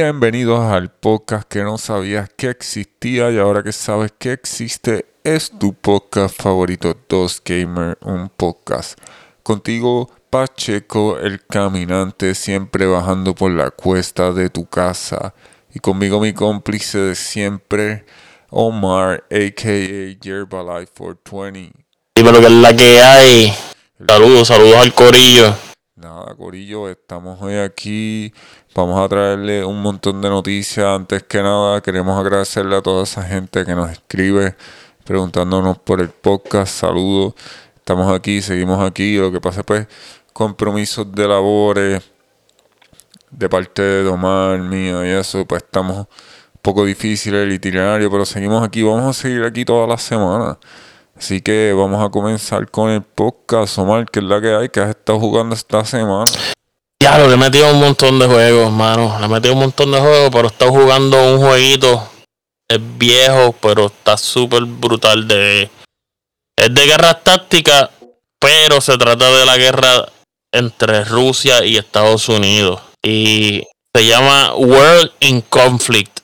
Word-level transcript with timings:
Bienvenidos 0.00 0.60
al 0.60 0.92
podcast 0.92 1.48
que 1.48 1.64
no 1.64 1.76
sabías 1.76 2.30
que 2.36 2.50
existía 2.50 3.32
y 3.32 3.38
ahora 3.38 3.64
que 3.64 3.72
sabes 3.72 4.12
que 4.16 4.30
existe 4.30 5.06
es 5.24 5.50
tu 5.50 5.74
podcast 5.74 6.40
favorito, 6.40 6.96
Dos 7.08 7.42
Gamer, 7.44 7.98
un 8.02 8.28
podcast. 8.28 8.96
Contigo, 9.42 10.08
Pacheco, 10.30 11.18
el 11.18 11.44
caminante, 11.44 12.36
siempre 12.36 12.86
bajando 12.86 13.34
por 13.34 13.50
la 13.50 13.72
cuesta 13.72 14.30
de 14.30 14.50
tu 14.50 14.66
casa. 14.66 15.34
Y 15.74 15.80
conmigo 15.80 16.20
mi 16.20 16.32
cómplice 16.32 16.98
de 16.98 17.14
siempre, 17.16 18.06
Omar, 18.50 19.24
a.k.a. 19.32 20.16
Yerbalife 20.20 20.92
420. 20.96 21.72
Dímelo 22.14 22.38
que 22.38 22.46
es 22.46 22.52
la 22.52 22.76
que 22.76 23.00
hay. 23.00 23.52
Saludos, 24.06 24.46
saludos 24.46 24.76
al 24.76 24.94
corillo. 24.94 25.67
Nada, 26.00 26.32
Corillo, 26.36 26.88
estamos 26.88 27.42
hoy 27.42 27.56
aquí. 27.56 28.32
Vamos 28.72 29.00
a 29.00 29.08
traerle 29.08 29.64
un 29.64 29.82
montón 29.82 30.22
de 30.22 30.28
noticias. 30.28 30.86
Antes 30.86 31.24
que 31.24 31.42
nada, 31.42 31.80
queremos 31.80 32.16
agradecerle 32.16 32.76
a 32.76 32.82
toda 32.82 33.02
esa 33.02 33.24
gente 33.24 33.64
que 33.64 33.74
nos 33.74 33.90
escribe 33.90 34.54
preguntándonos 35.04 35.76
por 35.78 36.00
el 36.00 36.10
podcast. 36.10 36.72
Saludos. 36.72 37.34
Estamos 37.74 38.12
aquí, 38.14 38.40
seguimos 38.42 38.80
aquí. 38.80 39.16
Lo 39.16 39.32
que 39.32 39.40
pasa, 39.40 39.64
pues, 39.64 39.88
compromisos 40.32 41.10
de 41.10 41.26
labores 41.26 42.12
de 43.32 43.48
parte 43.48 43.82
de 43.82 44.08
Omar, 44.08 44.60
mío 44.60 45.04
y 45.04 45.08
eso, 45.08 45.44
pues 45.46 45.64
estamos 45.64 45.96
un 45.96 46.06
poco 46.62 46.84
difíciles 46.84 47.42
el 47.42 47.52
itinerario, 47.52 48.08
pero 48.08 48.24
seguimos 48.24 48.62
aquí. 48.62 48.84
Vamos 48.84 49.04
a 49.04 49.20
seguir 49.20 49.42
aquí 49.42 49.64
toda 49.64 49.84
la 49.88 49.98
semana. 49.98 50.60
Así 51.18 51.40
que 51.40 51.72
vamos 51.72 52.04
a 52.04 52.10
comenzar 52.10 52.70
con 52.70 52.90
el 52.90 53.02
podcast, 53.02 53.76
Omar, 53.78 54.06
que 54.06 54.20
es 54.20 54.24
la 54.24 54.40
que 54.40 54.54
hay, 54.54 54.68
que 54.68 54.78
has 54.78 54.90
estado 54.90 55.18
jugando 55.18 55.56
esta 55.56 55.84
semana. 55.84 56.24
Ya, 57.02 57.18
le 57.18 57.34
he 57.34 57.36
metido 57.36 57.72
un 57.72 57.80
montón 57.80 58.20
de 58.20 58.26
juegos, 58.26 58.70
mano. 58.70 59.18
Le 59.18 59.26
he 59.26 59.28
metido 59.28 59.54
un 59.54 59.60
montón 59.60 59.90
de 59.90 59.98
juegos, 59.98 60.30
pero 60.30 60.44
he 60.44 60.50
estado 60.52 60.70
jugando 60.70 61.34
un 61.34 61.38
jueguito. 61.38 62.08
Es 62.68 62.78
viejo, 62.98 63.52
pero 63.60 63.86
está 63.86 64.16
súper 64.16 64.64
brutal. 64.64 65.26
De... 65.26 65.68
Es 66.56 66.72
de 66.72 66.86
guerra 66.86 67.14
táctica, 67.14 67.90
pero 68.38 68.80
se 68.80 68.96
trata 68.96 69.28
de 69.30 69.44
la 69.44 69.56
guerra 69.56 70.06
entre 70.52 71.04
Rusia 71.04 71.64
y 71.64 71.78
Estados 71.78 72.28
Unidos. 72.28 72.80
Y 73.02 73.64
se 73.92 74.06
llama 74.06 74.54
World 74.54 75.10
in 75.20 75.40
Conflict. 75.40 76.20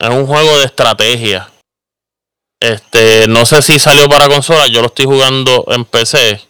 Es 0.00 0.08
un 0.08 0.26
juego 0.26 0.58
de 0.58 0.64
estrategia. 0.64 1.49
Este, 2.62 3.26
no 3.26 3.46
sé 3.46 3.62
si 3.62 3.78
salió 3.78 4.08
para 4.08 4.28
consola, 4.28 4.66
yo 4.66 4.80
lo 4.80 4.88
estoy 4.88 5.06
jugando 5.06 5.64
en 5.68 5.84
PC. 5.84 6.40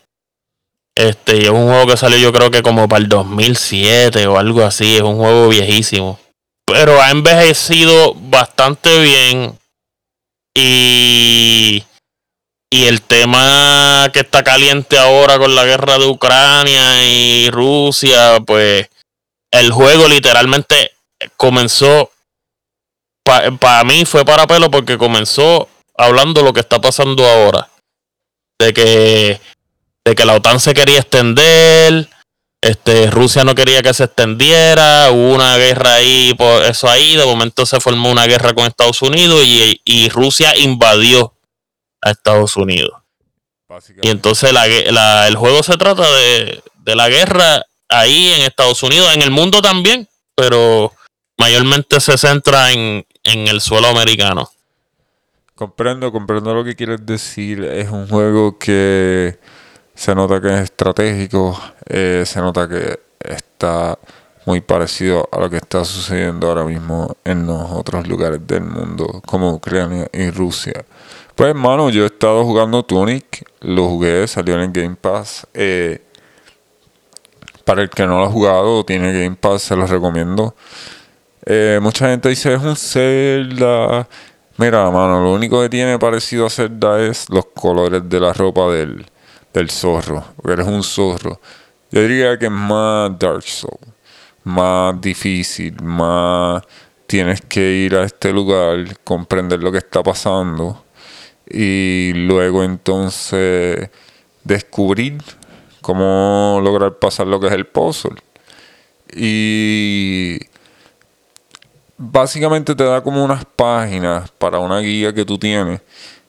Este, 0.97 1.37
y 1.37 1.43
es 1.45 1.51
un 1.51 1.67
juego 1.67 1.87
que 1.87 1.97
salió 1.97 2.19
yo 2.19 2.33
creo 2.33 2.51
que 2.51 2.63
como 2.63 2.89
para 2.89 3.03
el 3.03 3.09
2007 3.09 4.27
o 4.27 4.39
algo 4.39 4.65
así, 4.65 4.97
es 4.97 5.03
un 5.03 5.17
juego 5.17 5.49
viejísimo. 5.49 6.19
Pero 6.67 7.01
ha 7.01 7.11
envejecido 7.11 8.15
bastante 8.15 9.01
bien 9.01 9.59
y 10.55 11.85
y 12.73 12.85
el 12.85 13.03
tema 13.03 14.09
que 14.13 14.21
está 14.21 14.45
caliente 14.45 14.97
ahora 14.97 15.39
con 15.39 15.57
la 15.57 15.65
guerra 15.65 15.99
de 15.99 16.07
Ucrania 16.07 17.05
y 17.05 17.51
Rusia, 17.51 18.39
pues 18.47 18.89
el 19.51 19.73
juego 19.73 20.07
literalmente 20.07 20.93
comenzó 21.37 22.11
para 23.25 23.85
mí 23.85 24.05
fue 24.05 24.25
para 24.25 24.47
pelo 24.47 24.71
porque 24.71 24.99
comenzó 24.99 25.69
hablando 26.05 26.43
lo 26.43 26.53
que 26.53 26.61
está 26.61 26.81
pasando 26.81 27.27
ahora. 27.27 27.69
De 28.59 28.73
que, 28.73 29.41
de 30.05 30.15
que 30.15 30.25
la 30.25 30.35
OTAN 30.35 30.61
se 30.61 30.75
quería 30.75 30.99
extender, 30.99 32.09
este, 32.61 33.11
Rusia 33.11 33.43
no 33.45 33.55
quería 33.55 33.83
que 33.83 33.95
se 33.95 34.05
extendiera, 34.05 35.11
hubo 35.11 35.35
una 35.35 35.57
guerra 35.57 35.95
ahí, 35.95 36.35
por 36.35 36.63
eso 36.65 36.89
ahí, 36.89 37.17
de 37.17 37.25
momento 37.25 37.65
se 37.65 37.81
formó 37.81 38.11
una 38.11 38.27
guerra 38.27 38.53
con 38.53 38.67
Estados 38.67 39.01
Unidos 39.01 39.43
y, 39.45 39.81
y 39.85 40.09
Rusia 40.11 40.57
invadió 40.59 41.35
a 42.03 42.11
Estados 42.11 42.57
Unidos. 42.57 42.93
Y 44.03 44.09
entonces 44.11 44.53
la, 44.53 44.67
la, 44.67 45.29
el 45.29 45.37
juego 45.37 45.63
se 45.63 45.77
trata 45.77 46.03
de, 46.11 46.63
de 46.75 46.97
la 46.97 47.09
guerra 47.09 47.65
ahí 47.89 48.33
en 48.33 48.43
Estados 48.43 48.83
Unidos, 48.83 49.15
en 49.15 49.23
el 49.23 49.31
mundo 49.31 49.63
también, 49.63 50.09
pero 50.35 50.93
mayormente 51.39 52.01
se 52.01 52.19
centra 52.19 52.73
en, 52.73 53.07
en 53.25 53.49
el 53.49 53.61
suelo 53.61 53.89
americano. 53.89 54.51
Comprendo, 55.61 56.11
comprendo 56.11 56.55
lo 56.55 56.65
que 56.65 56.75
quieres 56.75 57.05
decir. 57.05 57.63
Es 57.65 57.91
un 57.91 58.09
juego 58.09 58.57
que 58.57 59.39
se 59.95 60.15
nota 60.15 60.41
que 60.41 60.49
es 60.49 60.61
estratégico, 60.61 61.55
eh, 61.87 62.23
se 62.25 62.41
nota 62.41 62.67
que 62.67 62.99
está 63.21 63.99
muy 64.47 64.63
parecido 64.63 65.29
a 65.31 65.39
lo 65.39 65.51
que 65.51 65.59
está 65.59 65.85
sucediendo 65.85 66.49
ahora 66.49 66.65
mismo 66.65 67.15
en 67.27 67.47
los 67.47 67.73
otros 67.73 68.09
lugares 68.09 68.41
del 68.47 68.63
mundo, 68.63 69.21
como 69.27 69.53
Ucrania 69.53 70.09
y 70.15 70.31
Rusia. 70.31 70.83
Pues, 71.35 71.51
hermano, 71.51 71.91
yo 71.91 72.05
he 72.05 72.07
estado 72.07 72.43
jugando 72.43 72.83
Tunic, 72.83 73.47
lo 73.61 73.87
jugué, 73.87 74.27
salió 74.29 74.55
en 74.55 74.61
el 74.63 74.73
Game 74.73 74.97
Pass. 74.99 75.47
Eh, 75.53 76.01
para 77.67 77.83
el 77.83 77.91
que 77.91 78.07
no 78.07 78.19
lo 78.19 78.25
ha 78.25 78.31
jugado, 78.31 78.83
tiene 78.87 79.13
Game 79.13 79.37
Pass, 79.37 79.65
se 79.65 79.77
los 79.77 79.91
recomiendo. 79.91 80.55
Eh, 81.45 81.79
mucha 81.83 82.09
gente 82.09 82.31
dice 82.31 82.55
es 82.55 82.63
un 82.63 82.77
Zelda 82.77 84.07
Mira, 84.61 84.91
mano, 84.91 85.23
lo 85.23 85.33
único 85.33 85.63
que 85.63 85.71
tiene 85.71 85.99
parecido 85.99 86.45
a 86.45 86.51
Zelda 86.51 87.01
es 87.01 87.31
los 87.31 87.47
colores 87.47 88.07
de 88.07 88.21
la 88.21 88.35
ropa 88.35 88.71
del, 88.71 89.07
del 89.55 89.71
zorro. 89.71 90.23
Porque 90.37 90.53
eres 90.53 90.67
un 90.67 90.83
zorro. 90.83 91.41
Yo 91.91 92.03
diría 92.03 92.39
que 92.39 92.45
es 92.45 92.51
más 92.51 93.19
Dark 93.19 93.43
Soul. 93.43 93.79
Más 94.45 95.01
difícil. 95.01 95.83
Más 95.83 96.63
tienes 97.07 97.41
que 97.41 97.73
ir 97.73 97.95
a 97.95 98.05
este 98.05 98.35
lugar, 98.35 98.99
comprender 99.03 99.63
lo 99.63 99.73
que 99.73 99.79
está 99.79 100.03
pasando. 100.03 100.85
Y 101.49 102.13
luego 102.15 102.63
entonces 102.63 103.89
descubrir 104.45 105.23
cómo 105.81 106.61
lograr 106.63 106.99
pasar 106.99 107.27
lo 107.29 107.41
que 107.41 107.47
es 107.47 107.55
el 107.55 107.67
puzzle. 107.67 108.17
Y 109.11 110.50
básicamente 112.11 112.75
te 112.75 112.85
da 112.85 113.03
como 113.03 113.25
unas 113.25 113.45
páginas 113.45 114.31
para 114.33 114.59
una 114.59 114.81
guía 114.81 115.13
que 115.13 115.25
tú 115.25 115.39
tienes 115.39 115.81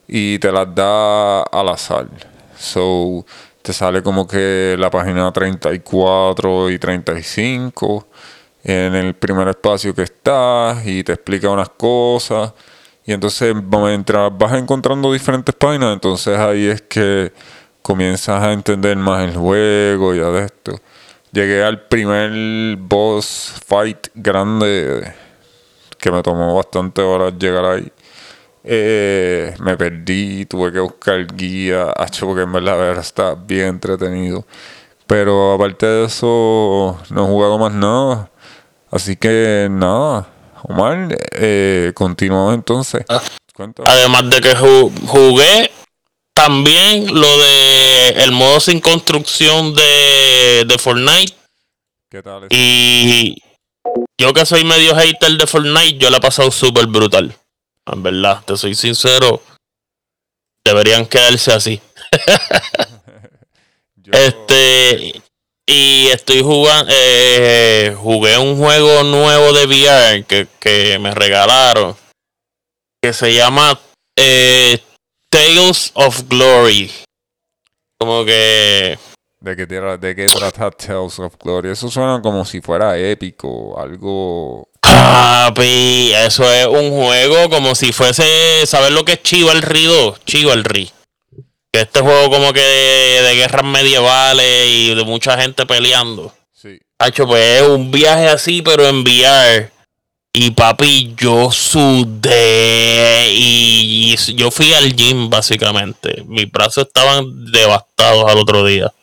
y 0.08 0.38
te 0.40 0.52
las 0.52 0.74
da 0.74 1.42
al 1.44 1.69
azar. 1.69 2.08
So, 2.58 3.25
te 3.62 3.74
sale 3.74 4.03
como 4.03 4.28
que 4.28 4.75
la 4.78 4.89
página 4.89 5.31
34 5.31 6.69
y 6.69 6.80
35 6.80 8.07
en 8.63 8.95
el 8.95 9.16
primer 9.16 9.48
espacio 9.48 9.95
que 9.95 10.04
estás 10.04 10.86
y 10.86 11.04
te 11.04 11.13
explica 11.13 11.50
unas 11.50 11.69
cosas. 11.69 12.54
Y 13.06 13.13
entonces 13.13 13.56
mientras 13.56 14.31
vas 14.38 14.54
encontrando 14.54 15.12
diferentes 15.12 15.56
páginas, 15.56 15.94
entonces 15.94 16.38
ahí 16.38 16.68
es 16.68 16.81
que 16.83 17.33
comienzas 17.81 18.44
a 18.44 18.54
entender 18.54 18.95
más 18.98 19.28
el 19.28 19.36
juego 19.36 20.13
y 20.13 20.19
de 20.19 20.45
esto. 20.45 20.80
Llegué 21.31 21.63
al 21.63 21.88
primer 21.88 22.75
boss 22.78 23.56
fight 23.66 24.10
grande 24.13 25.13
que 26.01 26.12
me 26.12 26.24
tomó 26.24 26.56
bastante 26.56 27.01
horas 27.01 27.33
llegar 27.38 27.63
ahí. 27.63 27.88
Eh, 28.63 29.56
me 29.59 29.77
perdí, 29.77 30.45
tuve 30.45 30.71
que 30.71 30.80
buscar 30.80 31.25
guía, 31.36 31.94
hecho 32.06 32.25
porque 32.25 32.42
en 32.42 32.51
verdad 32.51 32.98
está 32.98 33.36
bien 33.36 33.68
entretenido. 33.68 34.45
Pero 35.06 35.53
aparte 35.53 35.86
de 35.86 36.06
eso, 36.06 36.98
no 37.09 37.24
he 37.24 37.27
jugado 37.27 37.59
más 37.59 37.74
nada. 37.74 38.31
Así 38.89 39.15
que 39.15 39.68
nada, 39.69 40.27
Omar, 40.63 41.15
eh, 41.33 41.92
continuamos 41.94 42.56
entonces. 42.56 43.06
Ah, 43.07 43.21
además 43.86 44.30
de 44.30 44.42
que 44.42 44.56
jugué 44.56 45.71
también 46.33 47.13
lo 47.13 47.38
de 47.38 48.09
el 48.24 48.31
modo 48.31 48.59
sin 48.59 48.80
construcción 48.80 49.75
de, 49.75 50.65
de 50.65 50.77
Fortnite. 50.80 51.36
¿Qué 52.09 52.24
tal? 52.24 52.47
Y 52.50 53.36
yo 54.20 54.34
que 54.34 54.46
soy 54.46 54.64
medio 54.64 54.96
hater 54.96 55.32
de 55.32 55.48
Fortnite, 55.48 55.98
yo 55.98 56.10
la 56.10 56.18
he 56.18 56.22
pasado 56.22 56.52
súper 56.52 56.88
brutal. 56.88 57.36
En 57.92 58.04
verdad, 58.04 58.44
te 58.46 58.56
soy 58.56 58.76
sincero. 58.76 59.42
Deberían 60.64 61.06
quedarse 61.06 61.52
así. 61.54 61.82
Este. 64.12 65.22
Y 65.66 66.08
estoy 66.08 66.42
jugando. 66.42 66.92
Eh, 66.94 67.96
jugué 67.98 68.38
un 68.38 68.58
juego 68.58 69.04
nuevo 69.04 69.54
de 69.54 69.66
VR 69.66 70.48
que, 70.60 71.00
me 71.00 71.14
regalaron. 71.14 71.96
Que 73.02 73.14
se 73.14 73.34
llama 73.34 73.80
eh, 74.18 74.84
Tales 75.30 75.92
of 75.94 76.24
Glory. 76.28 76.92
Como 77.98 78.26
que 78.26 79.00
¿De 79.42 79.56
qué, 79.56 79.66
¿De 79.66 80.16
qué 80.16 80.28
trata 80.28 80.70
Tales 80.70 81.18
of 81.18 81.34
Glory? 81.44 81.72
Eso 81.72 81.90
suena 81.90 82.22
como 82.22 82.46
si 82.46 82.62
fuera 82.62 82.96
épico, 82.96 83.76
algo... 83.80 84.70
Papi, 84.82 86.12
eso 86.14 86.44
es 86.54 86.68
un 86.68 86.92
juego 86.92 87.50
como 87.50 87.74
si 87.74 87.92
fuese... 87.92 88.24
¿Sabes 88.68 88.92
lo 88.92 89.04
que 89.04 89.14
es 89.14 89.24
Chivalry 89.24 89.86
2? 89.86 90.26
Chivalry. 90.26 90.92
Que 91.72 91.82
este 91.82 92.02
juego 92.02 92.30
como 92.30 92.54
que 92.54 92.60
de, 92.60 93.22
de 93.24 93.36
guerras 93.36 93.66
medievales 93.66 94.68
y 94.68 94.94
de 94.94 95.04
mucha 95.06 95.42
gente 95.42 95.66
peleando. 95.66 96.32
Sí. 96.54 96.80
Hacho, 97.00 97.26
pues 97.26 97.62
es 97.62 97.68
un 97.68 97.90
viaje 97.90 98.28
así, 98.28 98.62
pero 98.62 98.88
en 98.88 99.02
VR. 99.02 99.72
Y 100.34 100.52
papi, 100.52 101.16
yo 101.18 101.52
sudé 101.52 103.34
y, 103.34 104.14
y 104.14 104.36
yo 104.36 104.52
fui 104.52 104.72
al 104.76 104.96
gym 104.96 105.32
básicamente. 105.32 106.24
Mis 106.28 106.52
brazos 106.52 106.86
estaban 106.86 107.52
devastados 107.52 108.30
al 108.30 108.38
otro 108.38 108.64
día. 108.64 108.94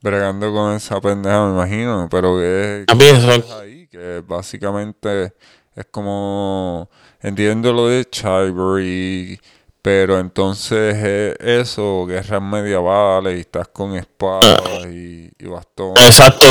Bregando 0.00 0.52
con 0.52 0.74
esa 0.74 1.00
pendeja, 1.00 1.46
me 1.46 1.52
imagino. 1.54 2.08
Pero 2.10 2.38
que 2.38 2.84
mí 2.94 3.04
eso- 3.04 3.60
ahí, 3.60 3.88
que 3.88 4.22
básicamente 4.26 5.32
es 5.74 5.86
como 5.90 6.88
entiendo 7.20 7.72
lo 7.72 7.88
de 7.88 8.04
Chivalry, 8.08 9.40
pero 9.82 10.18
entonces 10.18 10.96
es 10.96 11.36
eso, 11.40 12.06
guerras 12.06 12.42
medievales 12.42 13.38
y 13.38 13.40
estás 13.40 13.68
con 13.68 13.94
espadas 13.96 14.60
y, 14.86 15.30
y 15.38 15.46
bastones. 15.46 16.04
Exacto. 16.06 16.46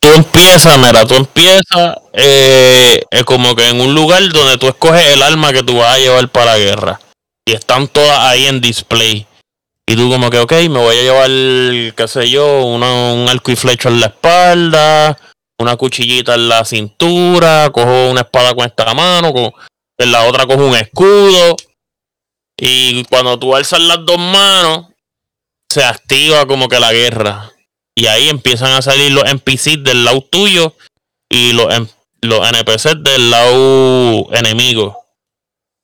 Tú 0.00 0.08
empiezas, 0.14 0.78
mira, 0.78 1.04
tú 1.04 1.14
empiezas 1.14 1.96
eh, 2.12 3.02
eh, 3.10 3.24
como 3.24 3.54
que 3.56 3.68
en 3.68 3.80
un 3.80 3.94
lugar 3.94 4.22
donde 4.32 4.56
tú 4.56 4.68
escoges 4.68 5.04
el 5.06 5.22
arma 5.22 5.52
que 5.52 5.62
tú 5.64 5.76
vas 5.76 5.96
a 5.96 5.98
llevar 5.98 6.28
para 6.28 6.52
la 6.52 6.58
guerra. 6.58 7.00
Y 7.44 7.52
están 7.52 7.88
todas 7.88 8.18
ahí 8.20 8.46
en 8.46 8.60
display. 8.60 9.26
Y 9.88 9.96
tú 9.96 10.10
como 10.10 10.28
que, 10.28 10.38
ok, 10.38 10.52
me 10.52 10.78
voy 10.78 10.96
a 10.98 11.02
llevar, 11.02 11.94
qué 11.94 12.04
sé 12.06 12.28
yo, 12.28 12.64
una- 12.66 13.12
un 13.14 13.26
arco 13.28 13.50
y 13.50 13.56
flecha 13.56 13.88
en 13.88 14.00
la 14.00 14.06
espalda, 14.06 15.18
una 15.58 15.76
cuchillita 15.76 16.34
en 16.34 16.48
la 16.48 16.64
cintura, 16.66 17.70
cojo 17.72 18.10
una 18.10 18.20
espada 18.20 18.54
con 18.54 18.66
esta 18.66 18.92
mano, 18.92 19.32
co- 19.32 19.54
en 19.98 20.12
la 20.12 20.24
otra 20.24 20.46
cojo 20.46 20.66
un 20.66 20.76
escudo. 20.76 21.56
Y 22.58 23.02
cuando 23.04 23.38
tú 23.38 23.56
alzas 23.56 23.80
las 23.80 24.04
dos 24.04 24.18
manos, 24.18 24.88
se 25.70 25.82
activa 25.84 26.46
como 26.46 26.68
que 26.68 26.80
la 26.80 26.92
guerra. 26.92 27.50
Y 27.96 28.06
ahí 28.08 28.28
empiezan 28.28 28.72
a 28.72 28.82
salir 28.82 29.12
los 29.12 29.24
NPCs 29.24 29.82
del 29.82 30.04
lado 30.04 30.20
tuyo 30.20 30.74
y 31.30 31.52
los, 31.54 31.66
los 32.20 32.46
NPCs 32.46 33.02
del 33.02 33.30
lado 33.30 34.32
enemigo. 34.34 35.04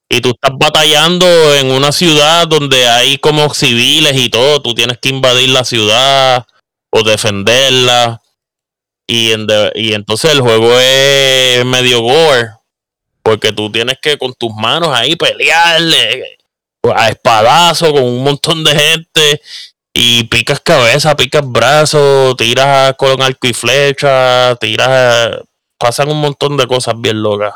Y 0.09 0.21
tú 0.21 0.31
estás 0.31 0.53
batallando 0.56 1.27
en 1.55 1.71
una 1.71 1.91
ciudad 1.91 2.47
donde 2.47 2.87
hay 2.87 3.19
como 3.19 3.53
civiles 3.55 4.17
y 4.17 4.29
todo. 4.29 4.61
Tú 4.62 4.75
tienes 4.75 4.99
que 4.99 5.09
invadir 5.09 5.49
la 5.49 5.65
ciudad 5.65 6.47
o 6.91 7.03
defenderla. 7.03 8.21
Y, 9.06 9.33
entonces 9.33 10.33
el 10.33 10.41
juego 10.41 10.79
es 10.79 11.65
medio 11.65 12.01
gore. 12.01 12.51
Porque 13.23 13.53
tú 13.53 13.73
tienes 13.73 13.97
que 14.03 14.19
con 14.19 14.35
tus 14.35 14.53
manos 14.55 14.91
ahí 14.93 15.17
pelearle 15.17 16.37
a 16.95 17.09
espadazo 17.09 17.91
con 17.93 18.05
un 18.05 18.23
montón 18.23 18.62
de 18.62 18.75
gente. 18.75 19.41
Y 19.95 20.25
picas 20.25 20.61
cabeza, 20.61 21.17
picas 21.17 21.43
brazos, 21.47 22.37
tiras 22.37 22.95
con 22.97 23.23
arco 23.23 23.47
y 23.47 23.55
flecha, 23.55 24.55
tiras. 24.56 25.39
Pasan 25.79 26.11
un 26.11 26.21
montón 26.21 26.56
de 26.56 26.67
cosas 26.67 26.95
bien 26.99 27.23
locas. 27.23 27.55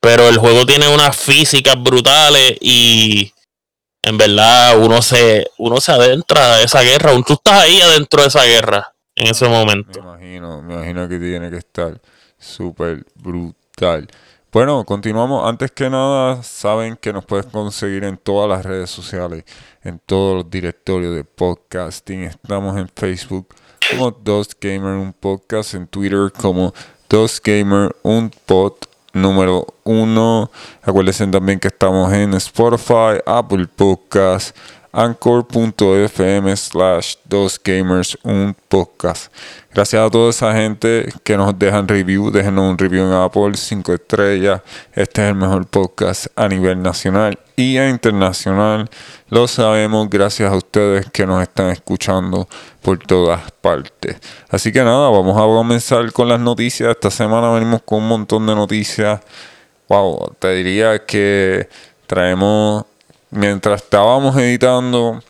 Pero 0.00 0.28
el 0.28 0.38
juego 0.38 0.64
tiene 0.64 0.88
unas 0.92 1.16
físicas 1.16 1.80
brutales 1.82 2.56
y 2.60 3.32
en 4.02 4.16
verdad 4.16 4.78
uno 4.78 5.02
se, 5.02 5.46
uno 5.58 5.80
se 5.80 5.92
adentra 5.92 6.54
a 6.54 6.62
esa 6.62 6.82
guerra. 6.82 7.12
Tú 7.26 7.34
estás 7.34 7.62
ahí 7.62 7.80
adentro 7.80 8.22
de 8.22 8.28
esa 8.28 8.44
guerra 8.44 8.94
en 9.16 9.28
ese 9.28 9.46
Me 9.46 9.50
momento. 9.50 9.98
imagino, 9.98 10.62
me 10.62 10.74
imagino 10.74 11.08
que 11.08 11.18
tiene 11.18 11.50
que 11.50 11.56
estar 11.58 12.00
súper 12.38 13.04
brutal. 13.16 14.08
Bueno, 14.52 14.84
continuamos. 14.84 15.46
Antes 15.46 15.72
que 15.72 15.90
nada, 15.90 16.42
saben 16.42 16.96
que 16.96 17.12
nos 17.12 17.24
puedes 17.26 17.46
conseguir 17.46 18.04
en 18.04 18.16
todas 18.16 18.48
las 18.48 18.64
redes 18.64 18.88
sociales, 18.90 19.44
en 19.82 19.98
todos 19.98 20.36
los 20.36 20.50
directorios 20.50 21.14
de 21.14 21.24
podcasting. 21.24 22.22
Estamos 22.22 22.78
en 22.78 22.88
Facebook 22.88 23.48
como 23.90 24.10
Dos 24.10 24.56
Gamer 24.58 24.94
un 24.94 25.12
podcast, 25.12 25.74
en 25.74 25.86
Twitter 25.86 26.32
como 26.32 26.72
Dos 27.10 27.40
Gamer 27.42 27.94
un 28.02 28.30
pod 28.46 28.74
número 29.20 29.66
uno. 29.84 30.50
Acuérdense 30.82 31.26
también 31.26 31.58
que 31.58 31.68
estamos 31.68 32.12
en 32.12 32.34
Spotify, 32.34 33.20
Apple 33.26 33.66
Podcast, 33.66 34.56
anchor.fm 34.92 36.56
slash 36.56 37.16
dos 37.24 37.60
gamers 37.62 38.16
un 38.22 38.56
podcast. 38.68 39.32
Gracias 39.72 40.06
a 40.06 40.10
toda 40.10 40.30
esa 40.30 40.52
gente 40.54 41.12
que 41.24 41.36
nos 41.36 41.58
dejan 41.58 41.86
review, 41.86 42.30
déjenos 42.30 42.70
un 42.70 42.78
review 42.78 43.06
en 43.06 43.12
Apple, 43.12 43.52
5 43.54 43.94
estrellas. 43.94 44.62
Este 44.92 45.22
es 45.22 45.28
el 45.28 45.34
mejor 45.34 45.66
podcast 45.66 46.26
a 46.36 46.48
nivel 46.48 46.82
nacional 46.82 47.38
y 47.58 47.76
a 47.76 47.88
internacional. 47.88 48.88
Lo 49.30 49.48
sabemos 49.48 50.08
gracias 50.08 50.52
a 50.52 50.54
ustedes 50.54 51.10
que 51.10 51.26
nos 51.26 51.42
están 51.42 51.70
escuchando 51.70 52.48
por 52.82 53.00
todas 53.00 53.50
partes. 53.50 54.16
Así 54.48 54.72
que 54.72 54.78
nada, 54.84 55.08
vamos 55.10 55.36
a 55.36 55.40
comenzar 55.40 56.12
con 56.12 56.28
las 56.28 56.38
noticias. 56.38 56.88
Esta 56.88 57.10
semana 57.10 57.50
venimos 57.50 57.82
con 57.82 57.98
un 57.98 58.08
montón 58.08 58.46
de 58.46 58.54
noticias. 58.54 59.20
Wow, 59.88 60.36
te 60.38 60.54
diría 60.54 61.04
que 61.04 61.68
traemos, 62.06 62.84
mientras 63.30 63.82
estábamos 63.82 64.36
editando, 64.36 65.20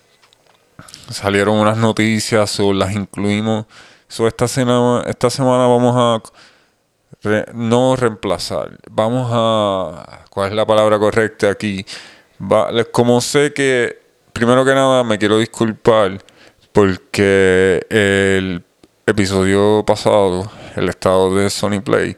salieron 1.10 1.56
unas 1.56 1.78
noticias 1.78 2.60
o 2.60 2.74
las 2.74 2.92
incluimos. 2.92 3.64
So, 4.06 4.28
esta, 4.28 4.48
semana, 4.48 5.02
esta 5.08 5.30
semana 5.30 5.66
vamos 5.66 5.94
a 5.96 6.22
no 7.54 7.96
reemplazar, 7.96 8.78
vamos 8.90 9.30
a... 9.32 10.24
¿Cuál 10.28 10.50
es 10.50 10.54
la 10.54 10.66
palabra 10.66 10.98
correcta 10.98 11.50
aquí? 11.50 11.84
Como 12.92 13.20
sé 13.20 13.52
que, 13.52 13.98
primero 14.32 14.64
que 14.64 14.74
nada, 14.74 15.02
me 15.04 15.18
quiero 15.18 15.38
disculpar 15.38 16.22
porque 16.72 17.84
el 17.90 18.64
episodio 19.06 19.84
pasado, 19.84 20.50
el 20.76 20.88
estado 20.88 21.34
de 21.34 21.50
Sony 21.50 21.80
Play, 21.82 22.16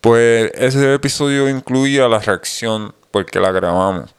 pues 0.00 0.52
ese 0.54 0.94
episodio 0.94 1.48
incluía 1.48 2.06
la 2.08 2.20
reacción 2.20 2.94
porque 3.10 3.40
la 3.40 3.50
grabamos. 3.50 4.14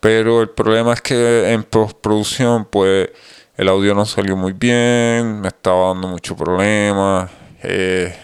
Pero 0.00 0.42
el 0.42 0.50
problema 0.50 0.92
es 0.92 1.00
que 1.00 1.52
en 1.52 1.62
postproducción, 1.64 2.66
pues 2.66 3.08
el 3.56 3.68
audio 3.68 3.94
no 3.94 4.04
salió 4.04 4.36
muy 4.36 4.52
bien, 4.52 5.40
me 5.40 5.48
estaba 5.48 5.88
dando 5.88 6.08
mucho 6.08 6.36
problema. 6.36 7.30
eh, 7.62 8.14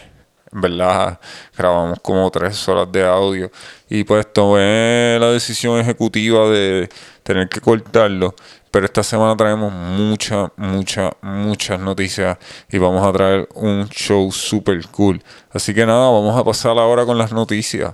en 0.52 0.60
verdad, 0.60 1.18
grabamos 1.56 1.98
como 2.00 2.30
tres 2.30 2.68
horas 2.68 2.90
de 2.92 3.04
audio. 3.04 3.50
Y 3.88 4.04
pues 4.04 4.30
tomé 4.32 5.16
la 5.18 5.30
decisión 5.30 5.78
ejecutiva 5.78 6.48
de 6.48 6.88
tener 7.22 7.48
que 7.48 7.60
cortarlo. 7.60 8.34
Pero 8.70 8.86
esta 8.86 9.02
semana 9.02 9.36
traemos 9.36 9.72
muchas, 9.72 10.50
muchas, 10.56 11.12
muchas 11.20 11.78
noticias. 11.78 12.38
Y 12.70 12.78
vamos 12.78 13.06
a 13.06 13.12
traer 13.12 13.48
un 13.54 13.88
show 13.88 14.30
super 14.32 14.80
cool. 14.88 15.22
Así 15.50 15.74
que 15.74 15.84
nada, 15.84 16.10
vamos 16.10 16.38
a 16.38 16.44
pasar 16.44 16.78
ahora 16.78 17.04
con 17.04 17.18
las 17.18 17.32
noticias. 17.32 17.92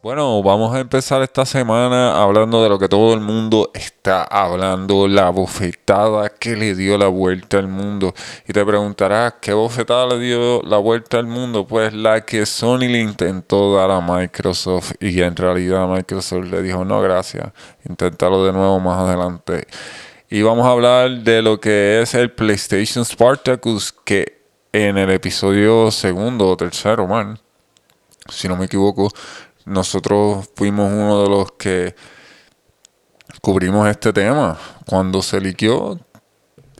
Bueno, 0.00 0.40
vamos 0.44 0.72
a 0.76 0.78
empezar 0.78 1.22
esta 1.22 1.44
semana 1.44 2.22
hablando 2.22 2.62
de 2.62 2.68
lo 2.68 2.78
que 2.78 2.88
todo 2.88 3.14
el 3.14 3.20
mundo 3.20 3.72
está 3.74 4.22
hablando, 4.22 5.08
la 5.08 5.30
bofetada 5.30 6.28
que 6.28 6.54
le 6.54 6.76
dio 6.76 6.96
la 6.96 7.08
vuelta 7.08 7.58
al 7.58 7.66
mundo. 7.66 8.14
Y 8.46 8.52
te 8.52 8.64
preguntarás, 8.64 9.34
¿qué 9.40 9.52
bofetada 9.52 10.06
le 10.06 10.20
dio 10.20 10.62
la 10.62 10.76
vuelta 10.76 11.18
al 11.18 11.26
mundo? 11.26 11.66
Pues 11.66 11.92
la 11.92 12.24
que 12.24 12.46
Sony 12.46 12.86
le 12.86 13.00
intentó 13.00 13.74
dar 13.74 13.90
a 13.90 14.00
Microsoft 14.00 14.92
y 15.00 15.20
en 15.20 15.34
realidad 15.34 15.88
Microsoft 15.88 16.44
le 16.44 16.62
dijo, 16.62 16.84
no, 16.84 17.00
gracias, 17.00 17.50
inténtalo 17.84 18.44
de 18.44 18.52
nuevo 18.52 18.78
más 18.78 19.00
adelante. 19.00 19.66
Y 20.30 20.42
vamos 20.42 20.64
a 20.64 20.70
hablar 20.70 21.10
de 21.10 21.42
lo 21.42 21.58
que 21.58 22.02
es 22.02 22.14
el 22.14 22.30
PlayStation 22.30 23.04
Spartacus, 23.04 23.92
que 24.04 24.42
en 24.72 24.96
el 24.96 25.10
episodio 25.10 25.90
segundo 25.90 26.50
o 26.50 26.56
tercero, 26.56 27.08
man, 27.08 27.40
si 28.28 28.46
no 28.46 28.56
me 28.56 28.66
equivoco, 28.66 29.10
nosotros 29.68 30.50
fuimos 30.56 30.90
uno 30.92 31.22
de 31.22 31.28
los 31.28 31.52
que 31.52 31.94
cubrimos 33.40 33.88
este 33.88 34.12
tema. 34.12 34.58
Cuando 34.86 35.22
se 35.22 35.40
liqueó, 35.40 35.98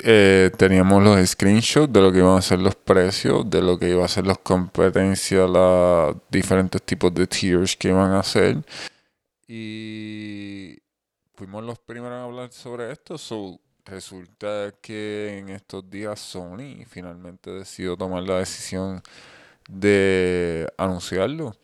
eh, 0.02 0.50
teníamos 0.56 1.02
los 1.02 1.28
screenshots 1.28 1.92
de 1.92 2.00
lo 2.00 2.12
que 2.12 2.18
iban 2.18 2.38
a 2.38 2.42
ser 2.42 2.60
los 2.60 2.74
precios, 2.76 3.48
de 3.48 3.62
lo 3.62 3.78
que 3.78 3.90
iban 3.90 4.04
a 4.04 4.08
ser 4.08 4.26
las 4.26 4.38
competencias, 4.38 5.48
los 5.48 6.16
diferentes 6.30 6.82
tipos 6.82 7.12
de 7.14 7.26
tiers 7.26 7.76
que 7.76 7.88
iban 7.88 8.12
a 8.12 8.20
hacer. 8.20 8.64
Y 9.46 10.78
fuimos 11.34 11.64
los 11.64 11.78
primeros 11.78 12.16
en 12.16 12.24
hablar 12.24 12.52
sobre 12.52 12.92
esto. 12.92 13.18
So, 13.18 13.58
resulta 13.84 14.74
que 14.80 15.38
en 15.38 15.48
estos 15.48 15.88
días 15.88 16.20
Sony 16.20 16.84
finalmente 16.86 17.50
decidió 17.50 17.96
tomar 17.96 18.22
la 18.22 18.38
decisión 18.38 19.02
de 19.68 20.66
anunciarlo. 20.76 21.56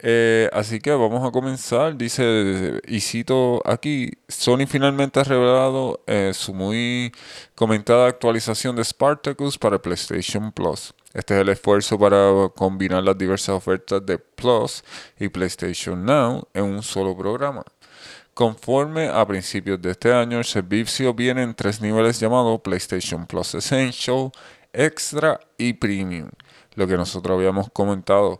Eh, 0.00 0.48
así 0.52 0.78
que 0.80 0.90
vamos 0.92 1.26
a 1.26 1.32
comenzar. 1.32 1.96
Dice, 1.96 2.80
y 2.86 3.00
cito 3.00 3.62
aquí, 3.64 4.12
Sony 4.28 4.66
finalmente 4.68 5.20
ha 5.20 5.24
revelado 5.24 6.02
eh, 6.06 6.32
su 6.34 6.54
muy 6.54 7.12
comentada 7.54 8.06
actualización 8.06 8.76
de 8.76 8.84
Spartacus 8.84 9.58
para 9.58 9.80
PlayStation 9.80 10.52
Plus. 10.52 10.94
Este 11.14 11.34
es 11.34 11.40
el 11.40 11.48
esfuerzo 11.48 11.98
para 11.98 12.48
combinar 12.54 13.02
las 13.02 13.18
diversas 13.18 13.50
ofertas 13.50 14.04
de 14.06 14.18
Plus 14.18 14.84
y 15.18 15.28
PlayStation 15.28 16.04
Now 16.04 16.46
en 16.54 16.64
un 16.64 16.82
solo 16.82 17.16
programa. 17.16 17.64
Conforme 18.34 19.08
a 19.08 19.26
principios 19.26 19.82
de 19.82 19.90
este 19.90 20.12
año, 20.12 20.38
el 20.38 20.44
servicio 20.44 21.12
viene 21.12 21.42
en 21.42 21.54
tres 21.54 21.80
niveles 21.80 22.20
llamados 22.20 22.60
PlayStation 22.60 23.26
Plus 23.26 23.54
Essential, 23.56 24.30
Extra 24.72 25.40
y 25.56 25.72
Premium, 25.72 26.30
lo 26.76 26.86
que 26.86 26.96
nosotros 26.96 27.36
habíamos 27.36 27.68
comentado. 27.72 28.38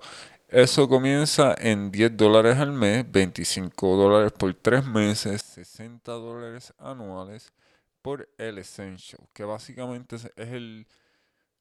Eso 0.48 0.88
comienza 0.88 1.54
en 1.58 1.90
10 1.90 2.16
dólares 2.16 2.56
al 2.56 2.72
mes, 2.72 3.04
25 3.10 3.96
dólares 3.96 4.32
por 4.32 4.54
3 4.54 4.86
meses, 4.86 5.42
60 5.42 6.10
dólares 6.12 6.72
anuales 6.78 7.52
por 8.00 8.26
el 8.38 8.56
Essential, 8.56 9.20
que 9.34 9.44
básicamente 9.44 10.16
es 10.16 10.30
el 10.36 10.86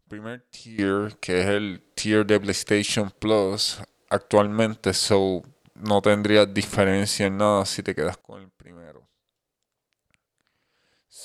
primer 0.07 0.39
tier, 0.49 1.17
que 1.19 1.41
es 1.41 1.47
el 1.47 1.83
tier 1.95 2.25
de 2.25 2.39
PlayStation 2.39 3.11
Plus 3.11 3.77
actualmente, 4.09 4.93
so 4.93 5.43
no 5.75 6.01
tendría 6.01 6.45
diferencia 6.45 7.25
en 7.25 7.37
nada 7.37 7.65
si 7.65 7.83
te 7.83 7.93
quedas 7.93 8.17
con 8.17 8.41
el 8.41 8.49
primero. 8.51 8.96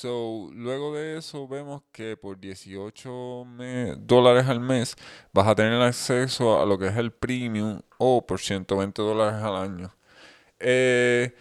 So, 0.02 0.50
luego 0.52 0.96
de 0.96 1.16
eso 1.18 1.46
vemos 1.46 1.82
que 1.92 2.16
por 2.16 2.40
18 2.40 3.46
dólares 3.98 4.48
al 4.48 4.58
mes 4.58 4.96
vas 5.32 5.46
a 5.46 5.54
tener 5.54 5.80
acceso 5.80 6.60
a 6.60 6.66
lo 6.66 6.76
que 6.76 6.88
es 6.88 6.96
el 6.96 7.12
premium 7.12 7.80
o 7.98 8.26
por 8.26 8.40
120 8.40 9.00
dólares 9.00 9.40
al 9.40 9.54
año. 9.54 9.94
Eh, 10.58 11.32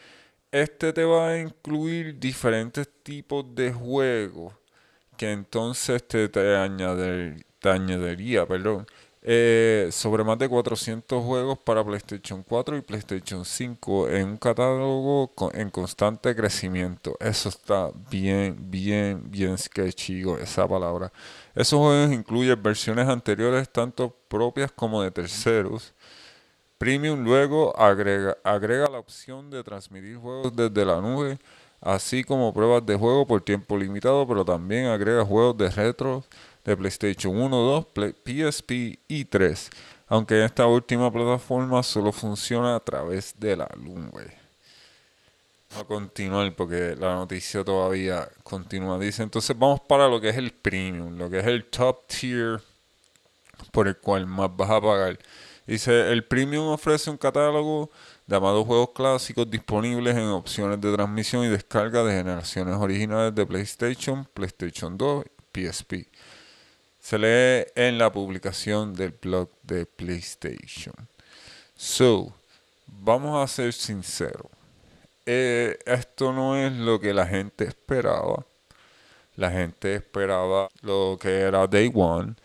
este 0.52 0.94
te 0.94 1.04
va 1.04 1.30
a 1.30 1.40
incluir 1.40 2.20
diferentes 2.20 2.88
tipos 3.02 3.46
de 3.56 3.74
juegos 3.74 4.54
que 5.18 5.32
entonces 5.32 6.08
te, 6.08 6.30
te, 6.30 6.56
añadiría 7.64 8.46
perdón, 8.46 8.86
eh, 9.24 9.90
sobre 9.92 10.24
más 10.24 10.40
de 10.40 10.50
400 10.50 11.24
juegos 11.24 11.60
para 11.60 11.84
PlayStation 11.84 12.42
4 12.42 12.78
y 12.78 12.82
PlayStation 12.82 13.46
5 13.46 14.10
en 14.10 14.30
un 14.30 14.38
catálogo 14.38 15.32
en 15.54 15.70
constante 15.70 16.36
crecimiento. 16.36 17.16
Eso 17.20 17.50
está 17.50 17.92
bien, 18.10 18.58
bien, 18.72 19.22
bien 19.30 19.58
sketchy 19.58 20.24
esa 20.42 20.68
palabra. 20.68 21.12
Esos 21.54 21.80
juegos 21.80 22.12
incluyen 22.12 22.62
versiones 22.64 23.08
anteriores, 23.08 23.70
tanto 23.72 24.16
propias 24.28 24.72
como 24.72 25.04
de 25.04 25.12
terceros. 25.12 25.94
Premium 26.80 27.24
luego 27.24 27.78
agrega, 27.80 28.36
agrega 28.44 28.90
la 28.90 28.98
opción 28.98 29.52
de 29.52 29.64
transmitir 29.64 30.18
juegos 30.18 30.56
desde 30.56 30.84
la 30.84 31.00
nube, 31.00 31.38
así 31.80 32.24
como 32.24 32.52
pruebas 32.52 32.84
de 32.84 32.96
juego 32.96 33.28
por 33.28 33.42
tiempo 33.42 33.78
limitado, 33.78 34.28
pero 34.28 34.44
también 34.44 34.88
agrega 34.88 35.24
juegos 35.24 35.56
de 35.58 35.70
retro 35.70 36.24
de 36.64 36.78
PlayStation 36.78 37.36
1, 37.36 37.58
2, 37.96 38.14
PSP 38.24 39.00
y 39.08 39.26
3, 39.26 39.70
aunque 40.08 40.44
esta 40.44 40.68
última 40.68 41.12
plataforma 41.12 41.82
solo 41.84 42.12
funciona 42.12 42.76
a 42.76 42.80
través 42.80 43.34
de 43.40 43.56
la 43.56 43.70
nube. 43.78 44.42
Vamos 45.72 45.86
a 45.86 45.88
continuar 45.88 46.54
porque 46.54 46.96
la 46.98 47.16
noticia 47.16 47.64
todavía 47.64 48.28
continúa. 48.44 49.00
Dice, 49.00 49.24
entonces 49.24 49.58
vamos 49.58 49.80
para 49.80 50.08
lo 50.08 50.20
que 50.20 50.30
es 50.30 50.36
el 50.36 50.52
premium, 50.52 51.18
lo 51.18 51.30
que 51.30 51.40
es 51.40 51.46
el 51.48 51.66
top 51.66 52.06
tier 52.08 52.62
por 53.72 53.88
el 53.88 53.98
cual 53.98 54.28
más 54.28 54.56
vas 54.56 54.70
a 54.70 54.82
pagar. 54.82 55.18
Dice, 55.66 56.12
el 56.12 56.26
premium 56.26 56.68
ofrece 56.68 57.10
un 57.10 57.18
catálogo 57.18 57.90
de 58.28 58.36
amados 58.36 58.66
juegos 58.66 58.90
clásicos 58.94 59.50
disponibles 59.50 60.18
en 60.18 60.24
opciones 60.24 60.82
de 60.82 60.94
transmisión 60.94 61.46
y 61.46 61.48
descarga 61.48 62.04
de 62.04 62.18
generaciones 62.18 62.76
originales 62.76 63.34
de 63.34 63.46
PlayStation, 63.46 64.28
PlayStation 64.34 64.98
2 64.98 65.26
y 65.54 65.68
PSP. 65.68 65.94
Se 67.02 67.18
lee 67.18 67.66
en 67.76 67.98
la 67.98 68.12
publicación 68.12 68.94
del 68.94 69.12
blog 69.20 69.50
de 69.64 69.88
PlayStation. 69.88 70.94
So, 71.76 72.32
vamos 72.86 73.44
a 73.44 73.52
ser 73.52 73.74
sinceros. 73.74 74.46
Eh, 75.26 75.80
esto 75.86 76.32
no 76.32 76.56
es 76.56 76.72
lo 76.72 77.00
que 77.00 77.12
la 77.12 77.26
gente 77.26 77.66
esperaba. 77.66 78.46
La 79.36 79.50
gente 79.50 79.96
esperaba 79.96 80.70
lo 80.82 81.18
que 81.20 81.40
era 81.40 81.66
Day 81.66 81.92
One. 81.94 82.36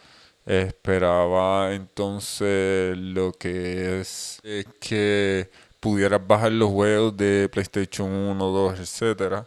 Esperaba 0.47 1.75
entonces 1.75 2.97
lo 2.97 3.33
que 3.33 4.01
es, 4.01 4.41
que 4.81 5.51
pudieras 5.81 6.27
bajar 6.27 6.53
los 6.53 6.71
juegos 6.71 7.15
de 7.15 7.51
PlayStation 7.53 8.11
1, 8.11 8.47
2, 8.51 8.81
etcétera 8.81 9.47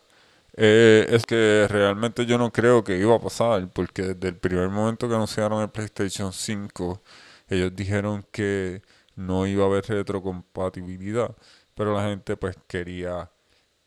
eh, 0.62 1.08
es 1.10 1.25
que 1.25 1.68
realmente 1.70 2.25
yo 2.25 2.38
no 2.38 2.51
creo 2.51 2.84
que 2.84 2.98
iba 2.98 3.16
a 3.16 3.20
pasar, 3.20 3.70
porque 3.72 4.01
desde 4.01 4.28
el 4.28 4.36
primer 4.36 4.68
momento 4.68 5.08
que 5.08 5.16
anunciaron 5.16 5.62
el 5.62 5.70
PlayStation 5.70 6.34
5, 6.34 7.01
ellos 7.48 7.74
dijeron 7.74 8.25
que 8.30 8.82
no 9.16 9.48
iba 9.48 9.63
a 9.63 9.68
haber 9.68 9.86
retrocompatibilidad, 9.86 11.34
pero 11.75 11.96
la 11.96 12.10
gente 12.10 12.36
pues 12.36 12.58
quería 12.68 13.32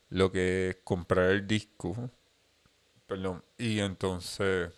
lo 0.09 0.31
que 0.31 0.69
es 0.69 0.77
comprar 0.83 1.29
el 1.29 1.45
disco, 1.45 2.09
perdón, 3.05 3.43
y 3.59 3.79
entonces 3.79 4.71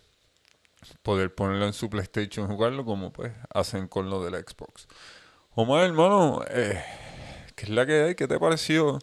poder 1.02 1.34
ponerlo 1.34 1.66
en 1.66 1.72
su 1.72 1.88
PlayStation 1.88 2.44
y 2.44 2.54
jugarlo 2.54 2.84
como 2.84 3.10
pues 3.10 3.32
hacen 3.54 3.88
con 3.88 4.10
lo 4.10 4.22
del 4.22 4.34
Xbox. 4.44 4.86
Omar, 5.54 5.84
hermano, 5.84 6.42
eh, 6.50 6.84
¿qué 7.54 7.64
es 7.64 7.70
la 7.70 7.86
que 7.86 8.02
hay? 8.02 8.14
¿Qué 8.14 8.28
te 8.28 8.38
pareció 8.38 8.98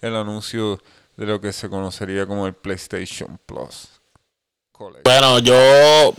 el 0.00 0.16
anuncio? 0.16 0.80
De 1.16 1.26
lo 1.26 1.40
que 1.40 1.52
se 1.52 1.68
conocería 1.68 2.26
como 2.26 2.46
el 2.46 2.54
PlayStation 2.54 3.38
Plus. 3.46 4.00
Bueno, 5.04 5.38
yo 5.38 6.14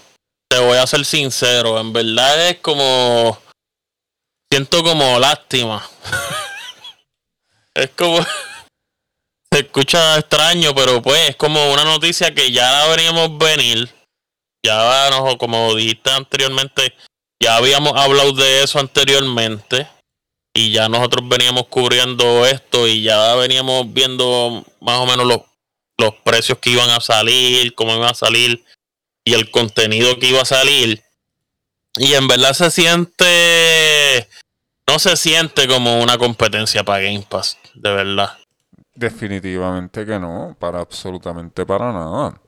te 0.48 0.60
voy 0.60 0.78
a 0.78 0.88
ser 0.88 1.04
sincero, 1.04 1.80
en 1.80 1.92
verdad 1.92 2.50
es 2.50 2.60
como 2.60 3.38
siento 4.52 4.84
como 4.84 5.20
lástima. 5.20 5.84
es 7.74 7.90
como 7.98 8.20
se 9.52 9.60
escucha 9.60 10.18
extraño, 10.18 10.74
pero 10.76 11.02
pues 11.02 11.30
es 11.30 11.36
como 11.36 11.74
una 11.74 11.84
noticia 11.84 12.34
que 12.34 12.52
ya 12.52 12.88
veníamos 12.88 13.38
venir. 13.38 13.94
Ya 14.66 15.10
como 15.38 15.76
dijiste 15.76 16.10
anteriormente, 16.10 16.96
ya 17.42 17.58
habíamos 17.58 18.00
hablado 18.00 18.32
de 18.32 18.64
eso 18.64 18.80
anteriormente 18.80 19.88
y 20.54 20.72
ya 20.72 20.88
nosotros 20.88 21.28
veníamos 21.28 21.68
cubriendo 21.68 22.46
esto 22.46 22.88
y 22.88 23.02
ya 23.02 23.36
veníamos 23.36 23.92
viendo 23.92 24.64
más 24.82 25.00
o 25.00 25.06
menos 25.06 25.26
los, 25.26 25.42
los 25.98 26.14
precios 26.24 26.60
que 26.60 26.70
iban 26.70 26.90
a 26.92 27.00
salir, 27.00 27.74
cómo 27.74 27.96
iban 27.96 28.12
a 28.12 28.14
salir 28.14 28.64
y 29.24 29.34
el 29.34 29.50
contenido 29.50 30.20
que 30.20 30.30
iba 30.30 30.42
a 30.42 30.46
salir. 30.46 31.02
Y 31.98 32.14
en 32.14 32.28
verdad 32.28 32.54
se 32.54 32.70
siente, 32.72 34.28
no 34.88 35.00
se 35.00 35.16
siente 35.18 35.68
como 35.68 36.02
una 36.02 36.18
competencia 36.18 36.84
para 36.84 37.04
Game 37.04 37.26
Pass, 37.28 37.58
de 37.74 37.92
verdad. 37.92 38.38
Definitivamente 38.96 40.06
que 40.06 40.20
no, 40.20 40.56
para 40.60 40.80
absolutamente 40.80 41.66
para 41.66 41.92
nada. 41.92 42.40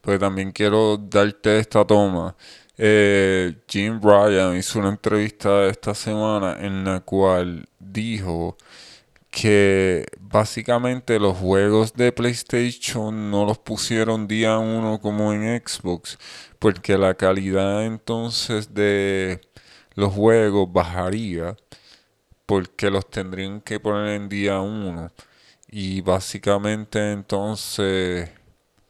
Pues 0.00 0.18
también 0.18 0.50
quiero 0.50 0.96
darte 0.96 1.58
esta 1.58 1.84
toma 1.84 2.36
eh, 2.78 3.56
Jim 3.68 4.00
Ryan 4.00 4.56
hizo 4.56 4.78
una 4.78 4.90
entrevista 4.90 5.66
esta 5.66 5.94
semana 5.94 6.56
en 6.60 6.84
la 6.84 7.00
cual 7.00 7.68
dijo 7.80 8.56
que 9.30 10.06
básicamente 10.20 11.18
los 11.18 11.36
juegos 11.38 11.94
de 11.94 12.12
PlayStation 12.12 13.30
no 13.30 13.44
los 13.44 13.58
pusieron 13.58 14.28
día 14.28 14.58
uno 14.58 15.00
como 15.00 15.32
en 15.32 15.62
Xbox, 15.66 16.18
porque 16.58 16.96
la 16.98 17.14
calidad 17.14 17.84
entonces 17.84 18.74
de 18.74 19.40
los 19.94 20.12
juegos 20.14 20.72
bajaría, 20.72 21.56
porque 22.46 22.90
los 22.90 23.08
tendrían 23.10 23.60
que 23.60 23.80
poner 23.80 24.10
en 24.20 24.28
día 24.28 24.60
uno. 24.60 25.12
Y 25.70 26.00
básicamente 26.02 27.12
entonces 27.12 28.30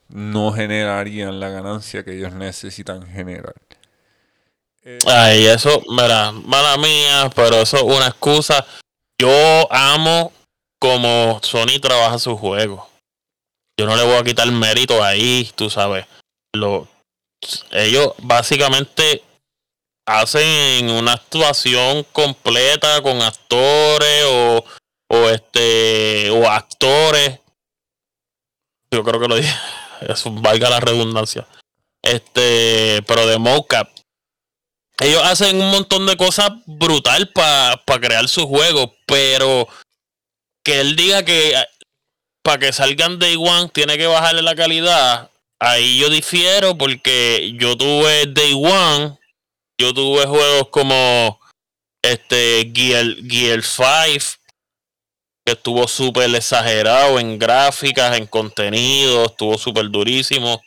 no 0.09 0.52
generarían 0.52 1.40
la 1.40 1.50
ganancia 1.50 2.04
que 2.04 2.16
ellos 2.16 2.35
necesitan 2.35 3.07
generar. 3.07 3.54
Ay, 5.07 5.47
eso, 5.47 5.83
mira, 5.90 6.33
mala 6.33 6.78
mía, 6.78 7.30
pero 7.35 7.57
eso 7.57 7.76
es 7.76 7.83
una 7.83 8.07
excusa. 8.07 8.66
Yo 9.21 9.71
amo 9.71 10.33
como 10.80 11.40
Sony 11.42 11.78
trabaja 11.80 12.18
su 12.18 12.37
juego. 12.38 12.88
Yo 13.78 13.87
no 13.87 13.97
le 13.97 14.04
voy 14.04 14.14
a 14.14 14.25
quitar 14.25 14.50
mérito 14.50 15.04
ahí, 15.04 15.50
tú 15.54 15.68
sabes. 15.68 16.07
Lo, 16.54 16.88
ellos 17.73 18.14
básicamente 18.18 19.23
hacen 20.07 20.90
una 20.90 21.12
actuación 21.12 22.04
completa 22.12 23.02
con 23.02 23.21
actores 23.21 24.25
o, 24.26 24.64
o 25.11 25.28
este 25.28 26.30
o 26.30 26.49
actores. 26.49 27.40
Yo 28.90 29.04
creo 29.04 29.21
que 29.21 29.28
lo 29.28 29.37
dije. 29.37 29.54
Eso 30.00 30.30
valga 30.30 30.71
la 30.71 30.80
redundancia. 30.80 31.47
Este, 32.02 33.02
pero 33.07 33.26
de 33.26 33.38
mocap 33.38 33.97
ellos 35.00 35.22
hacen 35.24 35.60
un 35.60 35.70
montón 35.70 36.06
de 36.06 36.16
cosas 36.16 36.50
brutal 36.66 37.30
para 37.32 38.00
crear 38.00 38.28
su 38.28 38.46
juego, 38.46 38.94
pero 39.06 39.68
que 40.64 40.80
él 40.80 40.96
diga 40.96 41.24
que 41.24 41.50
eh, 41.50 41.66
para 42.42 42.58
que 42.58 42.72
salgan 42.72 43.18
Day 43.18 43.36
One 43.36 43.68
tiene 43.68 43.96
que 43.96 44.06
bajarle 44.06 44.42
la 44.42 44.54
calidad, 44.54 45.30
ahí 45.60 45.98
yo 45.98 46.08
difiero 46.10 46.76
porque 46.76 47.54
yo 47.58 47.76
tuve 47.76 48.26
Day 48.26 48.54
One 48.54 49.18
yo 49.80 49.94
tuve 49.94 50.26
juegos 50.26 50.68
como 50.70 51.38
este 52.02 52.72
Gear, 52.74 53.06
Gear 53.28 53.62
5, 53.62 54.38
que 55.46 55.52
estuvo 55.52 55.86
súper 55.86 56.34
exagerado 56.34 57.20
en 57.20 57.38
gráficas, 57.38 58.16
en 58.18 58.26
contenido, 58.26 59.26
estuvo 59.26 59.56
súper 59.56 59.88
durísimo. 59.88 60.60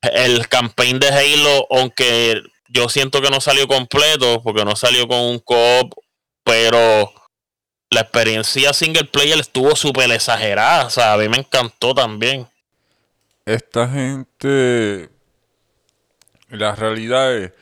El 0.00 0.48
campaign 0.48 1.00
de 1.00 1.08
Halo, 1.08 1.66
aunque 1.70 2.40
yo 2.72 2.88
siento 2.88 3.20
que 3.20 3.30
no 3.30 3.40
salió 3.40 3.66
completo, 3.66 4.42
porque 4.42 4.64
no 4.64 4.76
salió 4.76 5.08
con 5.08 5.20
un 5.20 5.38
co-op, 5.40 5.92
pero 6.44 7.12
la 7.90 8.02
experiencia 8.02 8.72
single 8.72 9.04
player 9.04 9.38
estuvo 9.38 9.74
súper 9.74 10.10
exagerada. 10.12 10.86
O 10.86 10.90
sea, 10.90 11.14
a 11.14 11.16
mí 11.16 11.28
me 11.28 11.38
encantó 11.38 11.94
también. 11.94 12.48
Esta 13.44 13.88
gente. 13.88 15.10
La 16.48 16.74
realidad 16.74 17.34
es 17.36 17.52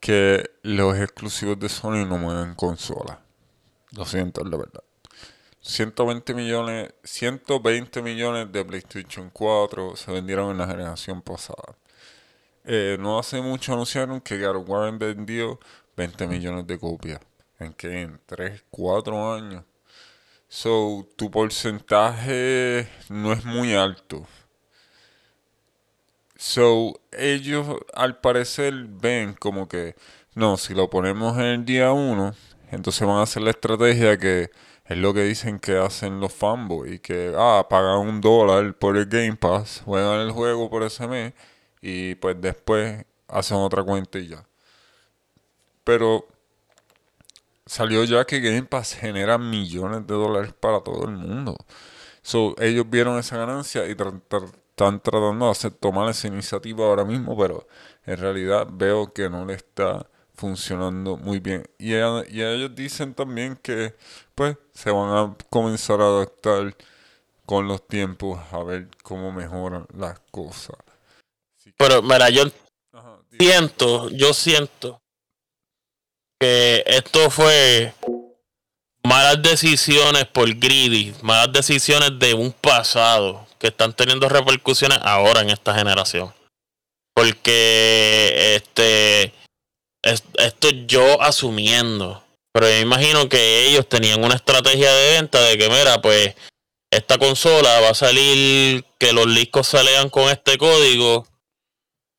que 0.00 0.50
los 0.62 0.98
exclusivos 0.98 1.58
de 1.58 1.68
Sony 1.68 2.04
no 2.06 2.18
mueven 2.18 2.54
consola. 2.54 3.20
Lo 3.92 4.04
siento, 4.04 4.44
la 4.44 4.56
verdad. 4.58 4.82
120 5.60 6.34
millones, 6.34 6.92
120 7.04 8.02
millones 8.02 8.52
de 8.52 8.64
PlayStation 8.66 9.30
4 9.30 9.96
se 9.96 10.12
vendieron 10.12 10.50
en 10.50 10.58
la 10.58 10.66
generación 10.66 11.22
pasada. 11.22 11.78
Eh, 12.64 12.96
no 12.98 13.18
hace 13.18 13.42
mucho 13.42 13.74
anunciaron 13.74 14.20
que 14.20 14.38
God 14.38 14.66
War 14.66 14.98
vendió 14.98 15.60
20 15.96 16.26
millones 16.26 16.66
de 16.66 16.78
copias. 16.78 17.20
¿En 17.58 17.72
qué? 17.74 18.02
En 18.02 18.20
3, 18.26 18.64
4 18.70 19.34
años. 19.34 19.64
So, 20.48 21.06
tu 21.16 21.30
porcentaje 21.30 22.88
no 23.08 23.32
es 23.32 23.44
muy 23.44 23.74
alto. 23.74 24.26
So, 26.36 27.00
ellos 27.12 27.66
al 27.94 28.20
parecer 28.20 28.74
ven 28.88 29.34
como 29.34 29.68
que, 29.68 29.94
no, 30.34 30.56
si 30.56 30.74
lo 30.74 30.90
ponemos 30.90 31.36
en 31.38 31.44
el 31.44 31.64
día 31.64 31.92
1, 31.92 32.34
entonces 32.70 33.06
van 33.06 33.18
a 33.18 33.22
hacer 33.22 33.42
la 33.42 33.50
estrategia 33.50 34.18
que 34.18 34.50
es 34.86 34.98
lo 34.98 35.14
que 35.14 35.22
dicen 35.24 35.58
que 35.58 35.78
hacen 35.78 36.20
los 36.20 36.32
fanboys, 36.32 37.00
que, 37.00 37.32
ah, 37.36 37.66
pagan 37.70 38.00
un 38.00 38.20
dólar 38.20 38.74
por 38.74 38.96
el 38.96 39.06
Game 39.06 39.36
Pass, 39.36 39.82
juegan 39.84 40.20
el 40.20 40.32
juego 40.32 40.70
por 40.70 40.82
ese 40.82 41.06
mes 41.08 41.34
y 41.86 42.14
pues 42.14 42.40
después 42.40 43.04
hacen 43.28 43.58
otra 43.58 43.82
cuenta 43.84 44.18
y 44.18 44.28
ya. 44.28 44.46
Pero 45.84 46.26
salió 47.66 48.04
ya 48.04 48.24
que 48.24 48.40
Game 48.40 48.62
Pass 48.62 48.94
genera 48.94 49.36
millones 49.36 50.06
de 50.06 50.14
dólares 50.14 50.54
para 50.58 50.80
todo 50.80 51.04
el 51.04 51.10
mundo. 51.10 51.54
So, 52.22 52.54
ellos 52.58 52.88
vieron 52.88 53.18
esa 53.18 53.36
ganancia 53.36 53.86
y 53.86 53.90
están 53.90 54.22
tratando 55.00 55.44
de 55.44 55.50
hacer, 55.50 55.72
tomar 55.72 56.08
esa 56.08 56.26
iniciativa 56.26 56.86
ahora 56.86 57.04
mismo, 57.04 57.36
pero 57.36 57.66
en 58.06 58.16
realidad 58.16 58.66
veo 58.72 59.12
que 59.12 59.28
no 59.28 59.44
le 59.44 59.52
está 59.52 60.06
funcionando 60.34 61.18
muy 61.18 61.38
bien. 61.38 61.68
Y, 61.78 61.92
ellos 61.94 62.74
dicen 62.74 63.12
también 63.12 63.56
que 63.56 63.94
pues 64.34 64.56
se 64.72 64.90
van 64.90 65.10
a 65.10 65.36
comenzar 65.50 66.00
a 66.00 66.06
adaptar 66.06 66.74
con 67.44 67.68
los 67.68 67.86
tiempos 67.86 68.40
a 68.52 68.62
ver 68.62 68.88
cómo 69.02 69.32
mejoran 69.32 69.86
las 69.94 70.18
cosas. 70.30 70.76
Pero 71.76 72.02
mira, 72.02 72.30
yo 72.30 72.44
siento, 73.38 74.08
yo 74.10 74.32
siento 74.34 75.00
que 76.40 76.84
esto 76.86 77.30
fue 77.30 77.94
malas 79.02 79.42
decisiones 79.42 80.26
por 80.26 80.52
greedy, 80.54 81.14
malas 81.22 81.52
decisiones 81.52 82.18
de 82.18 82.34
un 82.34 82.52
pasado 82.52 83.46
que 83.58 83.68
están 83.68 83.94
teniendo 83.94 84.28
repercusiones 84.28 84.98
ahora 85.02 85.40
en 85.40 85.50
esta 85.50 85.74
generación. 85.74 86.32
Porque 87.14 88.56
este 88.56 89.32
esto 90.02 90.68
yo 90.86 91.22
asumiendo, 91.22 92.22
pero 92.52 92.68
yo 92.68 92.78
imagino 92.78 93.28
que 93.28 93.68
ellos 93.68 93.88
tenían 93.88 94.22
una 94.22 94.34
estrategia 94.34 94.92
de 94.92 95.12
venta 95.12 95.40
de 95.40 95.56
que 95.56 95.70
mira, 95.70 96.02
pues 96.02 96.34
esta 96.90 97.18
consola 97.18 97.80
va 97.80 97.90
a 97.90 97.94
salir 97.94 98.84
que 98.98 99.12
los 99.12 99.34
discos 99.34 99.68
salgan 99.68 100.10
con 100.10 100.28
este 100.28 100.58
código 100.58 101.26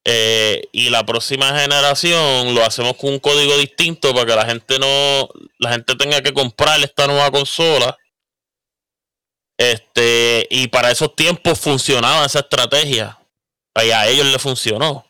eh, 0.08 0.70
y 0.72 0.92
la 0.92 1.04
próxima 1.04 1.60
generación 1.60 2.54
lo 2.54 2.64
hacemos 2.64 2.96
con 2.96 3.14
un 3.14 3.20
código 3.20 3.58
distinto 3.58 4.14
para 4.14 4.26
que 4.28 4.36
la 4.36 4.46
gente 4.46 4.78
no 4.78 5.30
la 5.58 5.72
gente 5.72 5.96
tenga 5.96 6.22
que 6.22 6.32
comprar 6.32 6.80
esta 6.82 7.08
nueva 7.08 7.32
consola. 7.32 7.98
Este 9.58 10.48
y 10.52 10.68
para 10.68 10.92
esos 10.92 11.16
tiempos 11.16 11.60
funcionaba 11.60 12.26
esa 12.26 12.40
estrategia. 12.40 13.18
Y 13.84 13.90
a 13.90 14.08
ellos 14.08 14.28
le 14.28 14.38
funcionó. 14.38 15.06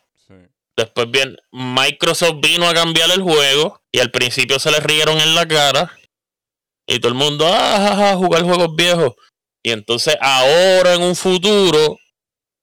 Después 0.77 1.11
bien 1.11 1.37
Microsoft 1.51 2.39
vino 2.41 2.67
a 2.67 2.73
cambiar 2.73 3.11
el 3.11 3.21
juego 3.21 3.81
y 3.91 3.99
al 3.99 4.11
principio 4.11 4.59
se 4.59 4.71
les 4.71 4.81
rieron 4.81 5.19
en 5.19 5.35
la 5.35 5.45
cara 5.45 5.91
y 6.87 6.99
todo 6.99 7.09
el 7.09 7.17
mundo 7.17 7.47
ah, 7.47 8.11
a 8.11 8.15
jugar 8.15 8.43
juegos 8.43 8.75
viejos 8.75 9.13
y 9.63 9.71
entonces 9.71 10.15
ahora 10.21 10.93
en 10.93 11.01
un 11.01 11.15
futuro 11.15 11.97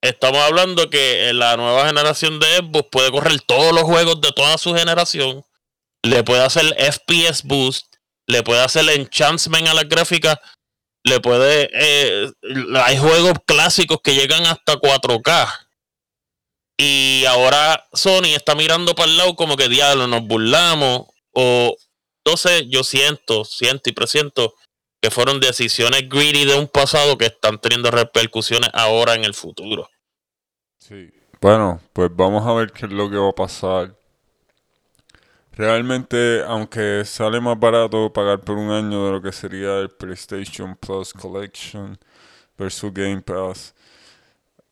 Estamos 0.03 0.41
hablando 0.41 0.91
que 0.91 1.33
la 1.33 1.57
nueva 1.57 1.87
generación 1.87 2.41
de 2.41 2.57
Xbox 2.57 2.88
puede 2.91 3.12
correr 3.12 3.41
todos 3.43 3.73
los 3.73 3.85
juegos 3.85 4.21
de 4.21 4.33
toda 4.33 4.59
su 4.59 4.75
generación. 4.75 5.45
Le 6.03 6.25
puede 6.25 6.43
hacer 6.43 6.75
FPS 6.77 7.45
boost. 7.45 7.87
Le 8.27 8.43
puede 8.43 8.62
hacer 8.62 8.88
enhancement 8.88 9.69
a 9.69 9.75
la 9.75 9.85
gráfica. 9.85 10.41
Le 11.05 11.21
puede. 11.21 11.71
Eh, 11.73 12.33
hay 12.85 12.99
juegos 12.99 13.35
clásicos 13.47 13.99
que 14.03 14.17
llegan 14.17 14.45
hasta 14.47 14.75
4K. 14.75 15.49
Y 16.79 17.25
ahora 17.27 17.87
Sony 17.93 18.35
está 18.35 18.57
mirando 18.57 18.97
para 18.97 19.09
el 19.09 19.17
lado 19.17 19.37
como 19.37 19.57
que 19.57 19.69
diablo, 19.69 20.09
nos 20.09 20.23
burlamos. 20.23 21.07
O 21.33 21.77
entonces 22.25 22.65
yo 22.69 22.83
siento, 22.83 23.45
siento 23.45 23.88
y 23.88 23.93
presiento 23.93 24.55
que 25.01 25.12
fueron 25.12 25.38
decisiones 25.38 26.09
greedy 26.09 26.45
de 26.45 26.57
un 26.57 26.67
pasado 26.67 27.17
que 27.19 27.27
están 27.27 27.61
teniendo 27.61 27.93
repercusiones 27.93 28.71
ahora 28.73 29.15
en 29.15 29.25
el 29.25 29.35
futuro. 29.35 29.92
Sí. 30.88 31.12
Bueno, 31.40 31.81
pues 31.92 32.11
vamos 32.14 32.45
a 32.45 32.53
ver 32.55 32.73
qué 32.73 32.87
es 32.87 32.92
lo 32.92 33.09
que 33.09 33.16
va 33.16 33.29
a 33.31 33.35
pasar. 33.35 33.95
Realmente, 35.53 36.42
aunque 36.45 37.05
sale 37.05 37.40
más 37.40 37.59
barato 37.59 38.12
pagar 38.12 38.40
por 38.40 38.57
un 38.57 38.71
año 38.71 39.07
de 39.07 39.12
lo 39.12 39.23
que 39.23 39.31
sería 39.31 39.79
el 39.79 39.90
PlayStation 39.90 40.75
Plus 40.77 41.12
Collection 41.12 41.97
versus 42.59 42.92
Game 42.92 43.23
Pass, 43.23 43.75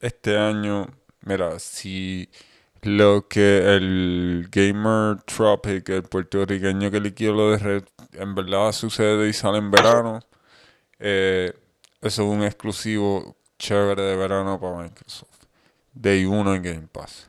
este 0.00 0.36
año, 0.36 0.88
mira, 1.22 1.60
si 1.60 2.28
lo 2.82 3.28
que 3.28 3.58
el 3.76 4.48
Gamer 4.50 5.22
Tropic, 5.22 5.88
el 5.90 6.02
puertorriqueño 6.04 6.90
que 6.90 7.00
liquidó 7.00 7.34
lo 7.34 7.50
de 7.52 7.58
Red, 7.58 7.84
en 8.14 8.34
verdad 8.34 8.72
sucede 8.72 9.28
y 9.28 9.32
sale 9.32 9.58
en 9.58 9.70
verano, 9.70 10.20
eh, 10.98 11.54
eso 12.02 12.22
es 12.24 12.28
un 12.28 12.42
exclusivo 12.44 13.36
chévere 13.58 14.02
de 14.02 14.16
verano 14.16 14.58
para 14.60 14.82
Microsoft. 14.82 15.29
Day 15.92 16.24
1 16.24 16.54
en 16.54 16.62
Game 16.62 16.88
Pass. 16.90 17.28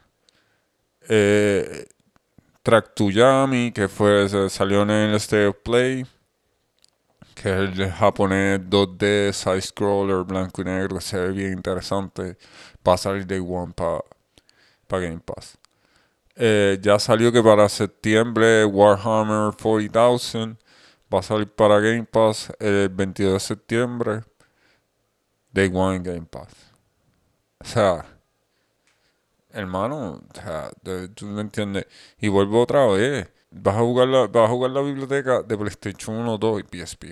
Eh, 1.08 1.88
Track 2.64 2.94
to 2.94 3.10
Yami, 3.10 3.72
que 3.72 3.88
fue, 3.88 4.30
salió 4.50 4.84
en 4.84 4.92
el 4.92 5.16
State 5.16 5.48
of 5.48 5.58
Play, 5.64 6.06
que 7.34 7.50
es 7.50 7.80
el 7.80 7.92
japonés 7.92 8.62
2D 8.62 9.34
side 9.34 9.62
scroller 9.62 10.24
blanco 10.24 10.62
y 10.62 10.66
negro, 10.66 11.02
se 11.02 11.18
ve 11.18 11.32
bien 11.32 11.54
interesante. 11.54 12.38
Va 12.88 12.94
a 12.94 12.98
salir 12.98 13.26
Day 13.26 13.40
1 13.40 13.74
para 13.74 15.04
Game 15.04 15.20
Pass. 15.20 15.58
Eh, 16.36 16.78
ya 16.82 17.00
salió 17.00 17.32
que 17.32 17.42
para 17.42 17.68
septiembre 17.68 18.64
Warhammer 18.66 19.54
40,000 19.56 20.58
va 21.14 21.20
a 21.20 21.24
salir 21.24 21.48
para 21.48 21.80
Game 21.80 22.06
Pass 22.06 22.54
el 22.60 22.90
22 22.90 23.34
de 23.34 23.40
septiembre. 23.40 24.22
Day 25.52 25.68
1 25.68 25.94
en 25.94 26.04
Game 26.04 26.28
Pass. 26.30 26.54
O 27.60 27.66
sea, 27.66 28.06
hermano, 29.54 30.22
o 30.30 30.36
sea, 30.36 30.72
tú 31.16 31.26
me 31.28 31.42
entiendes. 31.42 31.86
Y 32.20 32.28
vuelvo 32.30 32.62
otra 32.62 32.86
vez. 32.88 33.30
Vas 33.52 33.76
a 33.76 33.80
jugar 33.80 34.08
la, 34.08 34.28
vas 34.28 34.46
a 34.46 34.48
jugar 34.48 34.72
la 34.72 34.82
biblioteca 34.82 35.44
de 35.44 35.58
PlayStation 35.58 36.16
1, 36.16 36.38
2 36.38 36.62
y 36.62 36.78
PSP. 36.78 37.06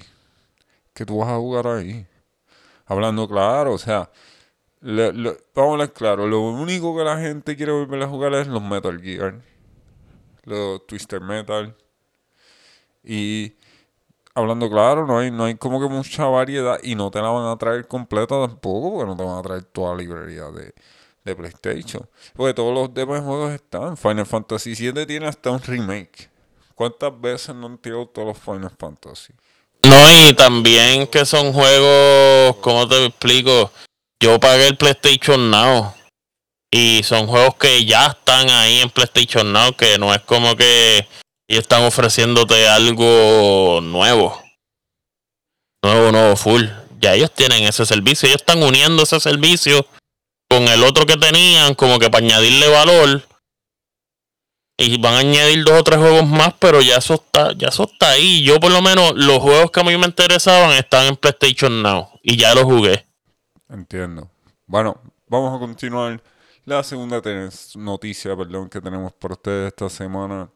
¿Qué 0.94 1.06
tú 1.06 1.18
vas 1.20 1.30
a 1.30 1.38
jugar 1.38 1.68
ahí? 1.68 2.08
Hablando 2.86 3.28
claro, 3.28 3.74
o 3.74 3.78
sea, 3.78 4.10
vamos 4.82 5.38
a 5.56 5.62
hablar 5.62 5.94
claro. 5.94 6.28
Lo 6.28 6.42
único 6.42 6.96
que 6.98 7.04
la 7.04 7.20
gente 7.20 7.56
quiere 7.56 7.72
volver 7.72 8.04
a 8.04 8.08
jugar 8.08 8.34
es 8.36 8.48
los 8.48 8.62
Metal 8.62 9.00
Gear, 9.02 9.42
los 10.46 10.86
Twister 10.88 11.22
Metal. 11.22 11.76
Y 13.04 13.54
hablando 14.34 14.70
claro, 14.70 15.06
no 15.06 15.20
hay, 15.20 15.32
no 15.32 15.46
hay 15.46 15.56
como 15.56 15.80
que 15.82 15.88
mucha 15.88 16.26
variedad 16.26 16.80
y 16.84 16.96
no 16.96 17.12
te 17.12 17.22
la 17.22 17.30
van 17.30 17.48
a 17.48 17.58
traer 17.58 17.88
completa 17.88 18.40
tampoco, 18.48 18.94
porque 18.94 19.08
no 19.08 19.18
te 19.18 19.24
van 19.24 19.38
a 19.40 19.42
traer 19.42 19.64
toda 19.64 19.96
la 19.96 20.02
librería 20.02 20.46
de, 20.52 20.74
de 21.24 21.36
PlayStation. 21.36 22.08
Porque 22.36 22.54
todos 22.54 22.74
los 22.74 22.94
demás 22.94 23.22
juegos 23.24 23.54
están. 23.54 23.98
Final 23.98 24.26
Fantasy 24.26 24.76
VII 24.76 25.06
tiene 25.06 25.28
hasta 25.28 25.52
un 25.52 25.62
remake. 25.62 26.30
¿Cuántas 26.76 27.20
veces 27.20 27.56
no 27.56 27.68
han 27.68 27.78
tirado 27.78 28.08
todos 28.08 28.30
los 28.30 28.38
Final 28.38 28.72
Fantasy? 28.78 29.34
No, 29.86 30.28
y 30.28 30.34
también 30.34 31.08
que 31.08 31.26
son 31.26 31.54
juegos, 31.54 32.58
¿cómo 32.58 32.88
te 32.88 33.06
explico? 33.06 33.72
Yo 34.22 34.40
pagué 34.40 34.68
el 34.68 34.78
PlayStation 34.78 35.50
Now. 35.50 35.94
Y 36.72 37.02
son 37.04 37.28
juegos 37.28 37.56
que 37.56 37.84
ya 37.86 38.08
están 38.08 38.50
ahí 38.50 38.82
en 38.82 38.90
PlayStation 38.90 39.52
Now, 39.52 39.76
que 39.76 39.98
no 39.98 40.14
es 40.14 40.22
como 40.22 40.56
que 40.56 41.08
están 41.48 41.84
ofreciéndote 41.84 42.68
algo 42.68 43.80
nuevo. 43.82 44.40
Nuevo, 45.84 46.12
nuevo, 46.12 46.36
full. 46.36 46.66
Ya 47.00 47.16
ellos 47.16 47.34
tienen 47.34 47.64
ese 47.64 47.86
servicio, 47.86 48.28
ellos 48.28 48.42
están 48.42 48.62
uniendo 48.62 49.04
ese 49.04 49.20
servicio 49.20 49.86
con 50.50 50.64
el 50.68 50.84
otro 50.84 51.06
que 51.06 51.16
tenían, 51.16 51.76
como 51.76 52.00
que 52.00 52.10
para 52.10 52.26
añadirle 52.26 52.68
valor. 52.70 53.24
Y 54.78 54.98
van 54.98 55.14
a 55.14 55.20
añadir 55.20 55.64
dos 55.64 55.80
o 55.80 55.84
tres 55.84 56.00
juegos 56.00 56.26
más, 56.26 56.54
pero 56.58 56.82
ya 56.82 56.98
eso 56.98 57.16
está, 57.16 57.52
ya 57.54 57.68
eso 57.68 57.84
está 57.84 58.12
ahí. 58.12 58.44
Yo 58.44 58.60
por 58.60 58.72
lo 58.72 58.82
menos 58.82 59.14
los 59.16 59.40
juegos 59.40 59.72
que 59.72 59.82
a 59.82 59.84
mí 59.84 59.96
me 59.98 60.06
interesaban 60.06 60.72
están 60.72 61.06
en 61.06 61.18
PlayStation 61.18 61.84
Now. 61.84 62.10
Y 62.24 62.38
ya 62.38 62.56
los 62.56 62.64
jugué. 62.64 63.06
Entiendo. 63.70 64.30
Bueno, 64.66 65.02
vamos 65.28 65.56
a 65.56 65.60
continuar. 65.60 66.22
La 66.66 66.82
segunda 66.84 67.22
noticia, 67.76 68.36
perdón, 68.38 68.70
que 68.70 68.80
tenemos 68.80 69.12
para 69.14 69.34
ustedes 69.34 69.68
esta 69.68 69.90
semana. 69.90 70.50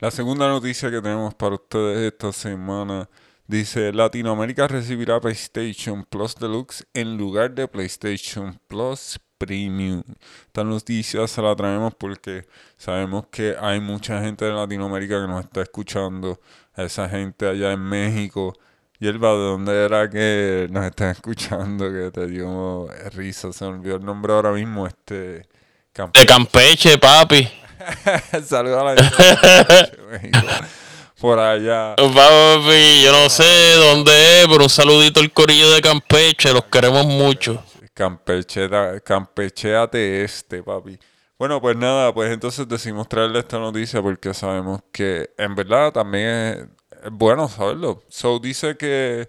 La 0.00 0.10
segunda 0.10 0.48
noticia 0.48 0.90
que 0.90 1.00
tenemos 1.00 1.34
para 1.34 1.54
ustedes 1.54 2.12
esta 2.12 2.32
semana 2.32 3.08
dice 3.48 3.92
Latinoamérica 3.92 4.68
recibirá 4.68 5.20
PlayStation 5.20 6.04
Plus 6.04 6.36
Deluxe 6.36 6.86
en 6.94 7.16
lugar 7.16 7.50
de 7.52 7.66
PlayStation 7.66 8.60
Plus 8.68 9.18
Premium. 9.38 10.02
Esta 10.46 10.62
noticia 10.62 11.26
se 11.26 11.42
la 11.42 11.56
traemos 11.56 11.94
porque 11.94 12.46
sabemos 12.76 13.26
que 13.30 13.56
hay 13.58 13.80
mucha 13.80 14.20
gente 14.20 14.44
de 14.44 14.52
Latinoamérica 14.52 15.20
que 15.20 15.28
nos 15.28 15.44
está 15.44 15.62
escuchando. 15.62 16.40
Esa 16.76 17.08
gente 17.08 17.48
allá 17.48 17.72
en 17.72 17.80
México. 17.80 18.54
Y 19.00 19.06
el 19.06 19.18
¿de 19.18 19.26
dónde 19.28 19.84
era 19.84 20.10
que 20.10 20.66
nos 20.70 20.84
están 20.84 21.10
escuchando? 21.10 21.90
Que 21.90 22.10
te 22.10 22.26
dio 22.26 22.88
risa. 23.14 23.52
Se 23.52 23.64
me 23.64 23.70
olvidó 23.70 23.96
el 23.96 24.04
nombre 24.04 24.32
ahora 24.32 24.52
mismo. 24.52 24.86
Este. 24.86 25.48
Campeche. 25.92 26.20
De 26.20 26.26
Campeche, 26.26 26.98
papi. 26.98 27.48
Saludos 28.44 28.80
a 28.80 28.84
la 28.84 29.02
gente 29.02 29.96
de 29.96 30.02
México. 30.10 30.38
Por 31.20 31.38
allá. 31.40 31.96
Papi, 31.96 33.02
yo 33.02 33.12
no 33.12 33.28
sé 33.28 33.74
dónde 33.76 34.42
es, 34.42 34.46
pero 34.46 34.62
un 34.62 34.70
saludito 34.70 35.18
al 35.20 35.32
corillo 35.32 35.70
de 35.70 35.80
Campeche. 35.80 36.52
Los 36.52 36.64
queremos 36.66 37.06
mucho. 37.06 37.62
Campeche, 37.92 38.68
campecheate 39.04 40.22
este, 40.22 40.62
papi. 40.62 40.96
Bueno, 41.36 41.60
pues 41.60 41.76
nada, 41.76 42.14
pues 42.14 42.32
entonces 42.32 42.68
decimos 42.68 43.08
traerle 43.08 43.40
esta 43.40 43.58
noticia 43.58 44.00
porque 44.00 44.32
sabemos 44.32 44.80
que 44.92 45.30
en 45.36 45.54
verdad 45.56 45.92
también 45.92 46.70
es, 47.02 47.10
bueno 47.10 47.48
saberlo. 47.48 48.02
So 48.08 48.38
dice 48.38 48.76
que 48.76 49.28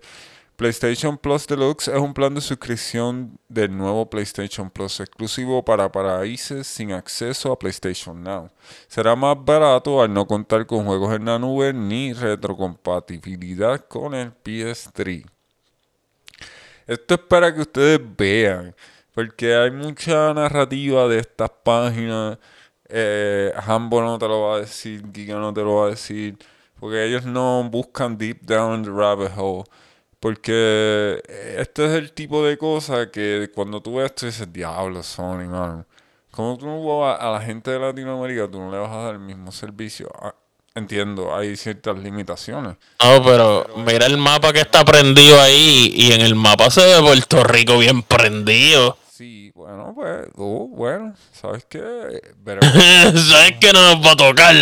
PlayStation 0.59 1.17
Plus 1.17 1.47
Deluxe 1.47 1.87
es 1.87 1.97
un 1.97 2.13
plan 2.13 2.35
de 2.35 2.41
suscripción 2.41 3.39
del 3.47 3.77
nuevo 3.77 4.09
PlayStation 4.09 4.69
Plus 4.69 4.99
exclusivo 4.99 5.63
para 5.63 5.89
países 5.89 6.67
sin 6.67 6.91
acceso 6.91 7.53
a 7.53 7.57
PlayStation 7.57 8.21
Now. 8.21 8.51
Será 8.89 9.15
más 9.15 9.37
barato 9.39 10.01
al 10.01 10.13
no 10.13 10.27
contar 10.27 10.65
con 10.65 10.83
juegos 10.83 11.15
en 11.15 11.23
la 11.23 11.39
nube 11.39 11.71
ni 11.71 12.11
retrocompatibilidad 12.11 13.85
con 13.87 14.13
el 14.13 14.33
PS3. 14.33 15.23
Esto 16.87 17.13
es 17.13 17.21
para 17.21 17.55
que 17.55 17.61
ustedes 17.61 18.01
vean, 18.17 18.75
porque 19.15 19.55
hay 19.55 19.71
mucha 19.71 20.33
narrativa 20.33 21.07
de 21.07 21.19
estas 21.19 21.51
páginas. 21.63 22.37
Eh, 22.89 23.53
no 23.65 24.17
te 24.19 24.27
lo 24.27 24.41
va 24.41 24.55
a 24.57 24.59
decir, 24.59 25.05
Giga 25.13 25.35
no 25.35 25.53
te 25.53 25.61
lo 25.61 25.75
va 25.75 25.85
a 25.87 25.89
decir, 25.91 26.37
porque 26.77 27.05
ellos 27.05 27.23
no 27.23 27.63
buscan 27.71 28.17
deep 28.17 28.41
down 28.41 28.83
the 28.83 28.91
rabbit 28.91 29.31
hole. 29.37 29.63
Porque 30.19 31.21
este 31.57 31.85
es 31.85 31.91
el 31.93 32.11
tipo 32.11 32.43
de 32.43 32.57
cosa 32.57 33.09
que 33.09 33.49
cuando 33.55 33.81
tú 33.81 33.95
ves 33.95 34.07
esto 34.07 34.25
dices, 34.25 34.51
diablo, 34.51 35.01
Sony, 35.01 35.47
mano. 35.47 35.85
Como 36.31 36.57
tú 36.57 36.65
no 36.65 36.99
vas 36.99 37.19
a 37.21 37.31
la 37.31 37.41
gente 37.41 37.71
de 37.71 37.79
Latinoamérica, 37.79 38.49
tú 38.49 38.59
no 38.59 38.71
le 38.71 38.77
vas 38.77 38.91
a 38.91 38.97
dar 38.97 39.13
el 39.13 39.19
mismo 39.19 39.51
servicio. 39.51 40.09
Ah, 40.21 40.35
entiendo, 40.75 41.35
hay 41.35 41.55
ciertas 41.55 41.97
limitaciones. 41.97 42.75
No, 43.03 43.23
pero 43.23 43.65
mira 43.77 44.05
el 44.05 44.17
mapa 44.17 44.51
que 44.51 44.61
está 44.61 44.83
prendido 44.83 45.41
ahí 45.41 45.91
y 45.95 46.11
en 46.11 46.21
el 46.21 46.35
mapa 46.35 46.69
se 46.69 46.85
ve 46.85 47.01
Puerto 47.01 47.43
Rico 47.43 47.77
bien 47.77 48.03
prendido. 48.03 48.97
Sí, 49.11 49.51
bueno, 49.55 49.93
pues, 49.95 50.27
bueno, 50.35 51.13
¿sabes 51.31 51.65
qué? 51.65 51.81
¿Sabes 52.45 53.53
qué 53.59 53.71
no 53.73 53.95
nos 53.95 54.05
va 54.05 54.11
a 54.11 54.15
tocar? 54.15 54.55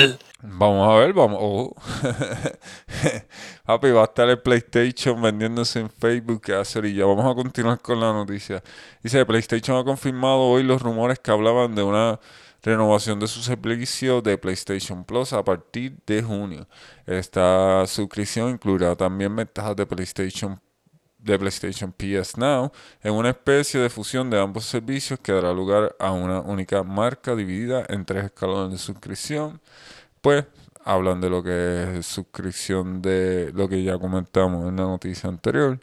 Vamos 0.44 0.88
a 0.88 1.00
ver, 1.00 1.14
vamos. 1.14 1.40
Uh. 1.42 1.74
Papi, 3.66 3.90
va 3.92 4.02
a 4.02 4.06
estar 4.06 4.30
el 4.30 4.40
PlayStation 4.40 5.20
vendiéndose 5.20 5.80
en 5.80 5.90
Facebook 5.90 6.42
que 6.42 6.54
hace 6.54 6.94
ya 6.94 7.06
Vamos 7.06 7.26
a 7.26 7.34
continuar 7.36 7.80
con 7.82 8.00
la 8.00 8.14
noticia. 8.14 8.62
Dice, 9.02 9.26
PlayStation 9.26 9.78
ha 9.78 9.84
confirmado 9.84 10.40
hoy 10.42 10.62
los 10.62 10.82
rumores 10.82 11.18
que 11.18 11.32
hablaban 11.32 11.74
de 11.74 11.82
una 11.82 12.20
renovación 12.62 13.20
de 13.20 13.28
su 13.28 13.42
servicio 13.42 14.22
de 14.22 14.38
PlayStation 14.38 15.04
Plus 15.04 15.34
a 15.34 15.44
partir 15.44 15.98
de 16.06 16.22
junio. 16.22 16.68
Esta 17.08 17.86
suscripción 17.88 18.52
incluirá 18.52 18.96
también 18.96 19.36
ventajas 19.36 19.76
de 19.76 19.88
PlayStation 19.88 20.60
de 21.18 21.38
PlayStation 21.38 21.92
PS 21.92 22.38
Now 22.38 22.72
en 23.02 23.14
una 23.14 23.30
especie 23.30 23.80
de 23.80 23.90
fusión 23.90 24.30
de 24.30 24.40
ambos 24.40 24.66
servicios 24.66 25.20
que 25.20 25.32
dará 25.32 25.52
lugar 25.52 25.96
a 26.00 26.12
una 26.12 26.42
única 26.42 26.84
marca 26.84 27.36
dividida 27.36 27.86
en 27.90 28.06
tres 28.06 28.26
escalones 28.26 28.72
de 28.72 28.78
suscripción. 28.78 29.60
Pues 30.22 30.46
hablan 30.84 31.22
de 31.22 31.30
lo 31.30 31.44
que 31.44 31.98
es 32.00 32.06
suscripción 32.06 33.02
de 33.02 33.52
lo 33.54 33.68
que 33.68 33.84
ya 33.84 33.98
comentamos 33.98 34.68
en 34.70 34.78
la 34.78 34.84
noticia 34.84 35.30
anterior. 35.30 35.80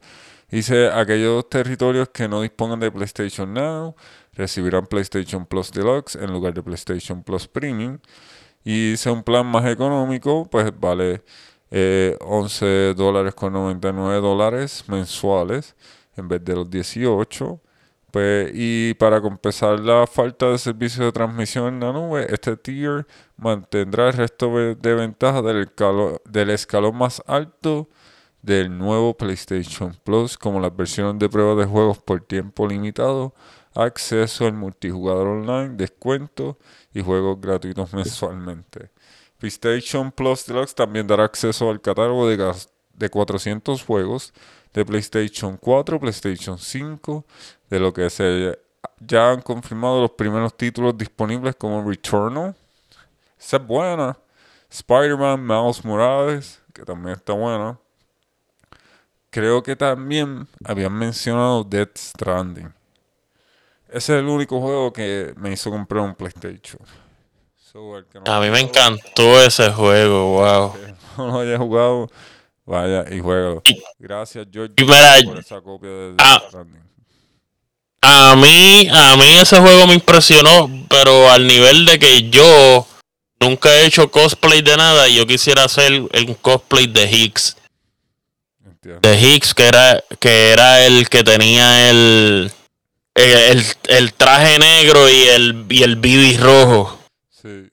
Dice 0.50 0.88
aquellos 0.90 1.48
territorios 1.48 2.08
que 2.10 2.28
no 2.28 2.40
dispongan 2.40 2.80
de 2.80 2.90
PlayStation 2.90 3.52
Now 3.52 3.96
recibirán 4.32 4.86
PlayStation 4.86 5.46
Plus 5.46 5.70
Deluxe 5.72 6.16
en 6.16 6.32
lugar 6.32 6.54
de 6.54 6.62
PlayStation 6.62 7.22
Plus 7.22 7.48
Premium. 7.48 7.98
Y 8.64 8.96
sea 8.96 9.12
un 9.12 9.22
plan 9.22 9.46
más 9.46 9.66
económico, 9.66 10.48
pues 10.50 10.72
vale 10.78 11.22
11 11.70 12.60
eh, 12.62 12.94
dólares 12.96 13.34
con 13.34 13.52
99 13.52 14.20
dólares 14.20 14.84
mensuales 14.88 15.74
en 16.16 16.28
vez 16.28 16.44
de 16.44 16.54
los 16.54 16.70
18. 16.70 17.60
Pues, 18.14 18.52
y 18.54 18.94
para 18.94 19.20
compensar 19.20 19.80
la 19.80 20.06
falta 20.06 20.48
de 20.48 20.58
servicio 20.58 21.04
de 21.04 21.10
transmisión 21.10 21.74
en 21.74 21.80
la 21.80 21.92
nube, 21.92 22.32
este 22.32 22.56
tier 22.56 23.08
mantendrá 23.36 24.06
el 24.06 24.12
resto 24.12 24.54
de 24.56 24.94
ventajas 24.94 25.42
del, 25.42 26.50
escalón 26.50 26.96
más 26.96 27.20
alto 27.26 27.88
del 28.40 28.78
nuevo 28.78 29.16
PlayStation 29.16 29.98
Plus, 30.04 30.38
como 30.38 30.60
las 30.60 30.76
versiones 30.76 31.18
de 31.18 31.28
prueba 31.28 31.56
de 31.56 31.66
juegos 31.66 31.98
por 31.98 32.20
tiempo 32.20 32.68
limitado 32.68 33.34
acceso 33.74 34.46
al 34.46 34.52
multijugador 34.52 35.26
online, 35.26 35.70
descuento 35.70 36.56
y 36.92 37.02
juegos 37.02 37.40
gratuitos 37.40 37.92
mensualmente. 37.92 38.92
PlayStation 39.38 40.12
Plus 40.12 40.46
Deluxe 40.46 40.76
también 40.76 41.08
dará 41.08 41.24
acceso 41.24 41.68
al 41.68 41.80
catálogo 41.80 42.28
de, 42.28 42.54
de 42.92 43.10
400 43.10 43.82
juegos 43.82 44.32
de 44.74 44.84
PlayStation 44.84 45.56
4, 45.56 46.00
PlayStation 46.00 46.58
5, 46.58 47.24
de 47.70 47.80
lo 47.80 47.92
que 47.92 48.10
se 48.10 48.58
ya 49.00 49.30
han 49.30 49.40
confirmado 49.40 50.00
los 50.00 50.12
primeros 50.12 50.56
títulos 50.56 50.96
disponibles 50.96 51.56
como 51.56 51.88
Returnal, 51.88 52.54
esa 53.38 53.56
es 53.56 53.66
buena, 53.66 54.18
Spider-Man, 54.70 55.46
Miles 55.46 55.84
Morales, 55.84 56.62
que 56.72 56.82
también 56.82 57.16
está 57.16 57.32
buena. 57.32 57.78
Creo 59.30 59.62
que 59.62 59.76
también 59.76 60.46
habían 60.64 60.92
mencionado 60.92 61.64
Dead 61.64 61.88
Stranding. 61.96 62.72
Ese 63.88 64.14
es 64.14 64.20
el 64.20 64.26
único 64.26 64.60
juego 64.60 64.92
que 64.92 65.34
me 65.36 65.52
hizo 65.52 65.70
comprar 65.70 66.04
un 66.04 66.14
PlayStation. 66.14 66.80
a 68.26 68.40
mí 68.40 68.50
me 68.50 68.60
encantó 68.60 69.40
ese 69.42 69.70
juego, 69.72 70.38
wow. 70.38 70.74
No 71.16 71.26
lo 71.28 71.40
haya 71.40 71.58
jugado, 71.58 72.10
vaya 72.64 73.04
y 73.12 73.20
juego. 73.20 73.62
Gracias, 73.98 74.46
George, 74.50 74.74
por 75.24 75.38
esa 75.38 75.60
copia 75.60 75.90
de 75.90 76.16
ah, 76.18 76.42
A 78.06 78.36
mí, 78.36 78.88
a 78.92 79.16
mí 79.16 79.34
ese 79.40 79.58
juego 79.58 79.86
me 79.86 79.94
impresionó, 79.94 80.70
pero 80.88 81.30
al 81.30 81.46
nivel 81.46 81.86
de 81.86 81.98
que 81.98 82.28
yo 82.28 82.86
nunca 83.40 83.72
he 83.72 83.86
hecho 83.86 84.10
cosplay 84.10 84.62
de 84.62 84.76
nada 84.76 85.08
y 85.08 85.16
yo 85.16 85.26
quisiera 85.26 85.64
hacer 85.64 85.92
un 86.00 86.34
cosplay 86.40 86.86
de 86.86 87.10
Higgs. 87.10 87.56
De 88.82 89.18
Higgs, 89.18 89.54
que 89.54 89.66
era, 89.66 90.04
que 90.18 90.50
era 90.50 90.84
el 90.84 91.08
que 91.08 91.22
tenía 91.24 91.90
el 91.90 92.52
el, 93.14 93.64
el, 93.88 94.12
traje 94.14 94.58
negro 94.58 95.08
y 95.08 95.22
el, 95.28 95.66
y 95.70 95.82
el 95.82 95.96
bibi 95.96 96.36
rojo. 96.36 96.98
Sí. 97.30 97.70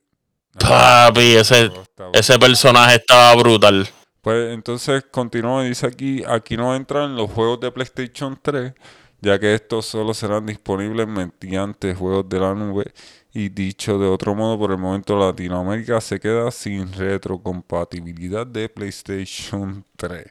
Papi, 0.60 1.36
ese, 1.36 1.72
ese 2.14 2.40
personaje 2.40 2.96
estaba 2.96 3.36
brutal. 3.36 3.90
Pues 4.22 4.54
entonces 4.54 5.04
continúa 5.10 5.66
y 5.66 5.70
dice 5.70 5.88
aquí, 5.88 6.24
aquí 6.28 6.56
no 6.56 6.76
entran 6.76 7.16
los 7.16 7.32
juegos 7.32 7.60
de 7.60 7.72
PlayStation 7.72 8.40
3, 8.40 8.74
ya 9.22 9.40
que 9.40 9.54
estos 9.54 9.86
solo 9.86 10.14
serán 10.14 10.46
disponibles 10.46 11.08
mediante 11.08 11.96
juegos 11.96 12.28
de 12.30 12.40
la 12.40 12.54
nube. 12.56 12.92
Y 13.34 13.50
dicho 13.50 13.98
de 13.98 14.08
otro 14.08 14.36
modo, 14.36 14.60
por 14.60 14.72
el 14.72 14.78
momento 14.78 15.18
Latinoamérica 15.18 16.02
se 16.02 16.20
queda 16.20 16.52
sin 16.52 16.92
retrocompatibilidad 16.94 18.46
de 18.46 18.68
PlayStation 18.70 19.86
3. 19.96 20.26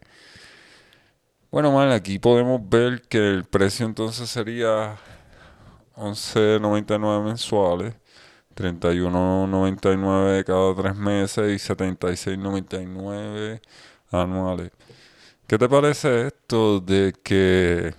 Bueno, 1.51 1.73
mal, 1.73 1.91
aquí 1.93 2.19
podemos 2.19 2.61
ver 2.69 3.03
que 3.03 3.19
el 3.19 3.45
precio 3.45 3.87
entonces 3.87 4.31
sería 4.31 4.97
11.99 5.97 7.25
mensuales, 7.25 7.95
31.99 8.57 10.45
cada 10.45 10.75
tres 10.75 10.97
meses 10.97 11.51
y 11.51 11.57
76.99 11.73 13.61
anuales. 14.11 14.71
¿Qué 15.47 15.59
te 15.59 15.69
parece 15.69 16.29
esto 16.29 16.81
de 16.81 17.13
que, 17.25 17.95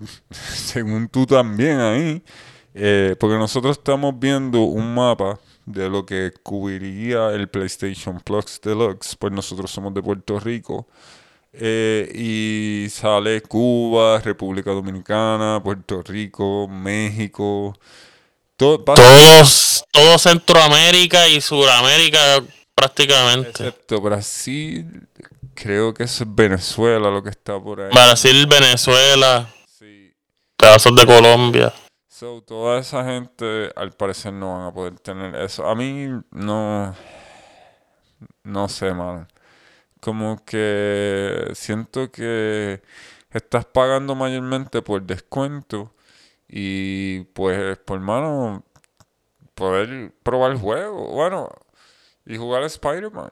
según 0.30 1.08
tú 1.08 1.26
también 1.26 1.80
ahí, 1.80 2.22
eh, 2.74 3.16
porque 3.18 3.36
nosotros 3.36 3.78
estamos 3.78 4.18
viendo 4.18 4.60
un 4.62 4.94
mapa 4.94 5.38
de 5.66 5.88
lo 5.88 6.04
que 6.04 6.32
cubriría 6.42 7.30
el 7.30 7.48
PlayStation 7.48 8.20
Plus 8.20 8.60
Deluxe, 8.62 9.16
pues 9.16 9.32
nosotros 9.32 9.70
somos 9.70 9.94
de 9.94 10.02
Puerto 10.02 10.38
Rico. 10.40 10.86
Eh, 11.52 12.10
y 12.14 12.88
sale 12.90 13.42
Cuba, 13.42 14.20
República 14.20 14.70
Dominicana, 14.70 15.60
Puerto 15.62 16.02
Rico, 16.02 16.68
México. 16.68 17.76
Todo, 18.56 18.78
Todos, 18.84 19.84
todo 19.90 20.18
Centroamérica 20.18 21.26
y 21.28 21.40
Sudamérica 21.40 22.42
prácticamente. 22.74 23.48
Excepto 23.48 24.00
Brasil, 24.00 25.08
creo 25.54 25.94
que 25.94 26.04
es 26.04 26.22
Venezuela 26.26 27.10
lo 27.10 27.22
que 27.22 27.30
está 27.30 27.58
por 27.58 27.80
ahí. 27.80 27.90
Brasil, 27.92 28.46
Venezuela. 28.46 29.48
Pedazos 30.60 30.94
de 30.94 31.06
Colombia. 31.06 31.72
So, 32.08 32.42
toda 32.42 32.78
esa 32.78 33.04
gente 33.04 33.70
al 33.74 33.92
parecer 33.92 34.32
no 34.32 34.54
van 34.54 34.66
a 34.66 34.72
poder 34.72 34.98
tener 35.00 35.34
eso. 35.36 35.66
A 35.66 35.74
mí 35.74 36.08
no, 36.30 36.94
no 38.44 38.68
sé, 38.68 38.92
man 38.92 39.26
como 40.00 40.44
que 40.44 41.50
siento 41.54 42.10
que 42.10 42.82
estás 43.30 43.66
pagando 43.66 44.14
mayormente 44.14 44.82
por 44.82 45.02
descuento 45.02 45.94
y 46.48 47.24
pues 47.34 47.78
por 47.78 48.00
mano 48.00 48.64
poder 49.54 50.12
probar 50.22 50.52
el 50.52 50.58
juego, 50.58 51.08
bueno, 51.08 51.50
y 52.26 52.36
jugar 52.36 52.62
a 52.62 52.66
Spider-Man. 52.66 53.30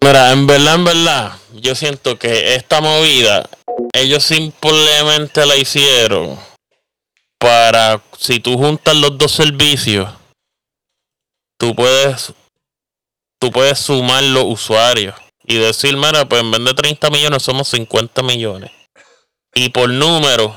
Mira, 0.00 0.32
en 0.32 0.46
verdad, 0.46 0.74
en 0.74 0.84
verdad, 0.84 1.32
yo 1.54 1.74
siento 1.74 2.18
que 2.18 2.54
esta 2.54 2.80
movida 2.80 3.48
ellos 3.92 4.24
simplemente 4.24 5.44
la 5.46 5.56
hicieron 5.56 6.38
para 7.38 8.02
si 8.18 8.40
tú 8.40 8.56
juntas 8.58 8.96
los 8.96 9.16
dos 9.18 9.32
servicios, 9.32 10.08
tú 11.58 11.74
puedes 11.74 12.32
tú 13.40 13.50
puedes 13.52 13.78
sumar 13.78 14.22
los 14.24 14.44
usuarios 14.44 15.14
y 15.44 15.56
decir, 15.56 15.96
mira, 15.96 16.28
pues 16.28 16.42
en 16.42 16.50
vez 16.50 16.64
de 16.64 16.74
30 16.74 17.10
millones 17.10 17.42
somos 17.42 17.68
50 17.68 18.22
millones. 18.22 18.70
Y 19.54 19.70
por 19.70 19.88
número, 19.88 20.54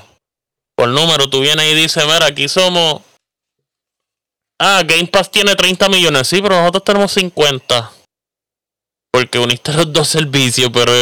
por 0.75 0.89
número, 0.89 1.29
tú 1.29 1.39
vienes 1.39 1.71
y 1.71 1.75
dices, 1.75 2.03
mira, 2.05 2.25
aquí 2.25 2.49
somos... 2.49 3.01
Ah, 4.59 4.83
Game 4.85 5.07
Pass 5.07 5.31
tiene 5.31 5.55
30 5.55 5.89
millones, 5.89 6.27
sí, 6.27 6.41
pero 6.41 6.59
nosotros 6.59 6.83
tenemos 6.83 7.11
50. 7.13 7.91
Porque 9.11 9.39
uniste 9.39 9.73
los 9.73 9.91
dos 9.91 10.07
servicios, 10.07 10.71
pero, 10.73 10.93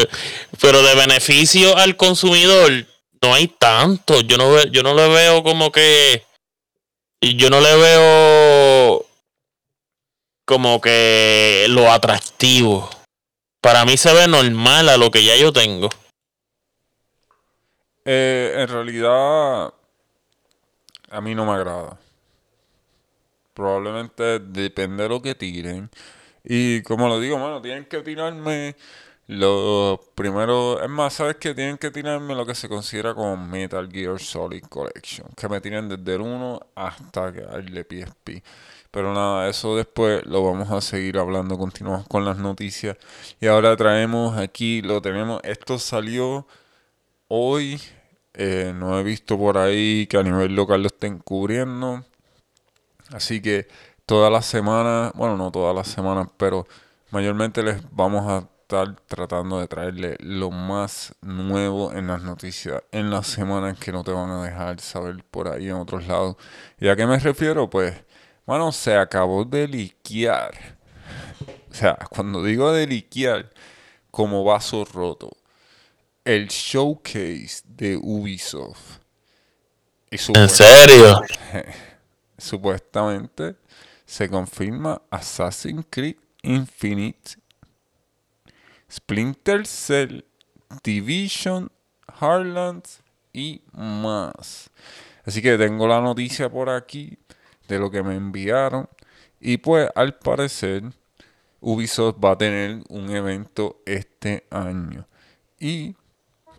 pero 0.60 0.82
de 0.82 0.95
beneficio 0.95 1.78
al 1.78 1.95
consumidor 1.95 2.86
no 3.22 3.34
hay 3.34 3.48
tanto. 3.48 4.22
Yo 4.22 4.38
no, 4.38 4.63
yo 4.63 4.84
no 4.84 4.93
le 4.95 5.08
veo 5.08 5.43
como 5.43 5.72
que... 5.72 6.24
Yo 7.22 7.50
no 7.50 7.60
le 7.60 7.76
veo 7.76 9.06
como 10.45 10.82
que 10.82 11.67
lo 11.69 11.91
atractivo 11.91 12.89
para 13.62 13.86
mí 13.86 13.98
se 13.98 14.13
ve 14.13 14.28
normal 14.28 14.89
a 14.89 14.98
lo 14.98 15.12
que 15.12 15.24
ya 15.24 15.36
yo 15.36 15.52
tengo. 15.52 15.89
Eh, 18.06 18.56
en 18.58 18.67
realidad, 18.67 19.74
a 21.10 21.22
mí 21.22 21.36
no 21.36 21.45
me 21.45 21.52
agrada. 21.52 22.00
Probablemente 23.54 24.39
depende 24.39 25.04
de 25.04 25.10
lo 25.10 25.22
que 25.22 25.36
tiren. 25.36 25.89
Y 26.51 26.81
como 26.81 27.07
lo 27.07 27.19
digo, 27.19 27.38
bueno, 27.38 27.62
tienen 27.62 27.85
que 27.85 28.01
tirarme 28.01 28.75
lo 29.27 30.01
primero. 30.15 30.83
Es 30.83 30.89
más, 30.89 31.13
¿sabes 31.13 31.35
que 31.35 31.53
Tienen 31.53 31.77
que 31.77 31.91
tirarme 31.91 32.33
lo 32.33 32.43
que 32.43 32.55
se 32.55 32.67
considera 32.67 33.13
como 33.13 33.38
Metal 33.38 33.88
Gear 33.91 34.19
Solid 34.19 34.63
Collection. 34.63 35.27
Que 35.38 35.47
me 35.47 35.62
tiren 35.62 35.88
desde 35.88 36.15
el 36.15 36.21
1 36.21 36.59
hasta 36.73 37.31
de 37.31 37.83
PSP. 37.83 38.43
Pero 38.89 39.13
nada, 39.13 39.47
eso 39.47 39.77
después 39.77 40.25
lo 40.25 40.43
vamos 40.43 40.71
a 40.71 40.81
seguir 40.81 41.19
hablando. 41.19 41.55
Continuamos 41.55 42.07
con 42.07 42.25
las 42.25 42.38
noticias. 42.38 42.97
Y 43.39 43.45
ahora 43.45 43.77
traemos 43.77 44.35
aquí, 44.35 44.81
lo 44.81 45.03
tenemos. 45.03 45.41
Esto 45.43 45.77
salió 45.77 46.47
hoy. 47.27 47.79
Eh, 48.33 48.73
no 48.75 48.99
he 48.99 49.03
visto 49.03 49.38
por 49.38 49.59
ahí 49.59 50.07
que 50.07 50.17
a 50.17 50.23
nivel 50.23 50.55
local 50.55 50.81
lo 50.81 50.88
estén 50.88 51.19
cubriendo. 51.19 52.03
Así 53.12 53.41
que 53.41 53.67
todas 54.10 54.32
las 54.32 54.48
semanas, 54.48 55.12
bueno, 55.13 55.38
no 55.38 55.52
todas 55.52 55.76
las 55.76 55.88
semanas, 55.88 56.30
pero 56.36 56.65
mayormente 57.12 57.62
les 57.62 57.80
vamos 57.91 58.28
a 58.28 58.50
estar 58.62 58.95
tratando 59.06 59.60
de 59.60 59.67
traerle 59.67 60.17
lo 60.19 60.50
más 60.50 61.13
nuevo 61.22 61.93
en 61.93 62.08
las 62.08 62.24
noticias 62.24 62.82
en 62.91 63.12
las 63.12 63.28
semanas 63.28 63.78
que 63.78 63.91
no 63.91 64.04
te 64.04 64.12
van 64.12 64.32
a 64.32 64.43
dejar 64.43 64.80
saber 64.80 65.24
por 65.30 65.48
ahí 65.48 65.67
en 65.67 65.76
otros 65.76 66.08
lados. 66.08 66.38
¿Y 66.80 66.88
a 66.88 66.95
qué 66.95 67.06
me 67.06 67.19
refiero? 67.19 67.69
Pues 67.69 67.93
bueno, 68.48 68.72
se 68.72 68.98
acabó 68.98 69.45
de 69.45 69.67
liquear. 69.67 70.56
O 71.69 71.76
sea, 71.76 71.95
cuando 72.10 72.43
digo 72.43 72.72
de 72.72 72.88
liquear, 72.88 73.52
como 74.10 74.43
vaso 74.43 74.86
roto, 74.86 75.30
el 76.26 76.48
showcase 76.48 77.62
de 77.63 77.95
Ubisoft. 77.95 79.02
¿En 80.10 80.50
serio? 80.50 81.22
Supuestamente 82.39 83.56
se 84.10 84.28
confirma 84.28 85.04
Assassin's 85.12 85.86
Creed 85.88 86.15
Infinite, 86.41 87.38
Splinter 88.91 89.67
Cell, 89.67 90.24
Division, 90.84 91.72
Heartlands 92.19 93.04
y 93.32 93.62
más. 93.72 94.72
Así 95.24 95.43
que 95.43 95.60
tengo 95.60 95.88
la 95.88 96.02
noticia 96.02 96.50
por 96.50 96.72
aquí 96.72 97.19
de 97.67 97.78
lo 97.78 97.91
que 97.91 98.02
me 98.02 98.15
enviaron. 98.15 98.89
Y 99.39 99.58
pues 99.58 99.88
al 99.93 100.17
parecer 100.17 100.86
Ubisoft 101.60 102.15
va 102.15 102.32
a 102.32 102.38
tener 102.38 102.82
un 102.89 103.12
evento 103.12 103.80
este 103.86 104.48
año. 104.50 105.08
Y 105.60 105.95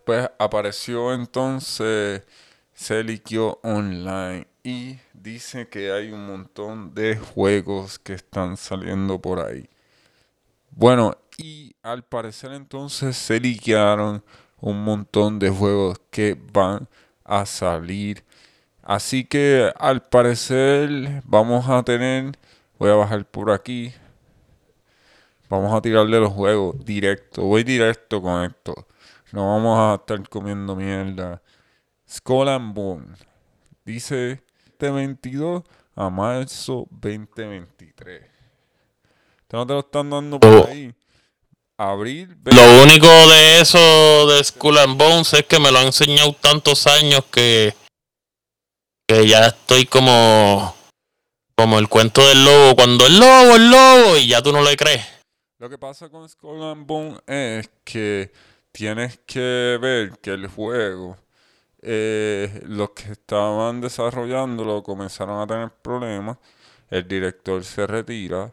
pues 0.06 0.30
apareció 0.38 1.12
entonces, 1.12 2.22
se 2.72 3.22
online 3.62 4.49
y 4.62 4.98
dice 5.14 5.68
que 5.68 5.92
hay 5.92 6.10
un 6.10 6.26
montón 6.26 6.94
de 6.94 7.16
juegos 7.16 7.98
que 7.98 8.14
están 8.14 8.56
saliendo 8.56 9.20
por 9.20 9.40
ahí. 9.40 9.68
Bueno, 10.70 11.16
y 11.38 11.74
al 11.82 12.04
parecer 12.04 12.52
entonces 12.52 13.16
se 13.16 13.40
liquearon 13.40 14.22
un 14.60 14.84
montón 14.84 15.38
de 15.38 15.50
juegos 15.50 16.00
que 16.10 16.36
van 16.52 16.88
a 17.24 17.46
salir 17.46 18.24
Así 18.90 19.24
que 19.24 19.72
al 19.78 20.02
parecer 20.02 21.22
vamos 21.24 21.68
a 21.68 21.82
tener, 21.84 22.36
voy 22.76 22.90
a 22.90 22.94
bajar 22.94 23.24
por 23.24 23.52
aquí, 23.52 23.92
vamos 25.48 25.72
a 25.72 25.80
tirarle 25.80 26.18
los 26.18 26.32
juegos 26.32 26.84
directo, 26.84 27.42
voy 27.42 27.62
directo 27.62 28.20
con 28.20 28.42
esto, 28.42 28.88
no 29.30 29.46
vamos 29.46 29.78
a 29.78 29.94
estar 29.94 30.28
comiendo 30.28 30.74
mierda. 30.74 31.40
Skull 32.08 32.48
and 32.48 33.16
dice 33.84 34.42
22 34.88 35.64
a 35.96 36.08
marzo 36.08 36.86
2023. 36.90 38.22
no 39.52 39.66
te 39.66 39.72
lo 39.74 39.80
están 39.80 40.08
dando 40.08 40.38
por 40.40 40.50
oh. 40.50 40.66
ahí. 40.68 40.94
Abril. 41.76 42.36
Lo 42.44 42.82
único 42.82 43.06
de 43.06 43.60
eso 43.60 44.26
de 44.28 44.44
Skull 44.44 44.78
and 44.78 44.98
Bones 44.98 45.32
es 45.32 45.44
que 45.46 45.58
me 45.58 45.72
lo 45.72 45.78
han 45.78 45.86
enseñado 45.86 46.34
tantos 46.34 46.86
años 46.86 47.24
que 47.32 47.74
que 49.10 49.26
ya 49.26 49.46
estoy 49.46 49.86
como 49.86 50.76
como 51.56 51.78
el 51.78 51.88
cuento 51.88 52.26
del 52.26 52.44
lobo, 52.44 52.76
cuando 52.76 53.06
el 53.06 53.18
lobo, 53.18 53.56
el 53.56 53.70
lobo, 53.70 54.16
y 54.16 54.28
ya 54.28 54.40
tú 54.40 54.52
no 54.52 54.62
le 54.62 54.76
crees. 54.76 55.04
Lo 55.58 55.68
que 55.68 55.76
pasa 55.76 56.08
con 56.08 56.26
Skull 56.28 56.62
and 56.62 56.86
Bone 56.86 57.18
es 57.26 57.68
que 57.84 58.32
tienes 58.72 59.18
que 59.26 59.78
ver 59.80 60.18
que 60.20 60.30
el 60.30 60.46
juego, 60.46 61.18
eh, 61.82 62.62
los 62.66 62.90
que 62.90 63.12
estaban 63.12 63.80
desarrollándolo 63.80 64.82
comenzaron 64.82 65.40
a 65.40 65.46
tener 65.46 65.70
problemas, 65.82 66.38
el 66.90 67.06
director 67.06 67.64
se 67.64 67.86
retira, 67.86 68.52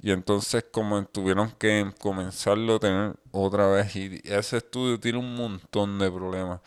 y 0.00 0.10
entonces 0.10 0.64
como 0.70 1.04
tuvieron 1.06 1.50
que 1.52 1.92
comenzarlo 1.98 2.76
a 2.76 2.80
tener 2.80 3.14
otra 3.30 3.68
vez, 3.68 3.96
y 3.96 4.20
ese 4.24 4.58
estudio 4.58 5.00
tiene 5.00 5.18
un 5.18 5.34
montón 5.34 5.98
de 5.98 6.10
problemas. 6.10 6.60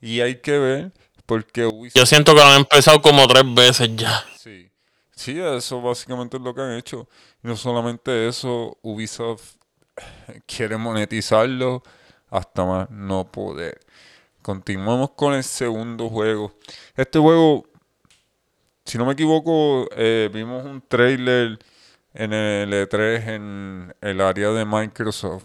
Y 0.00 0.20
hay 0.20 0.40
que 0.40 0.58
ver 0.58 0.92
porque 1.26 1.68
Yo 1.94 2.06
siento 2.06 2.32
que 2.34 2.40
lo 2.40 2.46
han 2.46 2.60
empezado 2.60 3.02
como 3.02 3.26
tres 3.26 3.44
veces 3.54 3.90
ya. 3.96 4.24
Sí. 4.38 4.70
Sí, 5.10 5.40
eso 5.40 5.80
básicamente 5.80 6.36
es 6.36 6.42
lo 6.42 6.54
que 6.54 6.60
han 6.60 6.72
hecho. 6.72 7.08
no 7.42 7.56
solamente 7.56 8.28
eso, 8.28 8.78
Ubisoft 8.82 9.56
quiere 10.46 10.76
monetizarlo 10.76 11.82
hasta 12.30 12.64
más 12.64 12.90
no 12.90 13.30
poder. 13.30 13.80
Continuamos 14.46 15.10
con 15.16 15.34
el 15.34 15.42
segundo 15.42 16.08
juego. 16.08 16.52
Este 16.94 17.18
juego 17.18 17.66
si 18.84 18.96
no 18.96 19.04
me 19.04 19.14
equivoco, 19.14 19.88
eh, 19.96 20.30
vimos 20.32 20.64
un 20.64 20.80
trailer 20.80 21.58
en 22.14 22.32
el 22.32 22.72
E3 22.72 23.26
en 23.26 23.92
el 24.00 24.20
área 24.20 24.50
de 24.50 24.64
Microsoft. 24.64 25.42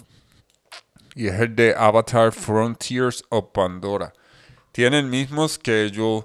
Y 1.16 1.30
es 1.30 1.40
el 1.40 1.56
de 1.56 1.74
Avatar 1.76 2.32
Frontiers 2.32 3.24
of 3.30 3.46
Pandora. 3.52 4.14
Tienen 4.72 5.10
mismos 5.10 5.58
que 5.58 5.90
yo 5.90 6.24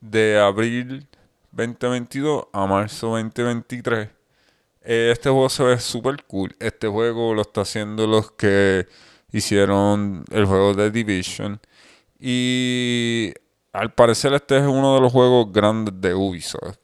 de 0.00 0.40
abril 0.40 1.06
2022 1.52 2.46
a 2.52 2.66
marzo 2.66 3.10
2023. 3.10 4.08
Eh, 4.82 5.10
este 5.12 5.30
juego 5.30 5.48
se 5.48 5.62
ve 5.62 5.78
súper 5.78 6.24
cool. 6.24 6.56
Este 6.58 6.88
juego 6.88 7.32
lo 7.32 7.42
está 7.42 7.60
haciendo 7.60 8.08
los 8.08 8.32
que 8.32 8.88
hicieron 9.30 10.24
el 10.32 10.46
juego 10.46 10.74
de 10.74 10.90
Division. 10.90 11.60
Y 12.18 13.32
al 13.72 13.94
parecer 13.94 14.32
este 14.34 14.56
es 14.58 14.64
uno 14.64 14.94
de 14.94 15.00
los 15.00 15.12
juegos 15.12 15.52
grandes 15.52 16.00
de 16.00 16.14
Ubisoft. 16.14 16.78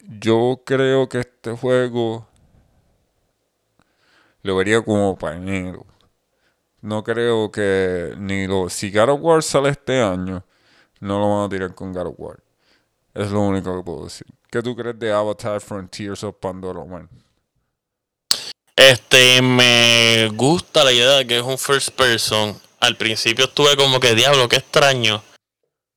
Yo 0.00 0.62
creo 0.64 1.08
que 1.08 1.20
este 1.20 1.52
juego 1.52 2.28
lo 4.42 4.56
vería 4.56 4.80
como 4.82 5.16
para 5.18 5.36
enero. 5.36 5.84
No 6.80 7.02
creo 7.02 7.50
que 7.50 8.14
ni 8.18 8.46
lo... 8.46 8.68
Si 8.70 8.90
God 8.90 9.10
of 9.10 9.20
War 9.20 9.42
sale 9.42 9.70
este 9.70 10.00
año, 10.00 10.44
no 11.00 11.18
lo 11.18 11.36
van 11.36 11.46
a 11.46 11.48
tirar 11.48 11.74
con 11.74 11.92
God 11.92 12.06
of 12.06 12.14
War. 12.18 12.42
Es 13.14 13.30
lo 13.30 13.40
único 13.40 13.76
que 13.76 13.82
puedo 13.82 14.04
decir. 14.04 14.26
¿Qué 14.50 14.62
tú 14.62 14.76
crees 14.76 14.98
de 14.98 15.12
Avatar 15.12 15.60
Frontiers 15.60 16.22
of 16.22 16.36
Pandora, 16.36 16.84
man? 16.84 17.08
Este, 18.76 19.42
me 19.42 20.28
gusta 20.34 20.84
la 20.84 20.92
idea 20.92 21.16
de 21.16 21.26
que 21.26 21.38
es 21.38 21.44
un 21.44 21.58
first 21.58 21.90
person. 21.90 22.56
Al 22.80 22.96
principio 22.96 23.46
estuve 23.46 23.76
como 23.76 24.00
que, 24.00 24.14
diablo, 24.14 24.48
qué 24.48 24.56
extraño. 24.56 25.22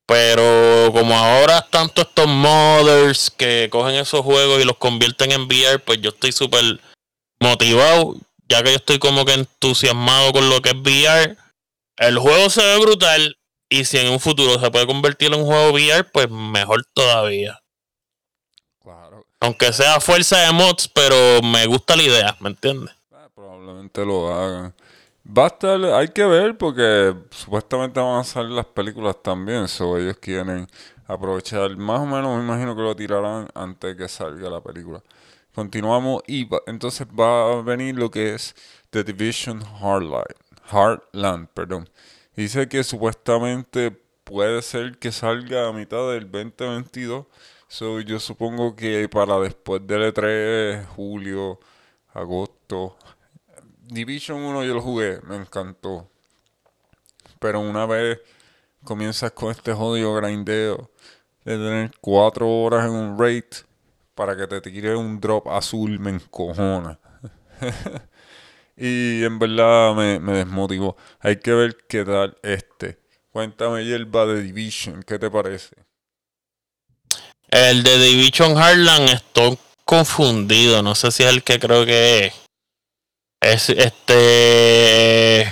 Pero 0.06 0.92
como 0.92 1.16
ahora 1.18 1.66
tanto 1.70 2.02
estos 2.02 2.28
modders 2.28 3.30
que 3.30 3.70
cogen 3.72 3.96
esos 3.96 4.22
juegos 4.22 4.62
y 4.62 4.66
los 4.66 4.78
convierten 4.78 5.32
en 5.32 5.44
VR, 5.44 5.80
pues 5.80 6.02
yo 6.02 6.10
estoy 6.10 6.32
súper 6.32 6.82
motivado, 7.40 8.16
ya 8.50 8.62
que 8.62 8.72
yo 8.72 8.76
estoy 8.76 9.00
como 9.00 9.24
que 9.24 9.34
entusiasmado 9.34 10.34
con 10.34 10.50
lo 10.50 10.62
que 10.62 10.70
es 10.72 10.76
VR. 10.76 11.38
El 11.98 12.18
juego 12.20 12.50
se 12.50 12.62
ve 12.62 12.80
brutal 12.80 13.38
y 13.70 13.86
si 13.86 14.00
en 14.00 14.10
un 14.12 14.20
futuro 14.20 14.60
se 14.60 14.70
puede 14.70 14.86
convertir 14.86 15.34
en 15.34 15.40
un 15.40 15.46
juego 15.46 15.72
VR, 15.72 16.04
pues 16.04 16.30
mejor 16.30 16.86
todavía. 16.94 17.62
Claro. 18.84 19.26
Aunque 19.40 19.72
sea 19.72 20.02
fuerza 20.02 20.40
de 20.40 20.52
mods, 20.52 20.90
pero 20.90 21.42
me 21.42 21.66
gusta 21.68 21.96
la 21.96 22.04
idea, 22.04 22.36
¿me 22.42 22.50
entiendes? 22.50 22.94
Ah, 23.14 23.30
probablemente 23.34 24.06
lo 24.06 24.34
hagan. 24.34 24.74
Va 25.38 25.46
a 25.46 25.48
estar, 25.48 25.82
hay 25.86 26.10
que 26.10 26.26
ver 26.26 26.58
porque 26.58 27.16
supuestamente 27.30 28.02
van 28.02 28.20
a 28.20 28.24
salir 28.26 28.52
las 28.52 28.66
películas 28.66 29.16
también, 29.24 29.70
so 29.70 29.98
ellos 29.98 30.18
quieren 30.18 30.68
aprovechar, 31.08 31.78
más 31.78 32.02
o 32.02 32.06
menos 32.06 32.38
me 32.38 32.44
imagino 32.44 32.76
que 32.76 32.82
lo 32.82 32.94
tirarán 32.96 33.48
antes 33.54 33.92
de 33.92 34.04
que 34.04 34.10
salga 34.10 34.50
la 34.50 34.62
película. 34.62 35.02
Continuamos 35.56 36.22
y 36.28 36.50
entonces 36.68 37.08
va 37.08 37.54
a 37.54 37.62
venir 37.62 37.96
lo 37.98 38.12
que 38.12 38.34
es 38.34 38.54
The 38.90 39.06
Division 39.06 39.62
Heartland, 39.62 40.36
Heartland, 40.70 41.48
perdón. 41.54 41.90
Dice 42.36 42.68
que 42.68 42.84
supuestamente 42.84 43.92
puede 44.26 44.62
ser 44.62 44.98
que 44.98 45.14
salga 45.14 45.70
a 45.70 45.72
mitad 45.72 46.10
del 46.12 46.30
2022. 46.30 47.26
So, 47.70 48.02
yo 48.02 48.20
supongo 48.20 48.76
que 48.76 49.08
para 49.08 49.40
después 49.40 49.86
del 49.88 50.14
E3, 50.14 50.86
julio, 50.88 51.60
agosto. 52.14 52.98
Division 53.92 54.42
1 54.42 54.64
yo 54.64 54.74
lo 54.74 54.82
jugué, 54.82 55.20
me 55.24 55.36
encantó. 55.36 56.10
Pero 57.40 57.60
una 57.60 57.86
vez 57.86 58.20
comienzas 58.86 59.34
con 59.34 59.52
este 59.52 59.74
jodido 59.74 60.16
grindeo 60.16 60.90
de 61.44 61.58
tener 61.58 61.92
4 62.00 62.48
horas 62.50 62.86
en 62.86 62.92
un 62.92 63.20
raid 63.20 63.44
para 64.16 64.38
que 64.38 64.48
te 64.48 64.62
tire 64.62 64.96
un 64.96 65.20
drop 65.20 65.50
azul, 65.50 66.00
me 66.00 66.12
encojona. 66.12 67.00
y 68.78 69.26
en 69.26 69.38
verdad 69.38 69.94
me, 69.94 70.22
me 70.22 70.38
desmotivó. 70.38 70.96
Hay 71.20 71.42
que 71.42 71.52
ver 71.52 71.76
qué 71.90 72.06
tal 72.06 72.38
este. 72.44 72.98
Cuéntame, 73.34 73.84
Yerba 73.84 74.26
de 74.26 74.42
Division, 74.42 75.04
¿qué 75.04 75.20
te 75.20 75.30
parece? 75.30 75.76
El 77.50 77.84
de 77.84 77.98
Division 77.98 78.56
Heartland 78.56 79.10
estoy 79.10 79.60
confundido, 79.84 80.82
no 80.82 80.96
sé 80.96 81.12
si 81.12 81.24
es 81.24 81.30
el 81.30 81.44
que 81.44 81.60
creo 81.60 81.86
que 81.86 82.28
es. 82.28 82.41
Es 83.42 83.70
este. 83.70 85.52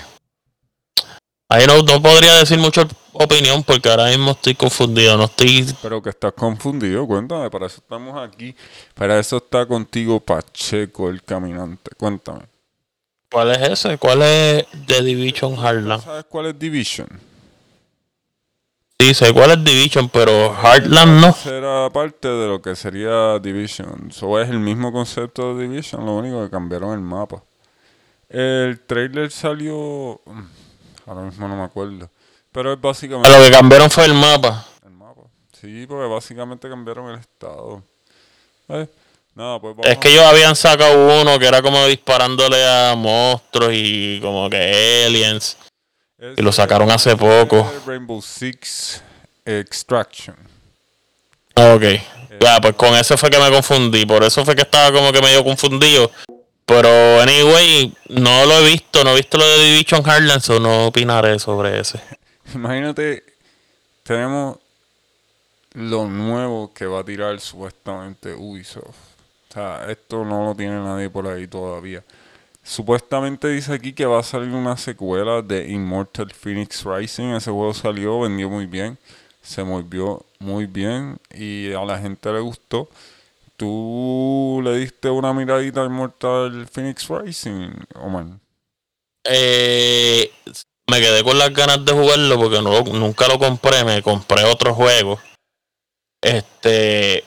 Ahí 1.50 1.66
no, 1.66 1.82
no 1.82 2.00
podría 2.00 2.36
decir 2.36 2.60
mucha 2.60 2.88
opinión 3.14 3.64
porque 3.64 3.90
ahora 3.90 4.06
mismo 4.10 4.32
estoy 4.32 4.54
confundido, 4.54 5.18
no 5.18 5.24
estoy. 5.24 5.66
Pero 5.82 6.00
que 6.00 6.12
estás 6.12 6.34
confundido, 6.34 7.08
cuéntame, 7.08 7.50
para 7.50 7.66
eso 7.66 7.78
estamos 7.78 8.16
aquí. 8.22 8.56
Para 8.94 9.18
eso 9.18 9.38
está 9.38 9.66
contigo 9.66 10.20
Pacheco, 10.20 11.10
el 11.10 11.24
caminante. 11.24 11.90
Cuéntame. 11.98 12.42
¿Cuál 13.32 13.52
es 13.52 13.70
ese? 13.70 13.98
¿Cuál 13.98 14.22
es 14.22 14.68
The 14.86 15.02
Division 15.02 15.56
Heartland? 15.56 16.04
¿Sabes 16.04 16.26
cuál 16.30 16.46
es 16.46 16.60
Division? 16.60 17.08
Sí, 19.00 19.14
sé 19.16 19.34
cuál 19.34 19.52
es 19.52 19.64
Division, 19.64 20.10
pero 20.10 20.56
Heartland 20.56 21.22
no. 21.22 21.34
Será 21.34 21.90
parte 21.90 22.28
de 22.28 22.48
lo 22.48 22.62
que 22.62 22.76
sería 22.76 23.40
Division. 23.40 24.10
Eso 24.12 24.40
es 24.40 24.50
el 24.50 24.60
mismo 24.60 24.92
concepto 24.92 25.56
de 25.56 25.64
Division, 25.68 26.06
lo 26.06 26.18
único 26.18 26.44
que 26.44 26.52
cambiaron 26.52 26.94
el 26.94 27.00
mapa. 27.00 27.42
El 28.30 28.80
trailer 28.86 29.32
salió. 29.32 30.22
mm, 30.26 30.42
Ahora 31.08 31.22
mismo 31.22 31.48
no 31.48 31.56
me 31.58 31.64
acuerdo. 31.64 32.10
Pero 32.52 32.74
es 32.74 32.80
básicamente 32.82 33.30
Lo 33.30 33.44
que 33.44 33.52
cambiaron 33.52 33.90
fue 33.90 34.06
el 34.06 34.14
mapa. 34.14 34.66
el 34.86 34.92
mapa. 34.92 35.22
Sí, 35.60 35.86
porque 35.88 36.08
básicamente 36.08 36.70
cambiaron 36.70 37.10
el 37.10 37.20
estado. 37.20 37.84
Eh, 38.70 38.88
Nada, 39.36 39.60
pues 39.60 39.76
vamos 39.76 39.90
Es 39.92 39.98
que 40.00 40.10
ellos 40.12 40.26
habían 40.26 40.56
sacado 40.56 41.22
uno 41.22 41.40
que 41.40 41.48
era 41.48 41.62
como 41.62 41.86
disparándole 41.86 42.68
a 42.68 42.94
monstruos 42.96 43.72
y 43.74 44.20
como 44.22 44.50
que 44.50 45.06
aliens. 45.08 45.58
Y 46.36 46.42
lo 46.42 46.52
sacaron 46.52 46.92
hace 46.92 47.16
poco. 47.16 47.72
Rainbow 47.86 48.22
Six 48.22 49.02
Extraction. 49.46 50.36
Ok. 51.56 51.84
Ya, 52.42 52.60
pues 52.62 52.76
con 52.76 52.94
eso 52.96 53.18
fue 53.18 53.30
que 53.30 53.40
me 53.40 53.50
confundí. 53.50 54.06
Por 54.06 54.24
eso 54.24 54.44
fue 54.44 54.56
que 54.56 54.62
estaba 54.62 54.92
como 54.92 55.12
que 55.12 55.22
medio 55.22 55.44
confundido. 55.44 56.12
Pero, 56.70 57.20
anyway, 57.20 57.92
no 58.10 58.46
lo 58.46 58.60
he 58.60 58.70
visto. 58.70 59.04
No 59.04 59.14
he 59.14 59.16
visto 59.16 59.40
lo 59.40 59.44
de 59.44 59.72
Division 59.72 60.06
Heartland, 60.06 60.40
so 60.40 60.60
no 60.60 60.86
opinaré 60.86 61.40
sobre 61.40 61.80
ese. 61.80 62.00
Imagínate, 62.54 63.24
tenemos 64.04 64.60
lo 65.74 66.06
nuevo 66.06 66.72
que 66.72 66.86
va 66.86 67.00
a 67.00 67.04
tirar 67.04 67.40
supuestamente 67.40 68.36
Ubisoft. 68.36 68.86
O 69.50 69.54
sea, 69.54 69.90
esto 69.90 70.24
no 70.24 70.46
lo 70.46 70.54
tiene 70.54 70.76
nadie 70.76 71.10
por 71.10 71.26
ahí 71.26 71.48
todavía. 71.48 72.04
Supuestamente 72.62 73.48
dice 73.48 73.74
aquí 73.74 73.94
que 73.94 74.06
va 74.06 74.20
a 74.20 74.24
salir 74.24 74.50
una 74.50 74.78
secuela 74.78 75.42
de 75.42 75.68
Immortal 75.70 76.32
Phoenix 76.32 76.84
Rising. 76.86 77.30
Ese 77.30 77.50
juego 77.50 77.74
salió, 77.74 78.20
vendió 78.20 78.48
muy 78.48 78.68
bien, 78.68 78.96
se 79.42 79.64
movió 79.64 80.24
muy 80.38 80.68
bien 80.68 81.18
y 81.34 81.74
a 81.74 81.84
la 81.84 81.98
gente 81.98 82.32
le 82.32 82.42
gustó. 82.42 82.88
¿Tú 83.60 84.62
le 84.64 84.78
diste 84.78 85.10
una 85.10 85.34
miradita 85.34 85.82
a 85.82 85.86
Immortal 85.86 86.66
Phoenix 86.72 87.10
Rising, 87.10 87.72
Omar? 87.96 88.26
Eh, 89.26 90.32
me 90.90 91.02
quedé 91.02 91.26
con 91.26 91.38
las 91.38 91.54
ganas 91.54 91.84
de 91.84 91.92
jugarlo 91.92 92.40
porque 92.40 92.62
no, 92.62 92.82
nunca 92.98 93.28
lo 93.28 93.38
compré. 93.38 93.84
Me 93.84 94.02
compré 94.02 94.46
otro 94.46 94.74
juego. 94.74 95.20
Este. 96.22 97.26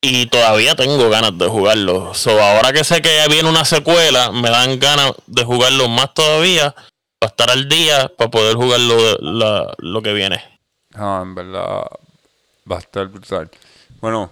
Y 0.00 0.26
todavía 0.26 0.76
tengo 0.76 1.10
ganas 1.10 1.36
de 1.36 1.48
jugarlo. 1.48 2.14
So, 2.14 2.40
ahora 2.40 2.72
que 2.72 2.84
sé 2.84 3.02
que 3.02 3.16
ya 3.16 3.26
viene 3.26 3.48
una 3.48 3.64
secuela, 3.64 4.30
me 4.30 4.50
dan 4.50 4.78
ganas 4.78 5.12
de 5.26 5.42
jugarlo 5.42 5.88
más 5.88 6.14
todavía. 6.14 6.72
Para 7.18 7.30
estar 7.30 7.50
al 7.50 7.68
día, 7.68 8.12
para 8.16 8.30
poder 8.30 8.54
jugar 8.54 8.78
lo, 8.78 9.18
la- 9.18 9.74
lo 9.78 10.02
que 10.02 10.12
viene. 10.12 10.40
Ah, 10.94 11.18
en 11.24 11.34
verdad 11.34 11.82
va 12.70 12.76
a 12.76 12.78
estar 12.78 13.08
brutal. 13.08 13.50
Bueno, 14.00 14.30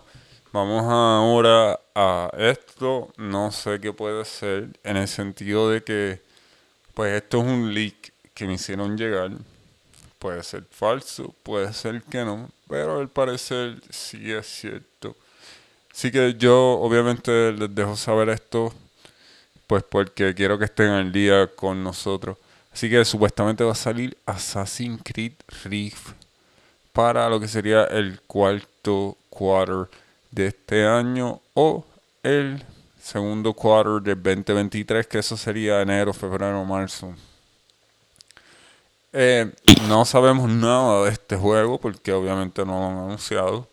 vamos 0.53 0.84
ahora 0.84 1.80
a 1.94 2.30
esto. 2.36 3.12
No 3.16 3.50
sé 3.50 3.80
qué 3.80 3.92
puede 3.92 4.24
ser 4.24 4.68
en 4.84 4.96
el 4.96 5.09
sentido 5.09 5.70
de 5.70 5.82
que, 5.82 6.20
pues 6.94 7.22
esto 7.22 7.38
es 7.38 7.44
un 7.44 7.74
leak 7.74 8.12
que 8.34 8.46
me 8.46 8.55
hicieron 8.55 8.96
llegar. 8.96 9.30
Puede 10.18 10.42
ser 10.42 10.64
falso, 10.70 11.34
puede 11.42 11.72
ser 11.72 12.03
que 12.03 12.24
no, 12.24 12.48
pero 12.68 12.98
al 12.98 13.09
parecer 13.09 13.80
sí 13.90 14.30
es 14.30 14.46
cierto. 14.46 15.16
Así 15.92 16.11
que 16.12 16.34
yo 16.34 16.78
obviamente 16.80 17.53
les 17.53 17.74
dejo 17.74 17.96
saber 17.96 18.28
esto, 18.28 18.72
pues 19.66 19.82
porque 19.82 20.34
quiero 20.34 20.59
que 20.59 20.66
estén 20.66 20.90
al 20.90 21.11
día 21.11 21.48
con 21.48 21.82
nosotros. 21.82 22.38
Así 22.72 22.88
que 22.88 23.05
supuestamente 23.05 23.64
va 23.64 23.72
a 23.72 23.74
salir 23.74 24.16
Assassin's 24.24 25.00
Creed 25.03 25.34
Rift 25.64 26.12
para 26.92 27.28
lo 27.28 27.40
que 27.40 27.48
sería 27.48 27.84
el 27.84 28.20
cuarto 28.22 29.16
quarter 29.28 29.88
de 30.33 30.49
este 30.49 30.85
año 30.85 31.41
o 31.55 31.85
el 32.24 32.64
segundo 33.01 33.53
quarter 33.53 34.03
del 34.03 34.20
2023, 34.22 35.07
que 35.07 35.18
eso 35.18 35.37
sería 35.37 35.80
enero, 35.83 36.12
febrero, 36.12 36.64
marzo. 36.64 37.14
Eh, 39.12 39.53
no 39.87 40.05
sabemos 40.07 40.49
nada 40.51 41.05
de 41.05 41.11
este 41.11 41.37
juego 41.37 41.78
porque 41.78 42.12
obviamente 42.12 42.64
no 42.64 42.80
lo 42.80 42.87
han 42.87 42.99
anunciado, 43.07 43.68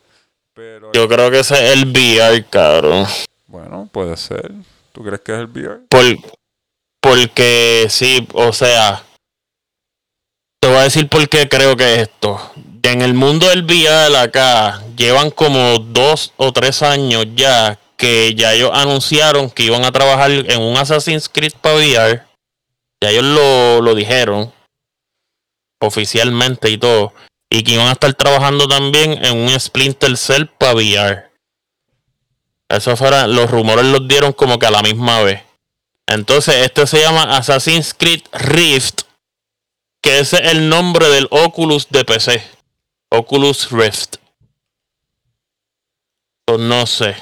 Pero, 0.54 0.92
Yo 0.92 1.08
creo 1.08 1.32
que 1.32 1.40
ese 1.40 1.54
es 1.56 1.78
el 1.82 1.90
VR, 1.92 2.46
cabrón. 2.50 3.08
bueno, 3.48 3.90
puede 3.92 4.18
ser. 4.18 4.52
¿Tú 4.92 5.02
crees 5.04 5.22
que 5.22 5.32
es 5.32 5.40
el 5.40 5.46
VR? 5.46 5.80
Por, 5.88 6.04
porque 7.00 7.86
sí, 7.90 8.28
o 8.34 8.52
sea, 8.52 9.02
te 10.60 10.68
voy 10.68 10.78
a 10.78 10.84
decir 10.84 11.08
por 11.08 11.30
qué 11.30 11.48
creo 11.48 11.78
que 11.78 11.94
es 11.94 12.00
esto. 12.10 12.38
En 12.84 13.02
el 13.02 13.14
mundo 13.14 13.48
del 13.48 13.64
VR 13.64 14.18
acá 14.18 14.82
llevan 14.96 15.32
como 15.32 15.80
dos 15.80 16.34
o 16.38 16.52
tres 16.54 16.82
años 16.82 17.26
ya 17.36 17.80
que 17.98 18.34
ya 18.36 18.54
ellos 18.54 18.72
anunciaron 18.74 19.50
que 19.50 19.64
iban 19.64 19.84
a 19.84 19.92
trabajar 19.92 20.32
en 20.32 20.62
un 20.62 20.78
Assassin's 20.78 21.28
Creed 21.28 21.54
para 21.62 21.76
VR. 21.76 22.24
Ya 23.02 23.10
ellos 23.10 23.26
lo, 23.26 23.82
lo 23.82 23.96
dijeron 23.96 24.54
oficialmente 25.82 26.70
y 26.70 26.78
todo. 26.78 27.14
Y 27.50 27.64
que 27.64 27.74
iban 27.74 27.88
a 27.88 27.94
estar 27.94 28.14
trabajando 28.14 28.68
también 28.68 29.24
en 29.26 29.38
un 29.38 29.60
Splinter 29.60 30.16
Cell 30.18 30.46
para 30.46 30.76
VR. 30.76 31.30
Eso 32.70 32.96
fuera, 32.96 33.28
los 33.28 33.50
rumores 33.50 33.86
los 33.86 34.08
dieron 34.08 34.32
como 34.32 34.60
que 34.60 34.68
a 34.68 34.72
la 34.72 34.84
misma 34.84 35.22
vez. 35.22 35.42
Entonces, 36.08 36.56
este 36.66 36.86
se 36.88 37.02
llama 37.02 37.24
Assassin's 37.36 37.94
Creed 37.94 38.22
Rift, 38.32 39.02
que 40.02 40.20
ese 40.20 40.38
es 40.38 40.52
el 40.52 40.70
nombre 40.70 41.10
del 41.10 41.28
Oculus 41.32 41.88
de 41.90 42.06
PC. 42.06 42.59
Oculus 43.12 43.72
Rift. 43.72 44.18
Pues 46.46 46.60
no 46.60 46.86
sé. 46.86 47.16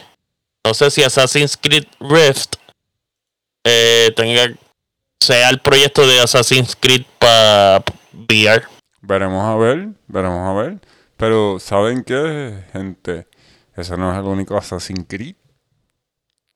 No 0.66 0.74
sé 0.74 0.92
si 0.92 1.04
Assassin's 1.04 1.58
Creed 1.58 1.86
Rift 2.00 2.56
eh, 3.64 4.12
tenga 4.16 4.54
sea 5.20 5.50
el 5.50 5.60
proyecto 5.60 6.06
de 6.06 6.20
Assassin's 6.22 6.76
Creed 6.76 7.06
para 7.20 7.84
VR. 8.14 8.64
Veremos 9.02 9.44
a 9.44 9.56
ver, 9.56 9.90
veremos 10.08 10.48
a 10.48 10.54
ver. 10.54 10.80
Pero, 11.18 11.60
¿saben 11.60 12.04
qué, 12.04 12.64
gente? 12.72 13.28
Ese 13.76 13.98
no 13.98 14.12
es 14.12 14.18
el 14.18 14.26
único 14.26 14.56
Assassin's 14.58 15.06
Creed. 15.08 15.36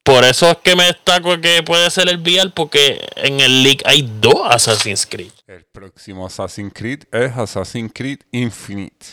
Por 0.03 0.23
eso 0.23 0.49
es 0.49 0.57
que 0.57 0.75
me 0.75 0.85
destaco 0.85 1.39
que 1.39 1.61
puede 1.63 1.89
ser 1.91 2.09
el 2.09 2.17
VR, 2.17 2.51
porque 2.55 2.99
en 3.15 3.39
el 3.39 3.61
leak 3.61 3.83
hay 3.85 4.01
dos 4.19 4.47
Assassin's 4.49 5.05
Creed. 5.05 5.31
El 5.45 5.63
próximo 5.65 6.25
Assassin's 6.25 6.73
Creed 6.73 7.03
es 7.11 7.37
Assassin's 7.37 7.91
Creed 7.93 8.19
Infinite. 8.31 9.05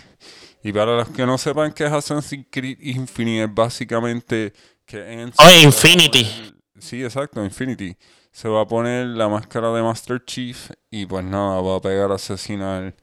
Y 0.62 0.72
para 0.72 0.96
los 0.96 1.08
que 1.10 1.26
no 1.26 1.36
sepan 1.36 1.72
qué 1.72 1.84
es 1.84 1.92
Assassin's 1.92 2.46
Creed 2.50 2.78
Infinite, 2.80 3.44
es 3.44 3.54
básicamente 3.54 4.54
que 4.86 5.12
en... 5.12 5.32
Oh, 5.36 5.50
Infinity. 5.62 6.54
Sí, 6.78 7.04
exacto, 7.04 7.44
Infinity. 7.44 7.94
Se 8.32 8.48
va 8.48 8.62
a 8.62 8.66
poner 8.66 9.06
la 9.08 9.28
máscara 9.28 9.70
de 9.72 9.82
Master 9.82 10.24
Chief 10.24 10.70
y 10.90 11.04
pues 11.04 11.24
nada, 11.24 11.60
va 11.60 11.76
a 11.76 11.80
pegar 11.80 12.10
a 12.12 12.14
asesinar 12.14 12.94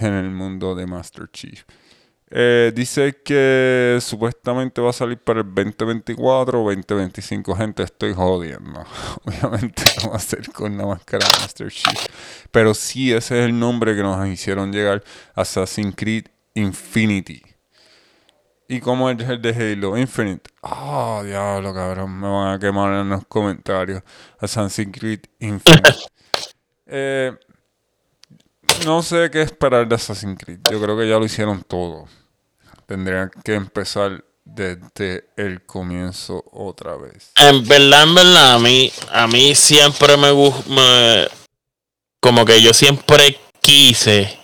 en 0.00 0.14
el 0.14 0.30
mundo 0.30 0.74
de 0.74 0.86
Master 0.86 1.28
Chief. 1.30 1.64
Eh, 2.30 2.72
dice 2.74 3.16
que 3.24 3.98
supuestamente 4.02 4.82
va 4.82 4.90
a 4.90 4.92
salir 4.92 5.18
para 5.18 5.40
el 5.40 5.46
2024 5.46 6.62
o 6.62 6.68
2025. 6.68 7.56
Gente, 7.56 7.82
estoy 7.82 8.12
jodiendo. 8.12 8.84
Obviamente 9.24 9.82
no 10.02 10.10
va 10.10 10.16
a 10.16 10.20
ser 10.20 10.50
con 10.52 10.76
la 10.76 10.86
máscara 10.86 11.26
de 11.26 11.38
Master 11.40 11.70
Chief. 11.70 12.06
Pero 12.50 12.74
sí, 12.74 13.12
ese 13.12 13.40
es 13.40 13.46
el 13.46 13.58
nombre 13.58 13.96
que 13.96 14.02
nos 14.02 14.26
hicieron 14.28 14.72
llegar. 14.72 15.02
Assassin's 15.34 15.94
Creed 15.96 16.26
Infinity. 16.54 17.42
Y 18.70 18.80
como 18.80 19.08
es 19.08 19.18
el 19.20 19.40
de 19.40 19.50
Halo 19.50 19.96
Infinite. 19.96 20.50
Ah, 20.62 21.22
diablo, 21.24 21.72
cabrón. 21.72 22.20
Me 22.20 22.28
van 22.28 22.54
a 22.54 22.58
quemar 22.58 22.92
en 23.00 23.08
los 23.08 23.24
comentarios. 23.26 24.02
Assassin's 24.38 24.96
Creed 24.96 25.20
Infinite. 25.40 25.94
Eh, 26.90 27.36
no 28.84 29.02
sé 29.02 29.30
qué 29.30 29.42
esperar 29.42 29.88
de 29.88 29.94
Assassin's 29.94 30.38
Creed. 30.38 30.60
Yo 30.70 30.80
creo 30.80 30.96
que 30.96 31.08
ya 31.08 31.18
lo 31.18 31.24
hicieron 31.24 31.62
todo. 31.62 32.06
Tendrían 32.86 33.30
que 33.44 33.54
empezar 33.54 34.24
desde 34.44 35.28
el 35.36 35.62
comienzo 35.62 36.44
otra 36.52 36.96
vez. 36.96 37.32
En 37.36 37.66
verdad, 37.66 38.04
en 38.04 38.14
verdad, 38.14 38.54
a 38.54 38.58
mí, 38.58 38.90
a 39.12 39.26
mí 39.26 39.54
siempre 39.54 40.16
me 40.16 40.30
gusta. 40.30 41.28
Como 42.20 42.44
que 42.44 42.60
yo 42.62 42.72
siempre 42.72 43.38
quise. 43.60 44.38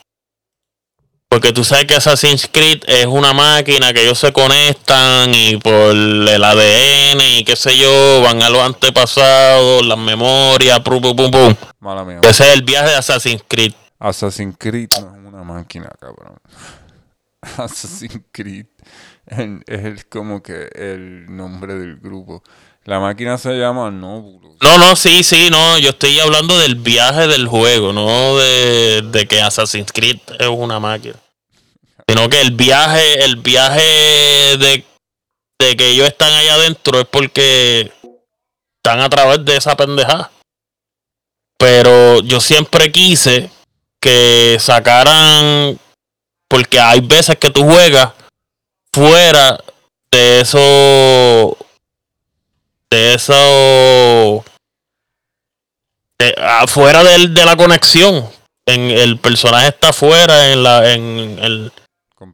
Porque 1.28 1.52
tú 1.52 1.64
sabes 1.64 1.86
que 1.86 1.96
Assassin's 1.96 2.48
Creed 2.50 2.84
es 2.86 3.06
una 3.06 3.32
máquina 3.32 3.92
que 3.92 4.02
ellos 4.02 4.20
se 4.20 4.32
conectan 4.32 5.34
y 5.34 5.56
por 5.56 5.90
el 5.90 6.44
ADN 6.44 7.20
y 7.38 7.44
qué 7.44 7.56
sé 7.56 7.76
yo, 7.76 8.22
van 8.22 8.40
a 8.40 8.50
los 8.50 8.62
antepasados, 8.62 9.84
las 9.84 9.98
memorias, 9.98 10.78
pum, 10.80 11.00
pum, 11.00 11.16
pum, 11.16 11.30
pum. 11.32 11.54
Mala 11.80 12.04
mía. 12.04 12.20
Ese 12.22 12.46
es 12.46 12.52
el 12.52 12.62
viaje 12.62 12.90
de 12.90 12.96
Assassin's 12.96 13.42
Creed. 13.48 13.72
Assassin's 13.98 14.56
Creed 14.58 14.88
no 15.00 15.14
es 15.14 15.26
una 15.26 15.42
máquina, 15.42 15.90
cabrón. 15.98 16.38
Assassin's 17.56 18.20
Creed 18.32 18.66
es 19.66 20.04
como 20.04 20.42
que 20.42 20.68
el 20.74 21.34
nombre 21.34 21.74
del 21.74 21.96
grupo. 21.96 22.42
La 22.84 23.00
máquina 23.00 23.38
se 23.38 23.54
llama 23.54 23.90
Nobulus. 23.90 24.56
No, 24.60 24.78
no, 24.78 24.94
sí, 24.94 25.22
sí, 25.22 25.48
no. 25.50 25.78
Yo 25.78 25.90
estoy 25.90 26.20
hablando 26.20 26.58
del 26.58 26.74
viaje 26.74 27.26
del 27.26 27.48
juego, 27.48 27.92
no 27.94 28.36
de, 28.36 29.02
de 29.10 29.26
que 29.26 29.40
Assassin's 29.40 29.90
Creed 29.90 30.18
es 30.38 30.48
una 30.48 30.78
máquina. 30.80 31.14
Sino 32.06 32.28
que 32.28 32.42
el 32.42 32.50
viaje, 32.50 33.24
el 33.24 33.36
viaje 33.36 33.80
de, 34.58 34.84
de 35.58 35.76
que 35.76 35.90
ellos 35.92 36.06
están 36.06 36.32
allá 36.32 36.54
adentro 36.54 37.00
es 37.00 37.06
porque 37.06 37.90
están 38.76 39.00
a 39.00 39.08
través 39.08 39.42
de 39.44 39.56
esa 39.56 39.74
pendejada. 39.74 40.30
Pero 41.56 42.20
yo 42.20 42.40
siempre 42.40 42.92
quise 42.92 43.50
que 44.04 44.58
sacaran. 44.60 45.78
Porque 46.46 46.78
hay 46.78 47.00
veces 47.00 47.36
que 47.38 47.50
tú 47.50 47.64
juegas 47.64 48.10
fuera 48.92 49.58
de 50.10 50.40
eso. 50.42 51.56
De 52.90 53.14
eso. 53.14 54.44
De, 56.18 56.34
afuera 56.38 57.02
del- 57.02 57.32
de, 57.32 57.44
la 57.46 57.56
conexión. 57.56 58.28
En, 58.66 58.90
el 58.90 59.18
personaje 59.18 59.68
está 59.68 59.88
afuera 59.88 60.52
en 60.52 60.62
la. 60.62 60.92
En 60.92 61.38
el, 61.40 61.72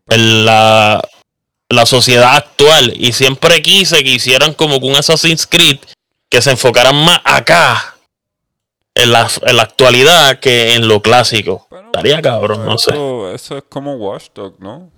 en 0.09 0.45
la, 0.45 1.01
la 1.69 1.87
sociedad 1.87 2.35
actual. 2.35 2.93
Y 2.97 3.13
siempre 3.13 3.63
quise 3.63 4.03
que 4.03 4.11
hicieran 4.11 4.55
como 4.55 4.77
un 4.79 4.97
Assassin's 4.97 5.47
Creed 5.47 5.79
que 6.29 6.43
se 6.43 6.51
enfocaran 6.51 6.97
más 6.97 7.21
acá. 7.25 7.95
En 9.03 9.13
la, 9.13 9.29
en 9.43 9.57
la 9.57 9.63
actualidad 9.63 10.41
que 10.41 10.75
en 10.75 10.87
lo 10.89 11.01
clásico. 11.01 11.67
Bueno, 11.71 11.87
Estaría 11.87 12.21
cabrón, 12.21 12.65
no 12.67 12.79
sé. 12.79 12.91
Eso, 13.35 13.57
es 13.57 13.65
como 13.69 13.95
Watchdog, 13.95 14.61
¿no? 14.61 14.91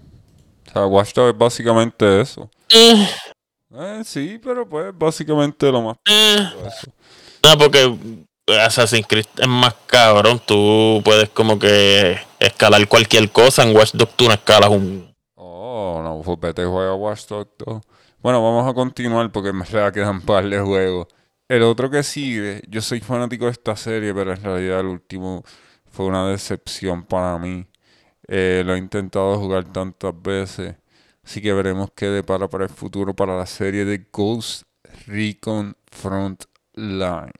O 0.68 0.72
sea, 0.72 0.86
Watchdog 0.86 1.30
es 1.30 1.38
básicamente 1.38 2.20
eso. 2.20 2.50
Eh, 2.68 3.06
Eh, 3.74 4.02
sí, 4.04 4.38
pero 4.42 4.68
pues 4.68 4.92
básicamente 4.96 5.70
lo 5.72 5.80
más 5.80 5.96
eh. 6.06 6.46
No, 7.42 7.56
porque 7.56 7.94
Assassin's 8.60 9.06
Creed 9.06 9.26
es 9.38 9.48
más 9.48 9.74
cabrón. 9.86 10.40
Tú 10.44 11.00
puedes 11.04 11.30
como 11.30 11.58
que 11.58 12.18
escalar 12.38 12.86
cualquier 12.86 13.30
cosa. 13.30 13.62
En 13.62 13.74
Watch 13.74 13.92
Dogs 13.94 14.14
tú 14.14 14.26
no 14.26 14.34
escalas 14.34 14.70
un... 14.70 15.14
Oh, 15.34 16.00
no, 16.02 16.20
pues 16.22 16.38
vete 16.38 16.64
juega 16.64 16.94
Watchdog 16.94 17.48
2. 17.58 17.82
Bueno, 18.20 18.42
vamos 18.42 18.70
a 18.70 18.74
continuar 18.74 19.32
porque 19.32 19.52
me 19.52 19.64
quedan 19.92 20.20
par 20.22 20.48
de 20.48 20.60
juegos. 20.60 21.08
El 21.52 21.64
otro 21.64 21.90
que 21.90 22.02
sigue, 22.02 22.62
yo 22.66 22.80
soy 22.80 23.00
fanático 23.00 23.44
de 23.44 23.50
esta 23.50 23.76
serie, 23.76 24.14
pero 24.14 24.32
en 24.32 24.42
realidad 24.42 24.80
el 24.80 24.86
último 24.86 25.44
fue 25.90 26.06
una 26.06 26.26
decepción 26.28 27.04
para 27.04 27.36
mí. 27.38 27.66
Eh, 28.26 28.62
lo 28.64 28.74
he 28.74 28.78
intentado 28.78 29.38
jugar 29.38 29.70
tantas 29.70 30.14
veces. 30.22 30.76
Así 31.22 31.42
que 31.42 31.52
veremos 31.52 31.90
qué 31.94 32.06
depara 32.06 32.48
para 32.48 32.64
el 32.64 32.70
futuro 32.70 33.14
para 33.14 33.36
la 33.36 33.44
serie 33.44 33.84
de 33.84 34.06
Ghost 34.10 34.62
Recon 35.06 35.76
Frontlines. 35.90 37.34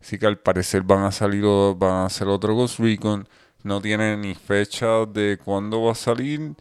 Así 0.00 0.16
que 0.16 0.26
al 0.26 0.38
parecer 0.38 0.82
van 0.82 1.02
a 1.02 1.10
salir 1.10 1.44
van 1.76 2.04
a 2.04 2.06
hacer 2.06 2.28
otro 2.28 2.54
Ghost 2.54 2.78
Recon. 2.78 3.28
No 3.64 3.80
tiene 3.80 4.16
ni 4.16 4.36
fecha 4.36 5.04
de 5.04 5.40
cuándo 5.44 5.82
va 5.82 5.92
a 5.92 5.94
salir 5.96 6.54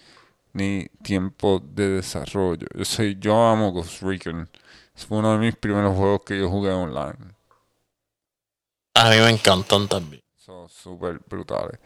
ni 0.53 0.87
tiempo 1.03 1.61
de 1.63 1.89
desarrollo. 1.89 2.65
Yo 2.75 2.85
sé, 2.85 3.17
yo 3.19 3.35
amo 3.47 3.71
Ghost 3.71 4.01
Recon. 4.01 4.49
Fue 4.95 5.17
uno 5.17 5.33
de 5.33 5.39
mis 5.39 5.55
primeros 5.55 5.95
juegos 5.95 6.21
que 6.25 6.37
yo 6.37 6.49
jugué 6.49 6.71
online. 6.71 7.33
A 8.95 9.09
mí 9.09 9.17
me 9.17 9.29
encantan 9.29 9.87
también. 9.87 10.21
Son 10.37 10.69
súper 10.69 11.19
brutales. 11.27 11.79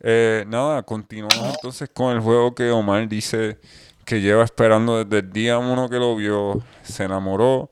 Eh, 0.00 0.44
nada, 0.48 0.82
continuamos 0.82 1.54
entonces 1.54 1.90
con 1.92 2.14
el 2.14 2.20
juego 2.20 2.54
que 2.54 2.70
Omar 2.70 3.06
dice 3.08 3.58
que 4.04 4.20
lleva 4.20 4.44
esperando 4.44 5.04
desde 5.04 5.26
el 5.26 5.32
día 5.32 5.58
uno 5.58 5.88
que 5.88 5.96
lo 5.96 6.16
vio. 6.16 6.62
Se 6.82 7.04
enamoró 7.04 7.70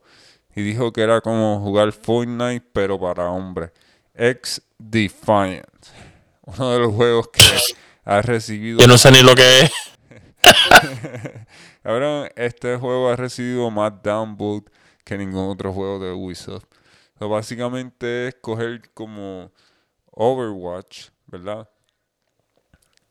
y 0.55 0.61
dijo 0.61 0.93
que 0.93 1.01
era 1.01 1.21
como 1.21 1.59
jugar 1.59 1.91
Fortnite, 1.91 2.65
pero 2.71 2.99
para 2.99 3.29
hombres. 3.29 3.71
X 4.13 4.61
Defiant. 4.77 5.65
Uno 6.41 6.71
de 6.71 6.79
los 6.79 6.93
juegos 6.93 7.27
que 7.29 7.43
ha 8.05 8.21
recibido 8.21 8.79
Yo 8.79 8.87
no 8.87 8.97
sé 8.97 9.11
ni 9.11 9.21
lo 9.21 9.35
que 9.35 9.61
es. 9.61 9.71
Cabrón, 11.83 12.29
este 12.35 12.75
juego 12.75 13.09
ha 13.09 13.15
recibido 13.15 13.71
más 13.71 13.93
downvote 14.03 14.71
que 15.03 15.17
ningún 15.17 15.49
otro 15.49 15.71
juego 15.71 15.99
de 15.99 16.11
Ubisoft. 16.11 16.65
So, 17.17 17.29
básicamente 17.29 18.27
es 18.27 18.35
coger 18.35 18.91
como 18.93 19.51
Overwatch, 20.11 21.09
¿verdad? 21.27 21.69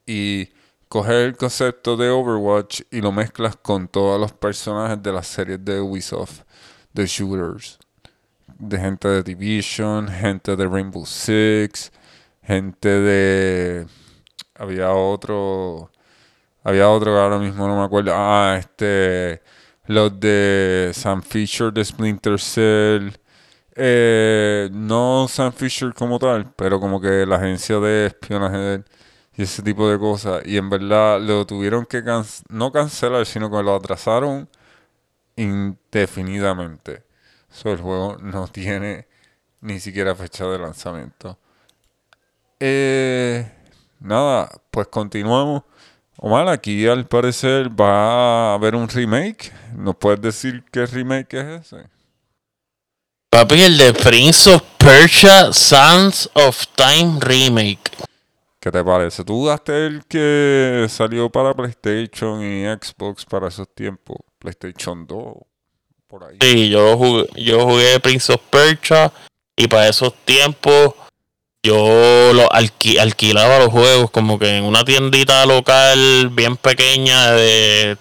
Y 0.07 0.49
coger 0.89 1.27
el 1.27 1.37
concepto 1.37 1.97
de 1.97 2.09
Overwatch 2.09 2.83
y 2.91 3.01
lo 3.01 3.13
mezclas 3.13 3.57
con 3.57 3.89
todos 3.89 4.21
los 4.21 4.33
personajes 4.33 5.03
de 5.03 5.13
las 5.13 5.27
series 5.27 5.65
de 5.65 5.81
Ubisoft, 5.81 6.43
de 6.93 7.07
shooters. 7.07 7.79
De 8.59 8.79
gente 8.79 9.09
de 9.09 9.23
Division, 9.23 10.09
gente 10.09 10.57
de 10.57 10.67
Rainbow 10.67 11.07
Six, 11.07 11.93
gente 12.43 12.89
de... 12.89 13.87
Había 14.55 14.93
otro... 14.93 15.91
Había 16.69 16.91
otro 16.91 17.15
que 17.15 17.19
ahora 17.19 17.39
mismo 17.39 17.67
no 17.67 17.79
me 17.79 17.85
acuerdo. 17.85 18.13
Ah, 18.15 18.57
este... 18.59 19.41
Los 19.87 20.21
de 20.21 20.91
Sam 20.93 21.23
Fisher 21.23 21.73
de 21.73 21.83
Splinter 21.83 22.39
Cell. 22.39 23.13
Eh, 23.75 24.69
no 24.71 25.27
Sam 25.31 25.51
Fisher 25.51 25.95
como 25.95 26.19
tal, 26.19 26.53
pero 26.55 26.79
como 26.79 27.01
que 27.01 27.25
la 27.25 27.37
agencia 27.37 27.79
de 27.79 28.09
espionaje 28.09 28.85
y 29.35 29.45
ese 29.45 29.63
tipo 29.63 29.89
de 29.89 29.99
cosas. 29.99 30.43
Y 30.45 30.59
en 30.59 30.69
verdad 30.69 31.19
lo 31.23 31.47
tuvieron 31.47 31.87
que 31.87 32.03
no 32.51 32.71
cancelar, 32.71 33.25
sino 33.25 33.51
que 33.51 33.63
lo 33.63 33.75
atrasaron 33.75 34.47
indefinidamente. 35.37 37.05
So, 37.49 37.73
el 37.73 37.81
juego 37.81 38.19
no 38.21 38.47
tiene 38.49 39.09
ni 39.63 39.81
siquiera 39.81 40.15
fecha 40.15 40.45
de 40.45 40.59
lanzamiento. 40.59 41.39
Eh, 42.61 43.51
nada, 44.01 44.51
pues 44.71 44.89
continuamos. 44.89 45.63
Omar, 46.21 46.49
aquí 46.49 46.85
al 46.89 47.07
parecer 47.07 47.71
va 47.71 48.51
a 48.51 48.55
haber 48.55 48.75
un 48.75 48.89
remake. 48.89 49.53
¿Nos 49.77 49.95
puedes 49.95 50.21
decir 50.21 50.65
qué 50.73 50.85
remake 50.85 51.35
es 51.35 51.67
ese? 51.67 51.87
Papi, 53.31 53.63
el 53.63 53.79
de 53.79 53.93
Prince 53.93 54.51
of 54.51 54.63
Persia 54.79 55.53
Sons 55.53 56.29
of 56.35 56.67
Time 56.75 57.21
Remake. 57.21 57.93
¿Qué 58.59 58.73
te 58.73 58.83
parece? 58.83 59.23
¿Tú 59.23 59.35
jugaste 59.35 59.87
el 59.87 60.05
que 60.07 60.87
salió 60.89 61.31
para 61.31 61.55
PlayStation 61.55 62.43
y 62.43 62.65
Xbox 62.65 63.25
para 63.25 63.47
esos 63.47 63.73
tiempos? 63.73 64.17
PlayStation 64.41 65.07
2, 65.07 65.35
por 66.09 66.25
ahí. 66.25 66.39
Sí, 66.41 66.69
yo 66.69 66.97
jugué, 66.97 67.29
yo 67.37 67.65
jugué 67.65 68.01
Prince 68.01 68.33
of 68.33 68.41
Persia 68.51 69.13
y 69.55 69.69
para 69.69 69.87
esos 69.87 70.13
tiempos 70.25 70.95
yo 71.63 72.33
lo 72.33 72.49
alquilaba 72.53 73.59
los 73.59 73.69
juegos 73.69 74.11
como 74.11 74.39
que 74.39 74.57
en 74.57 74.65
una 74.65 74.85
tiendita 74.85 75.45
local 75.47 76.31
bien 76.31 76.57
pequeña 76.57 77.33
de 77.33 77.97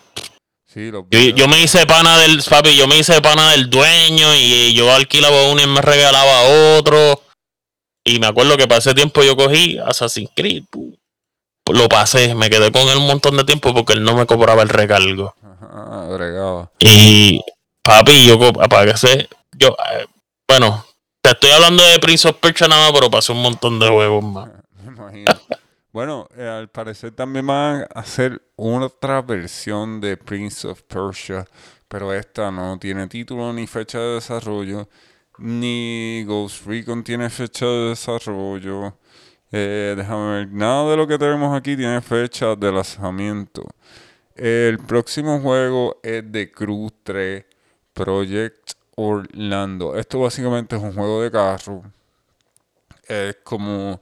yo, 1.36 1.48
me 1.48 1.64
hice 1.64 1.88
pana 1.88 2.20
del 2.20 2.44
papi, 2.44 2.76
yo 2.76 2.88
me 2.88 3.00
hice 3.00 3.20
pana 3.22 3.52
del 3.52 3.70
dueño 3.70 4.36
y 4.36 4.74
yo 4.76 4.94
alquilaba 4.94 5.50
uno 5.50 5.62
y 5.62 5.68
me 5.68 5.82
regalaba 5.82 6.78
otro. 6.78 7.24
Y 8.04 8.20
me 8.20 8.28
acuerdo 8.28 8.58
que 8.58 8.68
para 8.68 8.80
ese 8.80 8.94
tiempo 8.94 9.24
yo 9.24 9.36
cogí 9.36 9.80
Assassin's 9.80 10.30
Creed. 10.36 10.64
Lo 11.72 11.90
pasé, 11.90 12.36
me 12.36 12.50
quedé 12.50 12.72
con 12.72 12.88
él 12.90 12.98
un 12.98 13.08
montón 13.08 13.38
de 13.38 13.44
tiempo 13.44 13.74
porque 13.74 13.94
él 13.94 14.04
no 14.04 14.16
me 14.16 14.26
cobraba 14.26 14.62
el 14.62 14.70
recargo. 14.70 15.34
y 16.80 17.42
papi, 17.82 18.28
yo 18.28 18.38
apagué 18.62 18.94
yo 19.58 19.70
eh, 19.70 20.06
bueno, 20.48 20.86
estoy 21.32 21.52
hablando 21.52 21.84
de 21.84 22.00
Prince 22.00 22.28
of 22.28 22.38
Persia 22.38 22.68
nada 22.68 22.84
más, 22.84 23.00
pero 23.00 23.10
pasé 23.10 23.32
un 23.32 23.42
montón 23.42 23.80
de 23.80 23.88
juegos 23.88 24.24
más. 24.24 24.50
bueno, 25.92 26.28
eh, 26.38 26.48
al 26.48 26.70
parecer 26.70 27.12
también 27.12 27.46
van 27.48 27.88
a 27.94 28.00
hacer 28.00 28.42
otra 28.56 29.22
versión 29.22 30.00
de 30.02 30.18
Prince 30.18 30.68
of 30.68 30.82
Persia, 30.84 31.46
pero 31.88 32.14
esta 32.14 32.52
no 32.52 32.78
tiene 32.80 33.08
título 33.08 33.54
ni 33.54 33.68
fecha 33.68 34.00
de 34.00 34.16
desarrollo 34.16 34.88
ni 35.38 36.24
Ghost 36.26 36.66
Recon 36.66 37.04
tiene 37.04 37.30
fecha 37.30 37.66
de 37.66 37.90
desarrollo. 37.90 38.98
Eh, 39.52 39.94
déjame 39.96 40.32
ver, 40.32 40.52
nada 40.52 40.92
de 40.92 40.98
lo 40.98 41.08
que 41.08 41.18
tenemos 41.18 41.56
aquí 41.56 41.76
tiene 41.76 42.02
fecha 42.02 42.56
de 42.56 42.72
lanzamiento. 42.72 43.64
El 44.36 44.80
próximo 44.80 45.40
juego 45.40 46.00
es 46.04 46.30
de 46.32 46.52
Crew 46.52 46.90
3 47.04 47.46
Project 47.94 48.74
Orlando. 48.98 49.96
Esto 49.96 50.20
básicamente 50.20 50.76
es 50.76 50.82
un 50.82 50.94
juego 50.94 51.22
de 51.22 51.32
carro. 51.32 51.84
Es 53.08 53.38
como, 53.44 54.02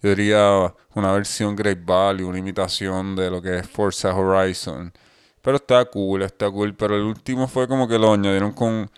yo 0.00 0.10
diría, 0.10 0.74
una 0.94 1.12
versión 1.12 1.56
Great 1.56 1.84
Value, 1.84 2.28
una 2.28 2.38
imitación 2.38 3.16
de 3.16 3.30
lo 3.30 3.42
que 3.42 3.58
es 3.58 3.68
Forza 3.68 4.14
Horizon. 4.14 4.92
Pero 5.42 5.56
está 5.56 5.84
cool, 5.86 6.22
está 6.22 6.50
cool. 6.50 6.74
Pero 6.74 6.96
el 6.96 7.02
último 7.02 7.48
fue 7.48 7.66
como 7.66 7.88
que 7.88 7.98
lo 7.98 8.12
añadieron 8.12 8.52
con 8.52 8.90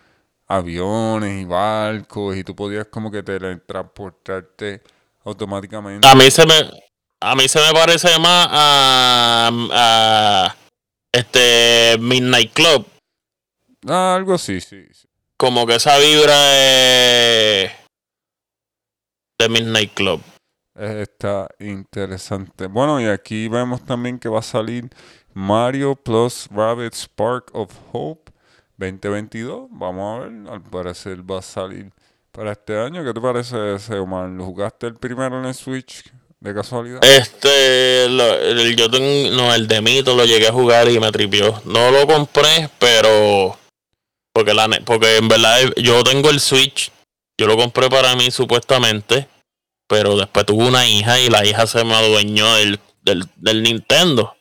aviones 0.47 1.41
y 1.41 1.45
barcos 1.45 2.37
y 2.37 2.43
tú 2.43 2.55
podías 2.55 2.87
como 2.87 3.11
que 3.11 3.23
teletransportarte 3.23 4.81
automáticamente. 5.25 6.07
A 6.07 6.15
mí 6.15 6.29
se 6.29 6.45
me 6.45 6.53
a 7.21 7.35
mí 7.35 7.47
se 7.47 7.59
me 7.59 7.73
parece 7.73 8.17
más 8.19 8.47
a, 8.51 10.55
este 11.11 11.97
Midnight 11.99 12.53
Club. 12.53 12.85
Ah, 13.87 14.15
algo 14.15 14.35
así, 14.35 14.61
sí, 14.61 14.85
Como 15.39 15.65
que 15.65 15.75
esa 15.75 15.97
vibra 15.99 16.37
de, 16.37 17.71
de 19.39 19.47
Midnight 19.47 19.93
Club. 19.93 20.21
Está 20.77 21.47
interesante. 21.59 22.67
Bueno, 22.67 22.99
y 22.99 23.05
aquí 23.05 23.47
vemos 23.47 23.85
también 23.85 24.19
que 24.19 24.27
va 24.27 24.39
a 24.39 24.41
salir 24.41 24.89
Mario 25.33 25.95
plus 25.95 26.49
Rabbit 26.51 26.93
Spark 26.93 27.51
of 27.53 27.71
Hope 27.93 28.33
2022. 28.75 29.69
Vamos 29.71 30.17
a 30.17 30.27
ver, 30.27 30.51
al 30.51 30.61
parecer 30.61 31.19
va 31.19 31.39
a 31.39 31.41
salir 31.41 31.89
para 32.33 32.51
este 32.51 32.77
año. 32.77 33.01
¿Qué 33.05 33.13
te 33.13 33.21
parece 33.21 33.75
ese, 33.75 33.97
Omar? 33.97 34.27
¿Lo 34.27 34.43
jugaste 34.43 34.87
el 34.87 34.95
primero 34.95 35.39
en 35.39 35.45
el 35.45 35.53
Switch 35.53 36.03
de 36.41 36.53
casualidad? 36.53 36.99
Este, 37.01 38.03
el, 38.03 38.75
yo 38.75 38.91
tengo, 38.91 39.37
no, 39.37 39.55
el 39.55 39.69
de 39.69 39.81
Mito 39.81 40.17
lo 40.17 40.25
llegué 40.25 40.49
a 40.49 40.51
jugar 40.51 40.89
y 40.89 40.99
me 40.99 41.13
tripió. 41.13 41.61
No 41.63 41.91
lo 41.91 42.05
compré, 42.05 42.69
pero 42.77 43.57
porque 44.33 44.53
la 44.53 44.67
porque 44.85 45.17
en 45.17 45.27
verdad 45.27 45.59
yo 45.77 46.03
tengo 46.03 46.29
el 46.29 46.39
Switch, 46.39 46.91
yo 47.37 47.47
lo 47.47 47.57
compré 47.57 47.89
para 47.89 48.15
mí 48.15 48.31
supuestamente, 48.31 49.27
pero 49.87 50.17
después 50.17 50.45
tuve 50.45 50.67
una 50.67 50.87
hija 50.87 51.19
y 51.19 51.29
la 51.29 51.45
hija 51.45 51.67
se 51.67 51.83
me 51.83 51.95
adueñó 51.95 52.55
del, 52.55 52.79
del, 53.01 53.25
del 53.35 53.63
Nintendo. 53.63 54.35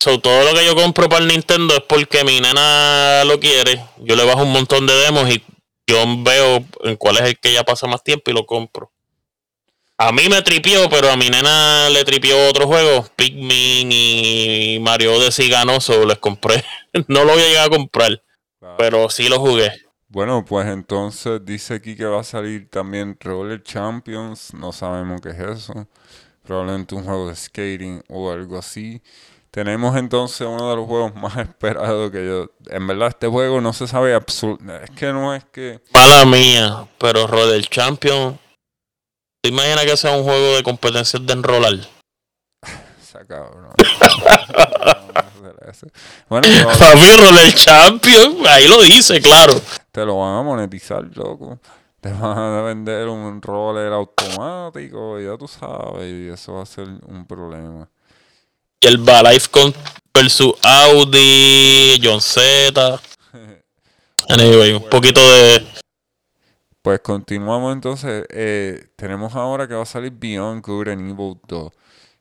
So, 0.00 0.20
todo 0.20 0.44
lo 0.44 0.56
que 0.56 0.64
yo 0.64 0.76
compro 0.76 1.08
para 1.08 1.22
el 1.22 1.28
Nintendo 1.28 1.74
es 1.74 1.82
porque 1.82 2.22
mi 2.22 2.40
nena 2.40 3.24
lo 3.24 3.40
quiere. 3.40 3.84
Yo 3.98 4.14
le 4.14 4.24
bajo 4.24 4.44
un 4.44 4.52
montón 4.52 4.86
de 4.86 4.94
demos 4.94 5.28
y 5.28 5.42
yo 5.88 6.04
veo 6.18 6.64
en 6.84 6.96
cuál 6.96 7.16
es 7.16 7.22
el 7.22 7.38
que 7.38 7.52
ya 7.52 7.64
pasa 7.64 7.88
más 7.88 8.04
tiempo 8.04 8.30
y 8.30 8.34
lo 8.34 8.46
compro. 8.46 8.92
A 9.96 10.12
mí 10.12 10.28
me 10.28 10.42
tripió, 10.42 10.88
pero 10.88 11.10
a 11.10 11.16
mi 11.16 11.28
nena 11.28 11.90
le 11.90 12.04
tripió 12.04 12.48
otros 12.48 12.66
juegos, 12.66 13.10
Pikmin 13.16 13.90
y 13.90 14.78
Mario 14.80 15.14
ganó, 15.50 15.80
solo 15.80 16.06
les 16.06 16.18
compré. 16.18 16.62
no 17.08 17.24
lo 17.24 17.32
voy 17.32 17.42
a 17.42 17.48
llegar 17.48 17.66
a 17.66 17.70
comprar, 17.70 18.22
pero 18.76 19.08
sí 19.08 19.28
lo 19.28 19.38
jugué. 19.38 19.70
Bueno, 20.08 20.44
pues 20.44 20.66
entonces 20.68 21.44
dice 21.44 21.74
aquí 21.74 21.94
que 21.94 22.06
va 22.06 22.20
a 22.20 22.24
salir 22.24 22.70
también 22.70 23.16
Roller 23.20 23.62
Champions, 23.62 24.54
no 24.54 24.72
sabemos 24.72 25.20
qué 25.20 25.30
es 25.30 25.38
eso. 25.38 25.86
Probablemente 26.42 26.94
un 26.94 27.04
juego 27.04 27.28
de 27.28 27.36
skating 27.36 28.02
o 28.08 28.30
algo 28.32 28.58
así. 28.58 29.02
Tenemos 29.50 29.96
entonces 29.96 30.46
uno 30.46 30.70
de 30.70 30.76
los 30.76 30.86
juegos 30.86 31.14
más 31.14 31.36
esperados 31.38 32.10
que 32.10 32.24
yo. 32.24 32.50
En 32.70 32.86
verdad, 32.86 33.08
este 33.08 33.26
juego 33.26 33.60
no 33.60 33.72
se 33.72 33.86
sabe 33.86 34.14
absolutamente. 34.14 34.84
Es 34.84 34.90
que 34.98 35.12
no 35.12 35.34
es 35.34 35.44
que. 35.44 35.82
Mala 35.92 36.24
mía, 36.24 36.88
pero 36.98 37.26
Roller 37.26 37.64
Champion. 37.66 38.38
¿Te 39.42 39.50
imaginas 39.50 39.84
que 39.84 39.96
sea 39.96 40.16
un 40.16 40.24
juego 40.24 40.56
de 40.56 40.62
competencias 40.62 41.24
de 41.24 41.32
enrolar? 41.32 41.74
cabrón. 43.28 43.72
bueno, 46.28 46.48
Papi, 46.78 47.16
Roller 47.16 47.54
Champion. 47.54 48.46
Ahí 48.46 48.68
lo 48.68 48.82
dice, 48.82 49.20
claro. 49.20 49.60
Te 49.92 50.04
lo 50.04 50.18
van 50.18 50.38
a 50.38 50.42
monetizar, 50.42 51.04
loco. 51.14 51.58
Te 52.00 52.12
van 52.12 52.38
a 52.38 52.62
vender 52.62 53.08
un 53.08 53.42
roller 53.42 53.92
automático, 53.92 55.20
ya 55.20 55.36
tú 55.36 55.48
sabes, 55.48 56.04
y 56.04 56.28
eso 56.28 56.54
va 56.54 56.62
a 56.62 56.66
ser 56.66 56.86
un 56.86 57.26
problema 57.26 57.88
el 58.80 58.98
Balife 58.98 59.48
con 59.50 59.74
versus 60.14 60.54
Audi, 60.62 62.00
John 62.02 62.20
Z. 62.20 63.00
Anyway, 64.30 64.72
un 64.74 64.88
poquito 64.90 65.20
de. 65.20 65.66
Pues 66.82 67.00
continuamos 67.00 67.72
entonces. 67.72 68.26
Eh, 68.28 68.88
tenemos 68.94 69.34
ahora 69.34 69.66
que 69.66 69.72
va 69.74 69.82
a 69.82 69.86
salir 69.86 70.12
Beyond 70.12 70.62
Good 70.62 70.88
and 70.88 71.10
Evil 71.10 71.40
2. 71.46 71.72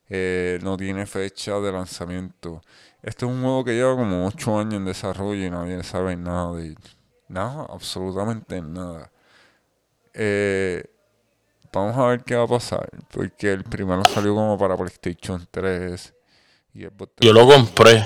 Eh, 0.10 0.60
no 0.62 0.78
tiene 0.78 1.06
fecha 1.06 1.60
de 1.60 1.72
lanzamiento. 1.72 2.62
Este 3.08 3.26
es 3.26 3.32
un 3.32 3.42
juego 3.42 3.64
que 3.64 3.72
lleva 3.72 3.96
como 3.96 4.28
8 4.28 4.60
años 4.60 4.74
en 4.74 4.84
desarrollo 4.84 5.46
y 5.46 5.50
nadie 5.50 5.82
sabe 5.82 6.18
nada 6.18 6.52
de 6.52 6.76
Nada, 7.30 7.66
absolutamente 7.70 8.62
nada. 8.62 9.10
Eh, 10.14 10.84
vamos 11.72 11.96
a 11.96 12.08
ver 12.08 12.24
qué 12.26 12.36
va 12.36 12.44
a 12.44 12.48
pasar. 12.48 12.90
Porque 13.14 13.54
el 13.54 13.64
primero 13.64 14.04
salió 14.04 14.36
como 14.36 14.58
para 14.58 14.76
PlayStation 14.76 15.48
3. 15.50 16.14
Yo 16.74 17.32
lo 17.32 17.48
compré. 17.48 18.06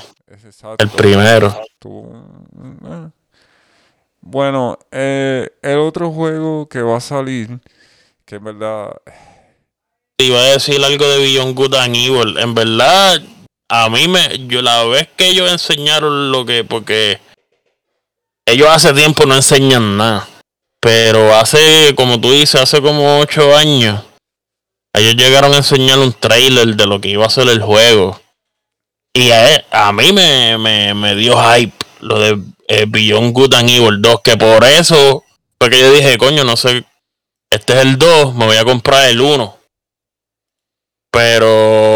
el 0.77 0.89
primero. 0.89 1.59
Eh. 1.83 3.09
Bueno, 4.21 4.77
eh, 4.91 5.49
el 5.63 5.79
otro 5.79 6.11
juego 6.11 6.69
que 6.69 6.83
va 6.83 6.97
a 6.97 7.01
salir, 7.01 7.59
que 8.23 8.35
en 8.35 8.43
verdad... 8.43 9.01
Iba 10.19 10.37
a 10.37 10.51
decir 10.51 10.79
algo 10.83 11.07
de 11.07 11.17
Beyond 11.17 11.55
Good 11.55 11.73
and 11.73 11.95
Evil. 11.95 12.37
En 12.37 12.53
verdad, 12.53 13.19
a 13.73 13.87
mí 13.87 14.05
me, 14.09 14.47
yo 14.47 14.61
la 14.61 14.83
vez 14.83 15.07
que 15.15 15.29
ellos 15.29 15.49
enseñaron 15.49 16.29
lo 16.29 16.45
que, 16.45 16.65
porque 16.65 17.21
ellos 18.45 18.67
hace 18.69 18.91
tiempo 18.91 19.25
no 19.25 19.33
enseñan 19.33 19.95
nada, 19.95 20.27
pero 20.81 21.33
hace, 21.37 21.93
como 21.95 22.19
tú 22.19 22.33
dices, 22.33 22.59
hace 22.59 22.81
como 22.81 23.19
ocho 23.21 23.55
años, 23.55 24.03
ellos 24.93 25.15
llegaron 25.15 25.53
a 25.53 25.57
enseñar 25.57 25.99
un 25.99 26.11
trailer 26.11 26.75
de 26.75 26.85
lo 26.85 26.99
que 26.99 27.07
iba 27.07 27.25
a 27.25 27.29
ser 27.29 27.47
el 27.47 27.61
juego. 27.61 28.19
Y 29.13 29.31
a, 29.31 29.63
a 29.71 29.93
mí 29.93 30.11
me, 30.11 30.57
me, 30.57 30.93
me, 30.93 31.15
dio 31.15 31.41
hype 31.41 31.85
lo 32.01 32.19
de 32.19 32.41
eh, 32.67 32.85
Beyond 32.89 33.33
Good 33.33 33.53
and 33.53 33.69
Evil 33.69 34.01
2, 34.01 34.21
que 34.21 34.35
por 34.35 34.65
eso 34.65 35.23
fue 35.57 35.69
que 35.69 35.79
yo 35.79 35.93
dije, 35.93 36.17
coño, 36.17 36.43
no 36.43 36.57
sé, 36.57 36.83
este 37.49 37.71
es 37.71 37.79
el 37.79 37.97
2, 37.97 38.35
me 38.35 38.47
voy 38.47 38.57
a 38.57 38.65
comprar 38.65 39.07
el 39.09 39.21
1. 39.21 39.57
Pero, 41.09 41.90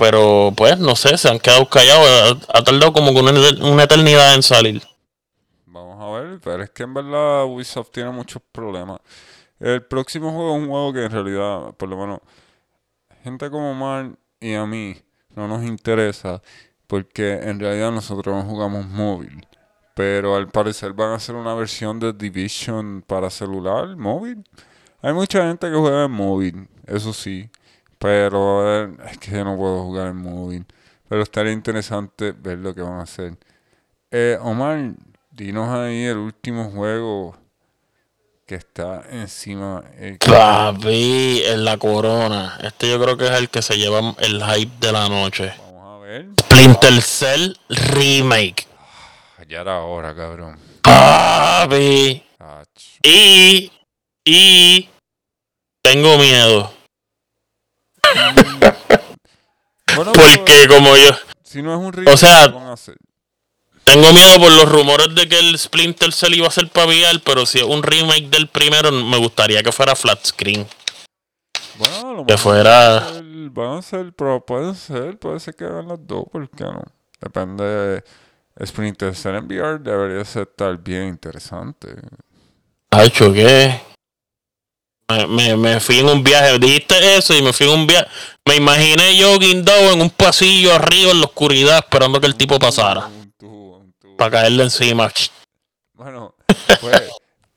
pero, 0.00 0.50
pues, 0.56 0.78
no 0.78 0.96
sé, 0.96 1.18
se 1.18 1.28
han 1.28 1.38
quedado 1.38 1.68
callados. 1.68 2.48
Ha, 2.48 2.64
tardado 2.64 2.90
como 2.94 3.10
una, 3.10 3.32
una, 3.32 3.82
eternidad 3.82 4.34
en 4.34 4.42
salir. 4.42 4.82
Vamos 5.66 6.02
a 6.02 6.18
ver, 6.18 6.40
pero 6.42 6.62
es 6.62 6.70
que 6.70 6.84
en 6.84 6.94
verdad 6.94 7.44
Ubisoft 7.44 7.90
tiene 7.90 8.10
muchos 8.10 8.40
problemas. 8.50 9.00
El 9.58 9.82
próximo 9.82 10.32
juego 10.32 10.56
es 10.56 10.62
un 10.62 10.68
juego 10.70 10.92
que 10.94 11.04
en 11.04 11.10
realidad, 11.10 11.74
por 11.76 11.90
lo 11.90 11.98
menos, 11.98 12.20
gente 13.22 13.50
como 13.50 13.74
Mar 13.74 14.12
y 14.40 14.54
a 14.54 14.64
mí 14.64 14.96
no 15.34 15.46
nos 15.46 15.64
interesa 15.64 16.40
porque 16.86 17.34
en 17.34 17.60
realidad 17.60 17.92
nosotros 17.92 18.34
no 18.34 18.48
jugamos 18.50 18.86
móvil. 18.86 19.46
Pero 19.94 20.34
al 20.34 20.48
parecer 20.48 20.94
van 20.94 21.10
a 21.10 21.16
hacer 21.16 21.34
una 21.34 21.52
versión 21.52 22.00
de 22.00 22.14
Division 22.14 23.04
para 23.06 23.28
celular, 23.28 23.96
móvil. 23.96 24.44
Hay 25.02 25.12
mucha 25.12 25.46
gente 25.46 25.70
que 25.70 25.76
juega 25.76 26.06
en 26.06 26.10
móvil, 26.10 26.68
eso 26.86 27.12
sí. 27.12 27.50
Pero 28.00 28.84
eh, 28.84 28.96
es 29.10 29.18
que 29.18 29.30
yo 29.32 29.44
no 29.44 29.56
puedo 29.56 29.82
jugar 29.84 30.08
en 30.08 30.16
móvil. 30.16 30.66
Pero 31.06 31.22
estaría 31.22 31.52
interesante 31.52 32.32
ver 32.32 32.58
lo 32.58 32.74
que 32.74 32.80
van 32.80 32.98
a 32.98 33.02
hacer. 33.02 33.36
Eh, 34.10 34.38
Omar, 34.40 34.94
dinos 35.30 35.68
ahí 35.68 36.04
el 36.04 36.16
último 36.16 36.70
juego 36.70 37.36
que 38.46 38.54
está 38.54 39.04
encima. 39.10 39.84
El... 39.98 40.16
Papi, 40.16 41.42
en 41.44 41.64
la 41.64 41.76
corona. 41.76 42.58
Este 42.62 42.88
yo 42.88 43.00
creo 43.00 43.18
que 43.18 43.26
es 43.26 43.32
el 43.32 43.50
que 43.50 43.60
se 43.60 43.76
lleva 43.76 44.14
el 44.18 44.42
hype 44.42 44.72
de 44.80 44.92
la 44.92 45.08
noche. 45.08 45.52
Vamos 45.58 46.02
a 46.02 46.04
ver. 46.06 46.26
Splinter 46.40 47.02
Cell 47.02 47.54
Remake. 47.68 48.66
Ah, 49.38 49.44
ya 49.46 49.60
era 49.60 49.80
hora, 49.82 50.14
cabrón. 50.16 50.58
Papi. 50.80 52.24
Y. 53.02 53.70
Y. 54.24 54.88
Tengo 55.82 56.16
miedo. 56.16 56.79
Porque 59.94 60.66
como 60.68 60.96
yo... 60.96 61.10
Si 61.42 61.62
no 61.62 61.74
es 61.74 61.80
un 61.80 61.92
remake, 61.92 62.14
o 62.14 62.16
sea, 62.16 62.54
tengo 63.82 64.12
miedo 64.12 64.38
por 64.38 64.52
los 64.52 64.70
rumores 64.70 65.14
de 65.16 65.28
que 65.28 65.38
el 65.38 65.58
Splinter 65.58 66.12
Cell 66.12 66.34
iba 66.34 66.46
a 66.46 66.50
ser 66.52 66.68
para 66.68 66.86
VR, 66.86 67.20
pero 67.24 67.44
si 67.44 67.58
es 67.58 67.64
un 67.64 67.82
remake 67.82 68.28
del 68.30 68.46
primero, 68.46 68.92
me 68.92 69.16
gustaría 69.16 69.62
que 69.62 69.72
fuera 69.72 69.96
flat 69.96 70.24
screen. 70.24 70.66
Bueno, 71.76 72.14
lo 72.14 72.26
que 72.26 72.38
fuera... 72.38 73.04
van 73.50 73.78
a 73.78 73.82
ser, 73.82 74.12
pero 74.12 74.44
puede 74.46 74.76
ser, 74.76 75.18
puede 75.18 75.40
ser 75.40 75.56
que 75.56 75.64
hagan 75.64 75.88
las 75.88 76.06
dos, 76.06 76.24
porque 76.30 76.62
no. 76.62 76.82
Depende 77.20 77.64
de... 77.64 78.04
Splinter 78.64 79.14
Cell 79.14 79.36
en 79.36 79.46
VR 79.46 79.78
debería 79.78 80.24
ser 80.24 80.42
estar 80.42 80.76
bien 80.76 81.08
interesante. 81.08 81.88
¿Hacho 82.90 83.32
qué? 83.32 83.80
Me, 85.28 85.56
me, 85.56 85.80
fui 85.80 85.98
en 85.98 86.08
un 86.08 86.22
viaje, 86.22 86.58
dijiste 86.58 87.16
eso 87.16 87.34
y 87.34 87.42
me 87.42 87.52
fui 87.52 87.66
en 87.66 87.80
un 87.80 87.86
viaje. 87.86 88.06
Me 88.44 88.56
imaginé 88.56 89.16
yo 89.16 89.38
guindado 89.38 89.92
en 89.92 90.00
un 90.00 90.10
pasillo 90.10 90.74
arriba 90.74 91.10
en 91.10 91.20
la 91.20 91.26
oscuridad 91.26 91.78
esperando 91.78 92.20
que 92.20 92.26
el 92.26 92.36
tipo 92.36 92.58
pasara. 92.58 93.08
Para 94.16 94.30
caerle 94.30 94.64
encima. 94.64 95.10
Bueno, 95.94 96.34
pues, 96.80 97.02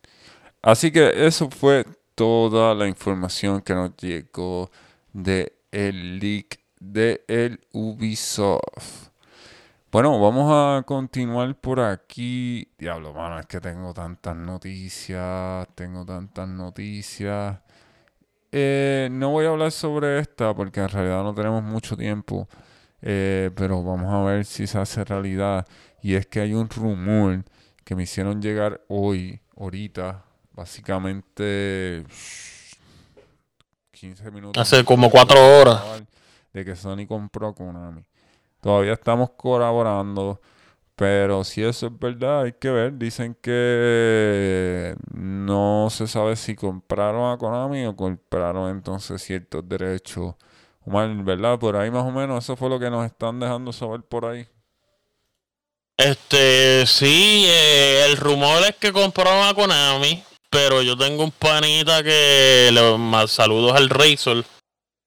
así 0.62 0.92
que 0.92 1.26
eso 1.28 1.50
fue 1.50 1.86
toda 2.16 2.74
la 2.74 2.88
información 2.88 3.62
que 3.62 3.74
nos 3.74 3.92
llegó 3.98 4.72
de 5.12 5.54
el 5.72 6.20
leak 6.20 6.60
de 6.80 7.24
el 7.28 7.60
Ubisoft. 7.72 9.10
Bueno, 9.94 10.20
vamos 10.20 10.52
a 10.52 10.82
continuar 10.82 11.54
por 11.54 11.80
aquí. 11.80 12.68
Diablo, 12.80 13.14
mano, 13.14 13.40
es 13.40 13.46
que 13.46 13.62
tengo 13.62 13.94
tantas 13.94 14.36
noticias, 14.36 15.68
tengo 15.76 16.04
tantas 16.04 16.48
noticias. 16.48 17.60
Eh, 18.52 19.08
no 19.12 19.30
voy 19.30 19.46
a 19.46 19.50
hablar 19.50 19.72
sobre 19.72 20.18
esta 20.18 20.56
porque 20.56 20.80
en 20.80 20.90
realidad 20.90 21.22
no 21.22 21.36
tenemos 21.36 21.62
mucho 21.62 21.96
tiempo, 21.96 22.48
eh, 23.04 23.52
pero 23.56 23.84
vamos 23.84 24.12
a 24.12 24.24
ver 24.24 24.46
si 24.46 24.66
se 24.66 24.80
hace 24.80 25.04
realidad. 25.04 25.68
Y 26.02 26.16
es 26.16 26.26
que 26.26 26.40
hay 26.40 26.56
un 26.56 26.68
rumor 26.72 27.44
que 27.86 27.96
me 27.96 28.02
hicieron 28.02 28.42
llegar 28.42 28.82
hoy, 28.88 29.42
ahorita, 29.56 30.26
básicamente 30.54 32.04
15 33.92 34.32
minutos. 34.32 34.60
Hace 34.60 34.84
como 34.84 35.12
4 35.12 35.60
horas. 35.60 35.84
De 36.52 36.66
que 36.66 36.76
Sony 36.76 37.06
compró 37.08 37.54
Konami. 37.54 38.04
Todavía 38.64 38.94
estamos 38.94 39.32
colaborando. 39.32 40.40
Pero 40.96 41.44
si 41.44 41.62
eso 41.62 41.88
es 41.88 42.00
verdad, 42.00 42.44
hay 42.44 42.54
que 42.54 42.70
ver. 42.70 42.98
Dicen 42.98 43.36
que 43.42 44.96
no 45.14 45.90
se 45.92 46.08
sabe 46.08 46.38
si 46.38 46.56
compraron 46.56 47.30
a 47.30 47.38
Konami 47.38 47.86
o 47.86 47.96
compraron 47.96 48.70
entonces 48.72 49.22
ciertos 49.22 49.68
derechos. 49.68 50.36
Mal, 50.86 51.24
¿verdad? 51.24 51.60
Por 51.60 51.76
ahí 51.76 51.92
más 51.92 52.04
o 52.04 52.12
menos, 52.12 52.42
eso 52.44 52.56
fue 52.56 52.70
lo 52.70 52.80
que 52.80 52.90
nos 52.90 53.06
están 53.06 53.38
dejando 53.40 53.74
saber 53.74 54.02
por 54.02 54.26
ahí. 54.26 54.48
Este, 55.98 56.86
sí, 56.86 57.46
eh, 57.48 58.06
el 58.08 58.18
rumor 58.18 58.64
es 58.64 58.76
que 58.78 58.94
compraron 58.94 59.46
a 59.46 59.54
Konami, 59.54 60.24
pero 60.50 60.82
yo 60.82 60.98
tengo 60.98 61.24
un 61.24 61.32
panita 61.32 62.02
que 62.02 62.70
le 62.72 62.98
más 62.98 63.32
saludos 63.32 63.74
al 63.76 63.90
Razor. 63.90 64.46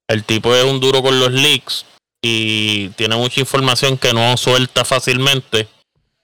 El 0.08 0.24
tipo 0.24 0.54
es 0.54 0.64
un 0.64 0.78
duro 0.78 1.02
con 1.02 1.18
los 1.18 1.32
leaks 1.32 1.86
y 2.26 2.88
tiene 2.90 3.16
mucha 3.16 3.40
información 3.40 3.96
que 3.96 4.12
no 4.12 4.36
suelta 4.36 4.84
fácilmente. 4.84 5.68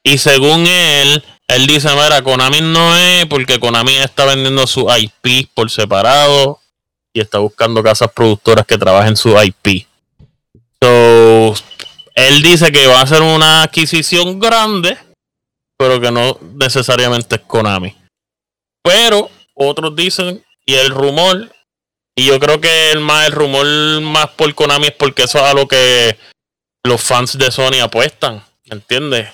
Y 0.03 0.18
según 0.18 0.66
él, 0.66 1.24
él 1.46 1.66
dice, 1.66 1.88
mira, 1.94 2.22
Konami 2.22 2.61
no 2.61 2.96
es 2.96 3.26
porque 3.26 3.61
Konami 3.61 3.94
está 3.96 4.24
vendiendo 4.24 4.66
su 4.66 4.88
IP 4.90 5.48
por 5.55 5.70
separado 5.70 6.61
y 7.12 7.20
está 7.20 7.38
buscando 7.38 7.82
casas 7.82 8.11
productoras 8.12 8.66
que 8.66 8.78
trabajen 8.78 9.16
su 9.16 9.30
IP. 9.40 9.86
So, 10.80 11.55
él 12.14 12.42
dice 12.42 12.72
que 12.72 12.88
va 12.88 13.00
a 13.00 13.07
ser 13.07 13.22
una 13.22 13.62
adquisición 13.62 14.40
grande, 14.40 14.98
pero 15.76 16.00
que 16.00 16.11
no 16.11 16.38
necesariamente 16.57 17.36
es 17.36 17.42
Konami. 17.42 17.94
Pero 18.82 19.30
otros 19.55 19.94
dicen, 19.94 20.44
y 20.66 20.74
el 20.74 20.90
rumor 20.90 21.53
y 22.14 22.26
yo 22.26 22.38
creo 22.38 22.60
que 22.60 22.92
el, 22.92 23.00
más, 23.00 23.26
el 23.26 23.32
rumor 23.32 23.66
más 24.02 24.28
por 24.30 24.54
Konami 24.54 24.88
es 24.88 24.92
porque 24.92 25.24
eso 25.24 25.38
es 25.38 25.44
a 25.44 25.54
lo 25.54 25.66
que 25.66 26.16
los 26.84 27.00
fans 27.02 27.38
de 27.38 27.50
Sony 27.50 27.80
apuestan. 27.82 28.44
¿Entiendes? 28.64 29.28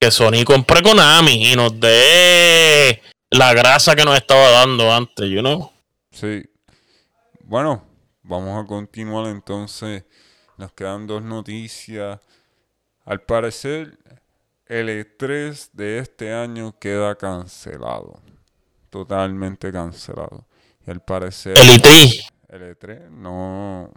Que 0.00 0.10
Sony 0.10 0.44
compre 0.44 0.82
Konami 0.82 1.52
y 1.52 1.56
nos 1.56 1.78
dé 1.78 3.02
la 3.30 3.54
grasa 3.54 3.94
que 3.94 4.04
nos 4.04 4.16
estaba 4.16 4.50
dando 4.50 4.92
antes, 4.92 5.28
you 5.30 5.40
know? 5.40 5.72
Sí. 6.10 6.42
Bueno, 7.44 7.84
vamos 8.22 8.62
a 8.62 8.66
continuar 8.66 9.26
entonces. 9.26 10.04
Nos 10.56 10.72
quedan 10.72 11.06
dos 11.06 11.22
noticias. 11.22 12.20
Al 13.04 13.20
parecer, 13.22 13.98
el 14.66 14.88
E3 14.88 15.70
de 15.72 15.98
este 15.98 16.32
año 16.32 16.78
queda 16.78 17.16
cancelado. 17.16 18.20
Totalmente 18.90 19.70
cancelado. 19.72 20.46
Y 20.86 20.90
al 20.90 21.00
parecer. 21.00 21.58
El 21.58 21.80
E3. 21.80 22.30
El 22.48 22.76
E3 22.76 23.10
no, 23.10 23.90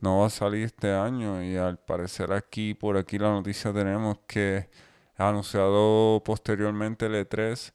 no 0.00 0.18
va 0.18 0.26
a 0.26 0.30
salir 0.30 0.64
este 0.64 0.92
año. 0.92 1.42
Y 1.42 1.56
al 1.56 1.78
parecer 1.78 2.32
aquí, 2.32 2.74
por 2.74 2.96
aquí 2.96 3.18
la 3.18 3.30
noticia 3.30 3.72
tenemos 3.72 4.18
que 4.26 4.68
ha 5.16 5.28
anunciado 5.28 6.22
posteriormente 6.24 7.06
el 7.06 7.14
E3 7.14 7.72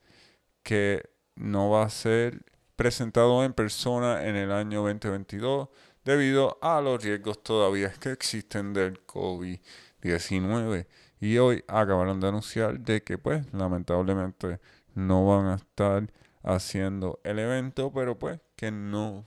que 0.63 1.09
no 1.35 1.69
va 1.69 1.83
a 1.83 1.89
ser 1.89 2.43
presentado 2.75 3.43
en 3.43 3.53
persona 3.53 4.25
en 4.25 4.35
el 4.35 4.51
año 4.51 4.83
2022 4.83 5.69
debido 6.03 6.57
a 6.61 6.81
los 6.81 7.03
riesgos 7.03 7.41
todavía 7.43 7.91
que 7.91 8.11
existen 8.11 8.73
del 8.73 9.05
COVID-19. 9.05 10.87
Y 11.21 11.37
hoy 11.37 11.63
acabaron 11.67 12.19
de 12.19 12.27
anunciar 12.27 12.79
de 12.79 13.03
que 13.03 13.17
pues 13.17 13.51
lamentablemente 13.53 14.59
no 14.95 15.25
van 15.27 15.47
a 15.47 15.55
estar 15.55 16.09
haciendo 16.43 17.19
el 17.23 17.39
evento, 17.39 17.91
pero 17.93 18.17
pues 18.17 18.39
que 18.55 18.71
no 18.71 19.25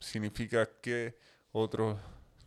significa 0.00 0.68
que 0.80 1.16
otros 1.52 1.98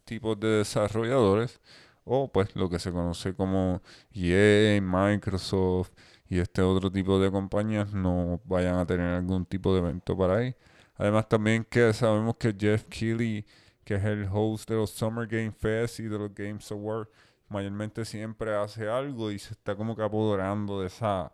tipos 0.06 0.40
de 0.40 0.48
desarrolladores 0.48 1.60
o 2.04 2.32
pues 2.32 2.56
lo 2.56 2.70
que 2.70 2.80
se 2.80 2.92
conoce 2.92 3.34
como 3.34 3.82
EA, 4.14 4.82
Microsoft 4.82 5.92
y 6.28 6.40
este 6.40 6.62
otro 6.62 6.92
tipo 6.92 7.20
de 7.20 7.32
compañías 7.32 7.94
no 7.94 8.42
vayan 8.46 8.76
a 8.76 8.86
tener 8.86 9.16
algún 9.16 9.46
tipo 9.46 9.74
de 9.74 9.80
evento 9.80 10.18
para 10.18 10.38
ahí. 10.38 10.56
Además 10.96 11.28
también 11.28 11.66
que 11.70 11.94
sabemos 11.94 12.36
que 12.38 12.56
Jeff 12.58 12.86
Keighley, 12.86 13.46
que 13.84 13.96
es 13.96 14.04
el 14.06 14.28
host 14.32 14.70
de 14.70 14.76
los 14.76 14.92
Summer 14.92 15.28
Game 15.28 15.52
Fest 15.52 16.00
y 16.00 16.04
de 16.04 16.18
los 16.18 16.34
Games 16.34 16.72
Awards, 16.72 17.10
mayormente 17.50 18.06
siempre 18.06 18.56
hace 18.56 18.88
algo 18.88 19.32
y 19.32 19.40
se 19.40 19.54
está 19.54 19.76
como 19.76 19.96
que 19.96 20.04
apoderando 20.04 20.82
de 20.82 20.88
esa, 20.88 21.34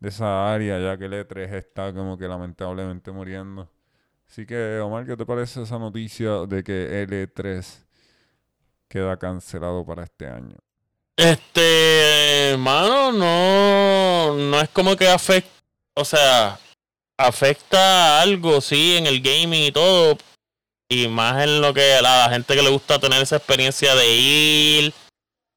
de 0.00 0.08
esa 0.08 0.52
área, 0.52 0.78
ya 0.80 0.98
que 0.98 1.04
el 1.04 1.12
E3 1.12 1.52
está 1.54 1.92
como 1.92 2.18
que 2.18 2.26
lamentablemente 2.26 3.12
muriendo. 3.12 3.70
Así 4.28 4.46
que, 4.46 4.78
Omar, 4.78 5.06
¿qué 5.06 5.16
te 5.16 5.26
parece 5.26 5.62
esa 5.62 5.78
noticia 5.78 6.46
de 6.46 6.64
que 6.64 7.02
el 7.02 7.10
E3 7.10 7.84
queda 8.88 9.18
cancelado 9.18 9.84
para 9.84 10.04
este 10.04 10.26
año? 10.26 10.56
Este, 11.16 12.52
hermano, 12.52 13.12
no, 13.12 14.36
no 14.36 14.60
es 14.60 14.70
como 14.70 14.96
que 14.96 15.06
afecta, 15.06 15.50
o 15.94 16.04
sea, 16.04 16.58
afecta 17.18 18.22
algo, 18.22 18.60
sí, 18.62 18.96
en 18.96 19.06
el 19.06 19.20
gaming 19.20 19.64
y 19.64 19.72
todo, 19.72 20.16
y 20.88 21.08
más 21.08 21.42
en 21.44 21.60
lo 21.60 21.74
que 21.74 21.94
a 21.94 22.02
la 22.02 22.30
gente 22.30 22.54
que 22.54 22.62
le 22.62 22.70
gusta 22.70 22.98
tener 22.98 23.20
esa 23.20 23.36
experiencia 23.36 23.94
de 23.94 24.16
ir, 24.16 24.94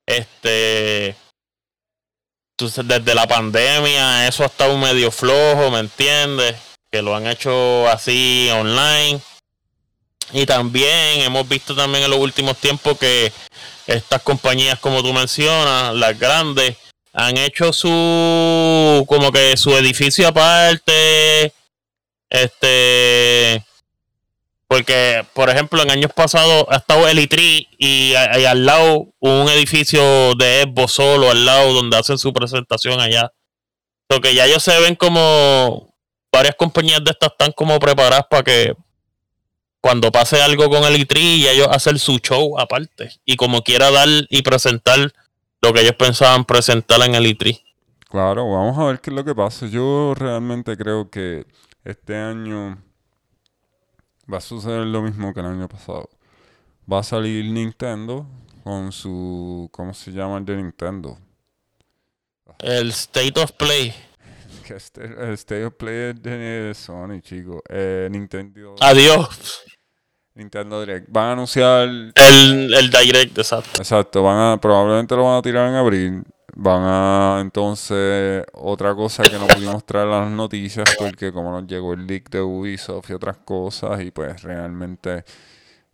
este, 0.05 1.15
desde 2.71 3.15
la 3.15 3.27
pandemia 3.27 4.27
eso 4.27 4.43
ha 4.43 4.47
estado 4.47 4.77
medio 4.77 5.11
flojo, 5.11 5.71
¿me 5.71 5.79
entiendes? 5.79 6.55
Que 6.91 7.01
lo 7.01 7.15
han 7.15 7.27
hecho 7.27 7.87
así 7.87 8.49
online. 8.53 9.21
Y 10.31 10.45
también 10.45 11.21
hemos 11.21 11.47
visto 11.47 11.75
también 11.75 12.05
en 12.05 12.09
los 12.09 12.19
últimos 12.19 12.57
tiempos 12.57 12.97
que 12.97 13.31
estas 13.85 14.21
compañías, 14.21 14.79
como 14.79 15.03
tú 15.03 15.13
mencionas, 15.13 15.93
las 15.93 16.17
grandes, 16.17 16.77
han 17.13 17.37
hecho 17.37 17.71
su 17.73 19.05
como 19.07 19.31
que 19.31 19.55
su 19.57 19.77
edificio 19.77 20.27
aparte. 20.27 21.53
Este 22.29 23.63
porque, 24.73 25.23
por 25.35 25.51
ejemplo, 25.51 25.83
en 25.83 25.91
años 25.91 26.11
pasados 26.15 26.65
ha 26.67 26.77
estado 26.77 27.07
el 27.07 27.19
ITRI 27.19 27.67
y, 27.77 28.15
al 28.15 28.65
lado 28.65 29.05
un 29.19 29.47
edificio 29.49 30.33
de 30.33 30.63
Xbox 30.63 30.93
solo, 30.93 31.29
al 31.29 31.45
lado 31.45 31.73
donde 31.73 31.95
hacen 31.95 32.17
su 32.17 32.33
presentación 32.33 32.99
allá. 32.99 33.31
Porque 34.07 34.33
ya 34.33 34.47
ellos 34.47 34.63
se 34.63 34.79
ven 34.79 34.95
como 34.95 35.93
varias 36.31 36.55
compañías 36.55 37.03
de 37.03 37.11
estas 37.11 37.33
están 37.33 37.51
como 37.51 37.77
preparadas 37.77 38.25
para 38.27 38.41
que 38.41 38.73
cuando 39.79 40.11
pase 40.11 40.41
algo 40.41 40.67
con 40.71 40.83
el 40.85 40.99
ITRI 41.01 41.21
y 41.21 41.47
ellos 41.47 41.67
hacen 41.69 41.99
su 41.99 42.17
show 42.17 42.59
aparte. 42.59 43.11
Y 43.25 43.35
como 43.35 43.61
quiera 43.61 43.91
dar 43.91 44.09
y 44.27 44.41
presentar 44.41 45.13
lo 45.61 45.71
que 45.71 45.81
ellos 45.81 45.95
pensaban 45.99 46.45
presentar 46.45 46.99
en 47.03 47.13
el 47.13 47.27
ITRI. 47.27 47.63
Claro, 48.09 48.49
vamos 48.49 48.75
a 48.79 48.85
ver 48.85 49.01
qué 49.01 49.11
es 49.11 49.15
lo 49.15 49.23
que 49.23 49.35
pasa. 49.35 49.67
Yo 49.67 50.15
realmente 50.15 50.75
creo 50.77 51.11
que 51.11 51.45
este 51.85 52.15
año 52.15 52.81
va 54.31 54.37
a 54.37 54.41
suceder 54.41 54.85
lo 54.85 55.01
mismo 55.01 55.33
que 55.33 55.39
el 55.39 55.47
año 55.47 55.67
pasado. 55.67 56.09
Va 56.91 56.99
a 56.99 57.03
salir 57.03 57.45
Nintendo 57.45 58.25
con 58.63 58.91
su. 58.91 59.69
¿Cómo 59.71 59.93
se 59.93 60.11
llama 60.11 60.37
el 60.37 60.45
de 60.45 60.57
Nintendo? 60.57 61.17
El 62.59 62.89
State 62.89 63.39
of 63.39 63.51
Play. 63.53 63.93
Este, 64.69 65.03
el 65.03 65.33
State 65.33 65.65
of 65.65 65.73
Play 65.73 66.11
es 66.11 66.23
de 66.23 66.71
Sony, 66.73 67.19
chicos. 67.21 67.61
Eh, 67.69 68.07
Nintendo. 68.09 68.75
Adiós. 68.79 69.61
Nintendo 70.35 70.79
Direct. 70.79 71.07
Van 71.09 71.25
a 71.25 71.31
anunciar. 71.33 71.83
El, 71.83 72.13
el 72.73 72.89
Direct, 72.89 73.37
exacto. 73.37 73.81
Exacto. 73.81 74.23
Van 74.23 74.53
a, 74.53 74.57
probablemente 74.61 75.15
lo 75.15 75.25
van 75.25 75.37
a 75.37 75.41
tirar 75.41 75.69
en 75.69 75.75
abril. 75.75 76.23
Van 76.55 76.83
a 76.83 77.39
entonces 77.41 78.45
otra 78.53 78.93
cosa 78.93 79.23
que 79.23 79.39
no 79.39 79.47
pudimos 79.47 79.83
traer 79.85 80.07
las 80.07 80.29
noticias 80.29 80.87
porque 80.99 81.31
como 81.33 81.51
nos 81.51 81.65
llegó 81.67 81.93
el 81.93 82.05
leak 82.05 82.29
de 82.29 82.41
Ubisoft 82.41 83.09
y 83.09 83.13
otras 83.13 83.37
cosas 83.37 84.01
y 84.01 84.11
pues 84.11 84.43
realmente 84.43 85.25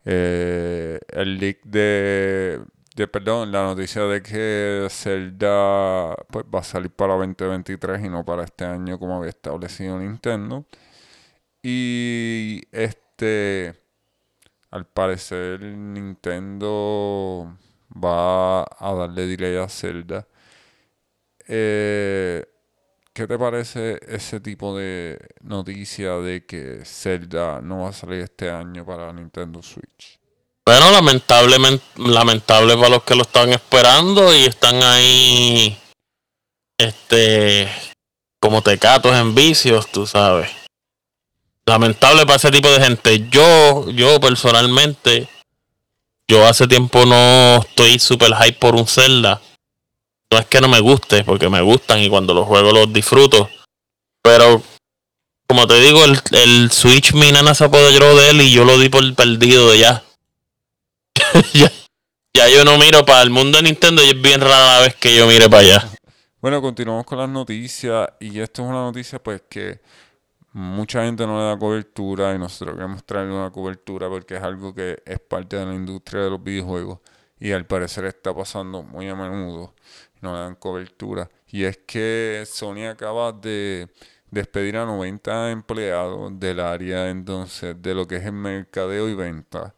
eh, 0.05 0.99
el 1.09 1.37
leak 1.37 1.63
de, 1.63 2.61
de, 2.95 3.07
perdón, 3.07 3.51
la 3.53 3.63
noticia 3.63 4.03
de 4.03 4.21
que 4.21 4.87
Zelda 4.89 6.15
pues 6.29 6.45
va 6.53 6.59
a 6.59 6.63
salir 6.63 6.91
para 6.91 7.13
2023 7.15 8.03
y 8.05 8.09
no 8.09 8.25
para 8.25 8.43
este 8.43 8.65
año 8.65 8.99
como 8.99 9.17
había 9.17 9.29
establecido 9.29 9.97
Nintendo. 9.99 10.65
Y 11.63 12.63
este 12.71 13.75
al 14.71 14.85
parecer 14.85 15.61
Nintendo 15.61 17.55
va 17.91 18.63
a 18.63 18.93
darle 18.93 19.25
delay 19.27 19.57
a 19.57 19.69
Zelda 19.69 20.27
eh, 21.49 22.45
¿Qué 23.11 23.27
te 23.27 23.37
parece 23.37 23.99
ese 24.07 24.39
tipo 24.39 24.77
de 24.77 25.19
noticia 25.41 26.17
de 26.17 26.45
que 26.45 26.83
Zelda 26.85 27.59
no 27.59 27.79
va 27.79 27.89
a 27.89 27.93
salir 27.93 28.21
este 28.21 28.49
año 28.49 28.85
para 28.85 29.11
Nintendo 29.11 29.61
Switch? 29.61 30.19
Bueno, 30.65 30.91
lamentablemente, 30.91 31.83
lamentable 31.97 32.75
para 32.75 32.89
los 32.89 33.03
que 33.03 33.15
lo 33.15 33.23
están 33.23 33.49
esperando 33.49 34.33
y 34.33 34.45
están 34.45 34.81
ahí, 34.83 35.77
este, 36.77 37.67
como 38.39 38.61
tecatos 38.61 39.13
en 39.15 39.33
vicios, 39.33 39.91
tú 39.91 40.05
sabes. 40.05 40.49
Lamentable 41.65 42.25
para 42.25 42.37
ese 42.37 42.51
tipo 42.51 42.69
de 42.69 42.79
gente. 42.79 43.27
Yo, 43.29 43.89
yo 43.89 44.19
personalmente, 44.19 45.27
yo 46.27 46.45
hace 46.45 46.67
tiempo 46.67 47.05
no 47.05 47.57
estoy 47.57 47.97
super 47.97 48.33
hype 48.35 48.59
por 48.59 48.75
un 48.75 48.87
Zelda 48.87 49.41
no 50.31 50.37
es 50.37 50.45
que 50.45 50.61
no 50.61 50.67
me 50.67 50.79
guste, 50.79 51.23
porque 51.23 51.49
me 51.49 51.61
gustan 51.61 51.99
y 51.99 52.09
cuando 52.09 52.33
los 52.33 52.47
juego 52.47 52.71
los 52.71 52.93
disfruto. 52.93 53.49
Pero, 54.21 54.61
como 55.47 55.65
te 55.67 55.79
digo, 55.79 56.03
el, 56.05 56.19
el 56.31 56.71
Switch 56.71 57.13
mi 57.13 57.31
nana 57.31 57.55
se 57.55 57.65
apoderó 57.65 58.15
de 58.15 58.29
él 58.29 58.41
y 58.41 58.51
yo 58.51 58.65
lo 58.65 58.77
di 58.77 58.89
por 58.89 59.15
perdido 59.15 59.71
de 59.71 59.79
ya. 59.79 60.03
ya. 61.53 61.71
Ya 62.35 62.47
yo 62.47 62.63
no 62.63 62.77
miro 62.77 63.03
para 63.05 63.23
el 63.23 63.31
mundo 63.31 63.57
de 63.57 63.63
Nintendo 63.63 64.03
y 64.03 64.09
es 64.09 64.21
bien 64.21 64.39
rara 64.39 64.77
la 64.77 64.79
vez 64.81 64.95
que 64.95 65.15
yo 65.15 65.25
mire 65.27 65.49
para 65.49 65.63
allá. 65.63 65.89
Bueno, 66.41 66.61
continuamos 66.61 67.05
con 67.05 67.17
las 67.17 67.27
noticias 67.27 68.07
y 68.19 68.39
esto 68.39 68.61
es 68.61 68.69
una 68.69 68.81
noticia 68.81 69.21
pues 69.21 69.41
que 69.49 69.81
mucha 70.53 71.03
gente 71.03 71.25
no 71.25 71.37
le 71.37 71.45
da 71.45 71.57
cobertura 71.57 72.33
y 72.33 72.39
nosotros 72.39 72.75
queremos 72.75 73.03
traerle 73.03 73.33
una 73.33 73.51
cobertura 73.51 74.07
porque 74.07 74.35
es 74.35 74.43
algo 74.43 74.73
que 74.73 75.01
es 75.05 75.19
parte 75.19 75.57
de 75.57 75.65
la 75.65 75.73
industria 75.73 76.23
de 76.23 76.29
los 76.29 76.41
videojuegos 76.41 76.99
y 77.39 77.51
al 77.51 77.65
parecer 77.65 78.05
está 78.05 78.33
pasando 78.33 78.83
muy 78.83 79.09
a 79.09 79.15
menudo 79.15 79.73
no 80.21 80.33
le 80.33 80.39
dan 80.39 80.55
cobertura. 80.55 81.29
Y 81.47 81.63
es 81.63 81.77
que 81.77 82.43
Sony 82.45 82.87
acaba 82.89 83.31
de 83.31 83.89
despedir 84.31 84.77
a 84.77 84.85
90 84.85 85.51
empleados 85.51 86.39
del 86.39 86.59
área 86.59 87.09
entonces 87.09 87.81
de 87.81 87.95
lo 87.95 88.07
que 88.07 88.17
es 88.17 88.25
el 88.25 88.33
mercadeo 88.33 89.09
y 89.09 89.15
venta 89.15 89.73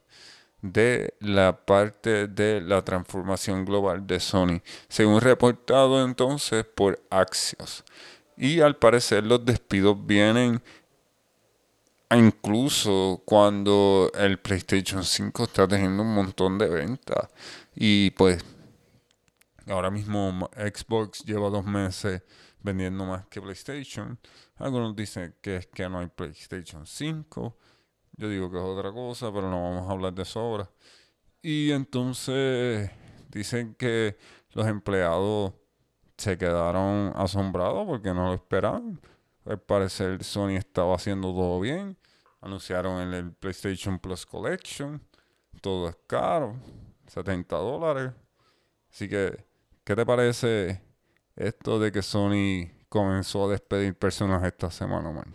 de 0.61 1.15
la 1.19 1.65
parte 1.65 2.27
de 2.27 2.61
la 2.61 2.83
transformación 2.83 3.65
global 3.65 4.05
de 4.05 4.19
Sony, 4.19 4.61
según 4.87 5.21
reportado 5.21 6.03
entonces 6.03 6.65
por 6.65 7.01
Axios. 7.09 7.83
Y 8.37 8.61
al 8.61 8.75
parecer 8.75 9.25
los 9.25 9.43
despidos 9.45 9.97
vienen 10.05 10.61
incluso 12.11 13.21
cuando 13.25 14.11
el 14.15 14.37
PlayStation 14.39 15.03
5 15.03 15.43
está 15.43 15.67
teniendo 15.67 16.03
un 16.03 16.13
montón 16.13 16.57
de 16.57 16.67
ventas. 16.67 17.29
Y 17.75 18.11
pues 18.11 18.43
Ahora 19.71 19.89
mismo 19.89 20.49
Xbox 20.53 21.23
lleva 21.23 21.49
dos 21.49 21.63
meses 21.63 22.23
vendiendo 22.59 23.05
más 23.05 23.25
que 23.27 23.41
PlayStation. 23.41 24.19
Algunos 24.57 24.93
dicen 24.97 25.33
que 25.41 25.55
es 25.57 25.67
que 25.67 25.87
no 25.87 25.99
hay 25.99 26.07
PlayStation 26.07 26.85
5. 26.85 27.57
Yo 28.17 28.27
digo 28.27 28.51
que 28.51 28.57
es 28.57 28.63
otra 28.63 28.91
cosa, 28.91 29.31
pero 29.31 29.49
no 29.49 29.63
vamos 29.63 29.87
a 29.87 29.91
hablar 29.93 30.13
de 30.13 30.23
eso 30.23 30.41
ahora. 30.41 30.69
Y 31.41 31.71
entonces 31.71 32.91
dicen 33.29 33.73
que 33.75 34.17
los 34.49 34.67
empleados 34.67 35.53
se 36.17 36.37
quedaron 36.37 37.13
asombrados 37.15 37.87
porque 37.87 38.13
no 38.13 38.27
lo 38.27 38.33
esperaban. 38.33 38.99
Al 39.45 39.61
parecer 39.61 40.21
Sony 40.25 40.57
estaba 40.57 40.95
haciendo 40.95 41.29
todo 41.29 41.61
bien. 41.61 41.97
Anunciaron 42.41 42.99
el, 42.99 43.13
el 43.13 43.33
PlayStation 43.33 43.99
Plus 43.99 44.25
Collection. 44.25 45.01
Todo 45.61 45.87
es 45.87 45.97
caro. 46.07 46.59
70 47.07 47.55
dólares. 47.55 48.11
Así 48.89 49.07
que 49.07 49.50
¿Qué 49.83 49.95
te 49.95 50.05
parece 50.05 50.79
esto 51.35 51.79
de 51.79 51.91
que 51.91 52.03
Sony 52.03 52.69
comenzó 52.87 53.45
a 53.45 53.51
despedir 53.51 53.95
personas 53.95 54.43
esta 54.43 54.69
semana, 54.69 55.11
man? 55.11 55.33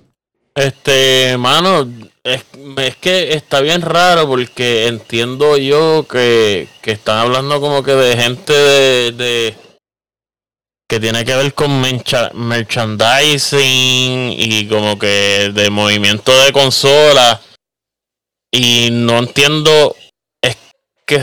Este, 0.55 1.36
mano, 1.36 1.86
es, 2.24 2.44
que 2.97 3.34
está 3.34 3.61
bien 3.61 3.82
raro 3.82 4.26
porque 4.26 4.86
entiendo 4.86 5.59
yo 5.59 6.07
que, 6.09 6.66
están 6.82 7.18
hablando 7.18 7.61
como 7.61 7.82
que 7.82 7.92
de 7.92 8.16
gente 8.16 8.55
de, 9.12 9.55
que 10.88 10.99
tiene 10.99 11.26
que 11.26 11.36
ver 11.36 11.53
con 11.53 11.78
merchandising 11.80 14.32
y 14.32 14.66
como 14.68 14.99
que 14.99 15.51
de 15.53 15.68
movimiento 15.68 16.32
de 16.44 16.53
consola 16.53 17.42
y 18.51 18.88
no 18.92 19.18
entiendo 19.18 19.94
es 20.40 20.57
que 21.05 21.22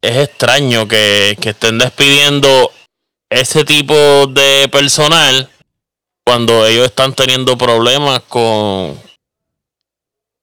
es, 0.00 0.16
extraño 0.16 0.86
que, 0.88 1.36
estén 1.40 1.78
despidiendo 1.78 2.70
ese 3.30 3.64
tipo 3.64 4.26
de 4.26 4.68
personal 4.70 5.50
cuando 6.24 6.66
ellos 6.66 6.86
están 6.86 7.14
teniendo 7.14 7.56
problemas 7.56 8.20
con 8.22 8.98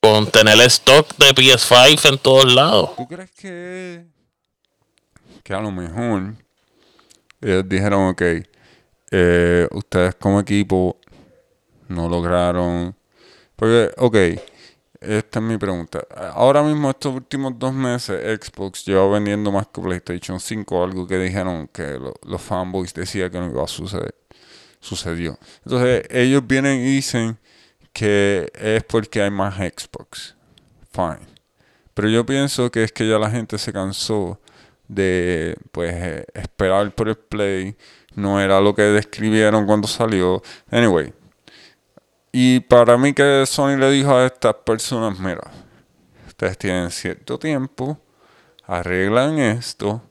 con 0.01 0.29
tener 0.29 0.59
stock 0.61 1.15
de 1.15 1.27
PS5 1.33 2.09
en 2.09 2.17
todos 2.17 2.53
lados. 2.53 2.93
¿Tú 2.97 3.07
crees 3.07 3.31
que, 3.31 4.03
que 5.41 5.53
a 5.53 5.61
lo 5.61 5.71
mejor 5.71 6.35
ellos 7.39 7.63
dijeron, 7.69 8.09
ok, 8.09 8.21
eh, 9.11 9.67
ustedes 9.71 10.15
como 10.15 10.41
equipo 10.41 10.97
no 11.87 12.09
lograron... 12.09 12.93
Porque, 13.55 13.93
ok, 13.97 14.15
esta 15.03 15.39
es 15.39 15.45
mi 15.45 15.57
pregunta. 15.57 16.05
Ahora 16.33 16.63
mismo, 16.63 16.89
estos 16.89 17.13
últimos 17.13 17.57
dos 17.57 17.73
meses, 17.73 18.39
Xbox 18.41 18.85
lleva 18.85 19.07
vendiendo 19.07 19.51
más 19.51 19.67
que 19.67 19.81
PlayStation 19.81 20.39
5, 20.39 20.83
algo 20.83 21.07
que 21.07 21.17
dijeron 21.17 21.67
que 21.67 21.99
los 22.23 22.41
fanboys 22.41 22.93
decían 22.93 23.29
que 23.29 23.39
no 23.39 23.49
iba 23.49 23.63
a 23.63 23.67
suceder. 23.67 24.15
Sucedió. 24.79 25.37
Entonces, 25.65 26.03
ellos 26.09 26.45
vienen 26.45 26.79
y 26.79 26.95
dicen 26.95 27.37
que 27.93 28.51
es 28.55 28.83
porque 28.83 29.21
hay 29.21 29.31
más 29.31 29.55
Xbox. 29.55 30.35
Fine. 30.91 31.27
Pero 31.93 32.09
yo 32.09 32.25
pienso 32.25 32.71
que 32.71 32.83
es 32.83 32.91
que 32.91 33.07
ya 33.07 33.19
la 33.19 33.29
gente 33.29 33.57
se 33.57 33.71
cansó 33.71 34.39
de 34.87 35.55
pues 35.71 35.93
eh, 35.93 36.25
esperar 36.33 36.93
por 36.93 37.09
el 37.09 37.15
play. 37.17 37.75
No 38.15 38.39
era 38.39 38.59
lo 38.59 38.75
que 38.75 38.83
describieron 38.83 39.65
cuando 39.65 39.87
salió. 39.87 40.41
Anyway. 40.71 41.13
Y 42.33 42.61
para 42.61 42.97
mí 42.97 43.13
que 43.13 43.45
Sony 43.45 43.77
le 43.77 43.91
dijo 43.91 44.13
a 44.13 44.25
estas 44.25 44.55
personas, 44.55 45.19
mira, 45.19 45.51
ustedes 46.27 46.57
tienen 46.57 46.89
cierto 46.89 47.39
tiempo, 47.39 47.99
arreglan 48.65 49.37
esto. 49.39 50.01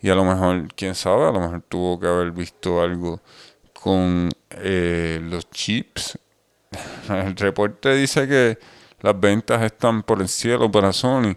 Y 0.00 0.08
a 0.08 0.14
lo 0.14 0.24
mejor, 0.24 0.74
quién 0.74 0.94
sabe, 0.94 1.28
a 1.28 1.30
lo 1.30 1.40
mejor 1.40 1.62
tuvo 1.68 2.00
que 2.00 2.06
haber 2.06 2.30
visto 2.32 2.80
algo 2.80 3.20
con 3.74 4.30
eh, 4.50 5.20
los 5.22 5.50
chips 5.50 6.18
el 7.08 7.36
reporte 7.36 7.94
dice 7.94 8.26
que 8.26 8.58
las 9.00 9.18
ventas 9.18 9.62
están 9.62 10.02
por 10.02 10.20
el 10.20 10.28
cielo 10.28 10.70
para 10.70 10.92
Sony. 10.92 11.36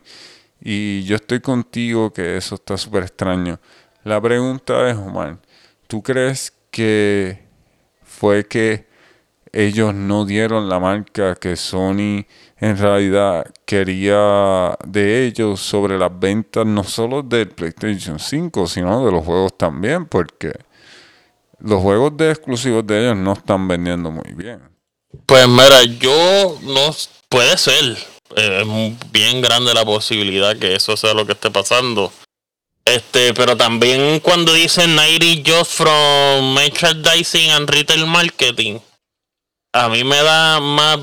Y 0.60 1.04
yo 1.04 1.16
estoy 1.16 1.40
contigo 1.40 2.12
que 2.12 2.38
eso 2.38 2.56
está 2.56 2.78
súper 2.78 3.04
extraño. 3.04 3.60
La 4.04 4.22
pregunta 4.22 4.90
es, 4.90 4.96
Omar, 4.96 5.40
¿tú 5.88 6.02
crees 6.02 6.54
que 6.72 7.48
fue 8.04 8.48
que 8.48 8.88
ellos 9.54 9.94
no 9.94 10.26
dieron 10.26 10.70
la 10.70 10.80
marca 10.80 11.36
que 11.36 11.56
Sony 11.56 12.26
en 12.60 12.78
realidad 12.78 13.46
quería 13.66 14.78
de 14.86 15.26
ellos 15.26 15.60
sobre 15.60 15.98
las 15.98 16.12
ventas 16.18 16.66
no 16.66 16.84
solo 16.84 17.22
del 17.24 17.50
PlayStation 17.50 18.20
5, 18.20 18.68
sino 18.68 19.06
de 19.06 19.12
los 19.12 19.26
juegos 19.26 19.58
también? 19.58 20.06
Porque 20.06 20.52
los 21.60 21.82
juegos 21.82 22.16
de 22.18 22.32
exclusivos 22.32 22.86
de 22.86 23.02
ellos 23.02 23.18
no 23.18 23.34
están 23.34 23.68
vendiendo 23.68 24.12
muy 24.12 24.32
bien. 24.34 24.62
Pues 25.26 25.48
mira, 25.48 25.84
yo 25.84 26.58
no 26.62 26.96
puede 27.30 27.58
ser. 27.58 27.98
Eh, 28.36 28.62
es 28.62 29.12
bien 29.12 29.42
grande 29.42 29.74
la 29.74 29.84
posibilidad 29.84 30.56
que 30.58 30.76
eso 30.76 30.96
sea 30.96 31.14
lo 31.14 31.26
que 31.26 31.34
esté 31.34 31.52
pasando. 31.52 32.12
Este, 32.86 33.34
pero 33.34 33.56
también 33.56 34.20
cuando 34.22 34.54
dicen 34.54 34.96
90 34.96 35.50
just 35.50 35.72
from 35.74 36.54
merchandising 36.54 37.52
and 37.52 37.70
retail 37.70 38.06
marketing, 38.08 38.80
a 39.74 39.90
mí 39.90 40.04
me 40.04 40.22
da 40.22 40.60
más, 40.60 41.00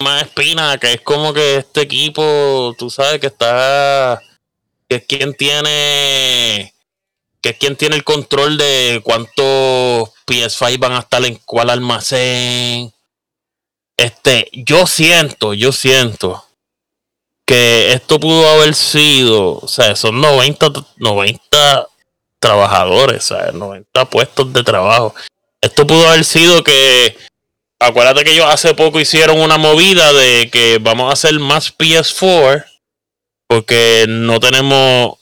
más 0.00 0.22
espina 0.22 0.78
que 0.78 0.94
es 0.94 1.00
como 1.02 1.32
que 1.32 1.56
este 1.56 1.82
equipo, 1.82 2.74
tú 2.78 2.90
sabes 2.90 3.20
que 3.20 3.28
está, 3.28 4.20
que 4.88 4.96
es 4.96 5.04
quien 5.06 5.34
tiene, 5.34 6.74
que 7.40 7.50
es 7.50 7.56
quien 7.58 7.76
tiene 7.76 7.96
el 7.96 8.04
control 8.04 8.56
de 8.58 9.00
cuántos 9.02 10.10
PS5 10.26 10.78
van 10.78 10.92
a 10.92 11.00
estar 11.00 11.24
en 11.24 11.36
cuál 11.44 11.70
almacén 11.70 12.92
este, 14.00 14.48
yo 14.52 14.86
siento, 14.86 15.52
yo 15.52 15.72
siento 15.72 16.42
que 17.44 17.92
esto 17.92 18.18
pudo 18.18 18.48
haber 18.48 18.74
sido, 18.74 19.58
o 19.58 19.68
sea, 19.68 19.94
son 19.94 20.22
90, 20.22 20.72
90 20.96 21.86
trabajadores, 22.38 23.30
o 23.30 23.36
sea, 23.36 23.52
90 23.52 24.06
puestos 24.06 24.54
de 24.54 24.64
trabajo. 24.64 25.14
Esto 25.60 25.86
pudo 25.86 26.08
haber 26.08 26.24
sido 26.24 26.64
que, 26.64 27.14
acuérdate 27.80 28.22
que 28.22 28.32
ellos 28.32 28.46
hace 28.48 28.74
poco 28.74 29.00
hicieron 29.00 29.40
una 29.40 29.58
movida 29.58 30.12
de 30.12 30.48
que 30.52 30.78
vamos 30.80 31.10
a 31.10 31.14
hacer 31.14 31.38
más 31.40 31.76
PS4 31.76 32.64
porque 33.48 34.06
no 34.08 34.38
tenemos 34.38 35.18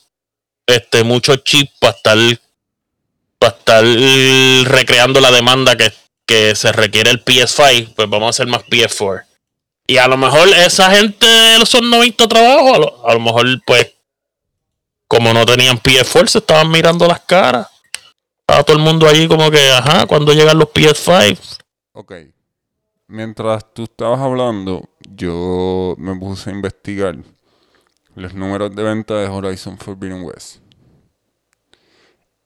este 0.66 1.02
muchos 1.02 1.42
chips 1.44 1.72
para 1.80 1.96
estar 1.96 2.18
para 3.38 3.56
estar 3.56 3.84
recreando 4.70 5.20
la 5.20 5.30
demanda 5.30 5.76
que 5.76 5.90
que 6.28 6.54
se 6.54 6.70
requiere 6.72 7.10
el 7.10 7.24
PS5, 7.24 7.94
pues 7.96 8.10
vamos 8.10 8.26
a 8.26 8.30
hacer 8.30 8.46
más 8.46 8.62
PS4. 8.66 9.24
Y 9.86 9.96
a 9.96 10.06
lo 10.06 10.18
mejor 10.18 10.46
esa 10.48 10.90
gente 10.90 11.26
son 11.64 11.88
90 11.88 12.28
trabajos, 12.28 12.92
a 13.02 13.14
lo, 13.14 13.20
mejor 13.20 13.46
pues 13.66 13.94
como 15.08 15.32
no 15.32 15.46
tenían 15.46 15.80
PS4 15.80 16.26
se 16.26 16.38
estaban 16.38 16.70
mirando 16.70 17.08
las 17.08 17.20
caras. 17.20 17.68
Estaba 18.40 18.62
todo 18.62 18.76
el 18.76 18.82
mundo 18.82 19.08
allí 19.08 19.26
como 19.26 19.50
que, 19.50 19.70
ajá, 19.70 20.06
cuando 20.06 20.34
llegan 20.34 20.58
los 20.58 20.68
PS5? 20.68 21.58
Ok. 21.92 22.12
Mientras 23.10 23.72
tú 23.72 23.84
estabas 23.84 24.20
hablando, 24.20 24.86
yo 25.14 25.94
me 25.96 26.14
puse 26.14 26.50
a 26.50 26.52
investigar 26.52 27.16
los 28.14 28.34
números 28.34 28.76
de 28.76 28.82
venta 28.82 29.14
de 29.14 29.28
Horizon 29.28 29.78
Forbidden 29.78 30.24
West. 30.24 30.58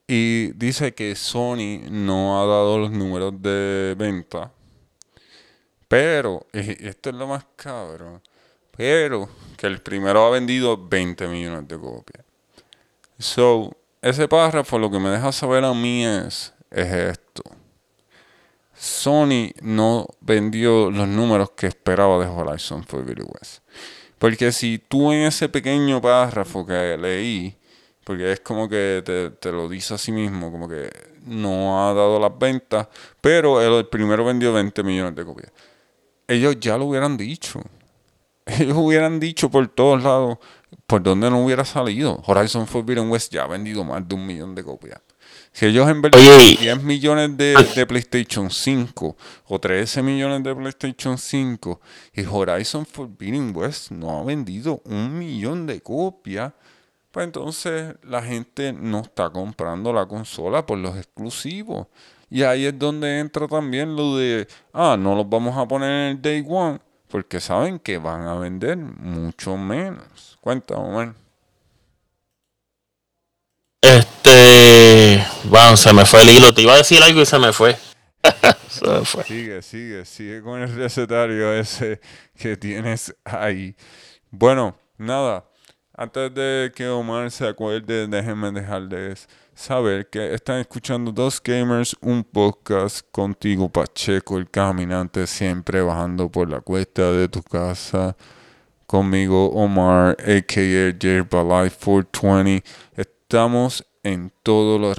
Y 0.07 0.53
dice 0.53 0.95
que 0.95 1.17
Sony 1.17 1.81
no 1.91 2.41
ha 2.41 2.47
dado 2.47 2.79
los 2.79 2.93
números 2.93 3.43
de 3.43 3.97
venta. 3.99 4.53
Pero, 5.89 6.47
esto 6.53 7.11
es 7.11 7.17
lo 7.17 7.27
más 7.27 7.45
cabrón. 7.57 8.23
Pero 8.77 9.29
que 9.57 9.67
el 9.67 9.83
primero 9.83 10.25
ha 10.25 10.31
vendido 10.31 10.77
20 10.77 11.27
millones 11.27 11.67
de 11.67 11.77
copias. 11.77 12.25
So, 13.19 13.77
ese 14.01 14.29
párrafo 14.29 14.79
lo 14.79 14.93
que 14.93 15.01
me 15.01 15.09
deja 15.09 15.33
saber 15.33 15.65
a 15.65 15.75
mí 15.75 16.07
es, 16.07 16.55
es 16.71 16.93
esto. 16.93 17.43
Sony 18.83 19.53
no 19.62 20.09
vendió 20.20 20.91
los 20.91 21.07
números 21.07 21.53
que 21.53 21.68
esperaba 21.68 22.18
de 22.18 22.26
Horizon 22.26 22.83
Forbidden 22.83 23.28
West. 23.33 23.62
Porque 24.18 24.51
si 24.51 24.78
tú 24.78 25.12
en 25.12 25.22
ese 25.22 25.49
pequeño 25.49 26.01
párrafo 26.01 26.66
que 26.66 26.97
leí 26.99 27.57
porque 28.05 28.33
es 28.33 28.41
como 28.41 28.68
que 28.68 29.30
te, 29.41 29.53
lo 29.53 29.68
dice 29.68 29.95
a 29.95 29.99
sí 29.99 30.11
mismo, 30.11 30.51
como 30.51 30.68
que 30.68 30.91
no 31.26 31.89
ha 31.89 31.95
dado 31.95 32.18
las 32.18 32.37
ventas, 32.37 32.89
pero 33.20 33.62
el, 33.62 33.87
primero 33.87 34.24
vendió 34.24 34.53
20 34.53 34.83
millones 34.83 35.14
de 35.14 35.24
copias. 35.24 35.53
Ellos 36.26 36.59
ya 36.59 36.76
lo 36.76 36.87
hubieran 36.87 37.16
dicho. 37.16 37.62
Ellos 38.47 38.76
hubieran 38.76 39.20
dicho 39.20 39.49
por 39.49 39.68
todos 39.68 40.03
lados 40.03 40.39
por 40.89 41.03
donde 41.03 41.30
no 41.30 41.45
hubiera 41.45 41.64
salido. 41.64 42.20
Horizon 42.26 42.66
Forbidden 42.66 43.09
West 43.11 43.33
ya 43.33 43.45
ha 43.45 43.47
vendido 43.47 43.85
más 43.85 44.07
de 44.09 44.14
un 44.16 44.26
millón 44.26 44.57
de 44.57 44.64
copias. 44.64 45.01
Si 45.53 45.67
ellos 45.67 45.89
en 45.89 46.01
verdad 46.01 46.19
10 46.61 46.83
millones 46.83 47.37
de, 47.37 47.55
de, 47.75 47.87
PlayStation 47.87 48.51
5 48.51 49.17
o 49.49 49.59
13 49.59 50.03
millones 50.03 50.43
de 50.43 50.55
PlayStation 50.55 51.19
5 51.19 51.81
y 52.15 52.25
Horizon 52.25 52.87
Forbidden 52.87 53.55
West 53.55 53.91
no 53.91 54.19
ha 54.19 54.25
vendido 54.25 54.81
un 54.87 55.19
millón 55.19 55.67
de 55.67 55.83
copias, 55.83 56.53
pues 57.11 57.27
entonces 57.27 57.95
la 58.03 58.23
gente 58.23 58.73
no 58.73 59.01
está 59.01 59.29
comprando 59.29 59.93
la 59.93 60.07
consola 60.07 60.65
por 60.65 60.79
los 60.79 60.97
exclusivos. 60.97 61.87
Y 62.31 62.43
ahí 62.45 62.65
es 62.65 62.79
donde 62.79 63.19
entra 63.19 63.47
también 63.47 63.95
lo 63.95 64.17
de, 64.17 64.49
ah, 64.73 64.97
no 64.99 65.15
los 65.15 65.29
vamos 65.29 65.55
a 65.59 65.69
poner 65.69 65.91
en 65.91 66.17
el 66.17 66.23
Day 66.23 66.43
One, 66.49 66.81
porque 67.09 67.41
saben 67.41 67.79
que 67.79 67.99
van 67.99 68.23
a 68.23 68.37
vender 68.37 68.79
mucho 68.79 69.59
menos. 69.59 70.39
Cuéntame. 70.41 71.13
Este, 73.83 75.02
se 75.76 75.93
me 75.93 76.05
fue 76.05 76.22
el 76.22 76.30
hilo. 76.30 76.53
Te 76.55 76.62
iba 76.62 76.74
a 76.74 76.78
decir 76.78 77.03
algo 77.03 77.20
y 77.20 77.26
se 77.26 77.38
me 77.38 77.53
fue. 77.53 77.76
se 78.68 78.86
me 78.86 79.05
fue. 79.05 79.24
Sigue, 79.24 79.62
sigue, 79.62 80.05
sigue 80.05 80.43
con 80.43 80.61
el 80.61 80.74
recetario 80.74 81.53
ese 81.53 82.01
que 82.36 82.57
tienes 82.57 83.14
ahí. 83.24 83.74
Bueno, 84.30 84.76
nada. 84.99 85.45
Antes 85.95 86.32
de 86.34 86.72
que 86.74 86.88
Omar 86.88 87.30
se 87.30 87.47
acuerde, 87.47 88.07
déjenme 88.07 88.51
dejarles 88.51 89.28
saber 89.55 90.09
que 90.09 90.32
están 90.32 90.61
escuchando 90.61 91.12
Dos 91.12 91.40
Gamers, 91.43 91.95
un 92.01 92.24
podcast 92.24 93.07
contigo, 93.11 93.68
Pacheco, 93.68 94.38
el 94.38 94.49
caminante, 94.49 95.26
siempre 95.26 95.82
bajando 95.82 96.30
por 96.30 96.49
la 96.49 96.61
cuesta 96.61 97.12
de 97.12 97.28
tu 97.28 97.43
casa. 97.43 98.16
Conmigo, 98.86 99.51
Omar, 99.51 100.16
a.k.a. 100.18 101.62
Life 101.62 101.76
420. 101.84 102.64
Estamos 102.97 103.84
en 104.03 104.33
todos 104.43 104.81
los... 104.81 104.99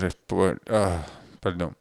Ah, 0.70 1.06
perdón. 1.40 1.76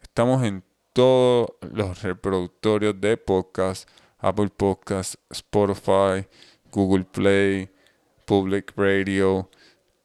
Estamos 0.00 0.42
en 0.44 0.62
todos 0.92 1.50
los 1.72 2.02
reproductorios 2.02 3.00
de 3.00 3.16
podcast, 3.16 3.88
Apple 4.18 4.50
Podcast, 4.54 5.14
Spotify, 5.30 6.26
Google 6.72 7.04
Play, 7.04 7.70
Public 8.26 8.72
Radio, 8.76 9.48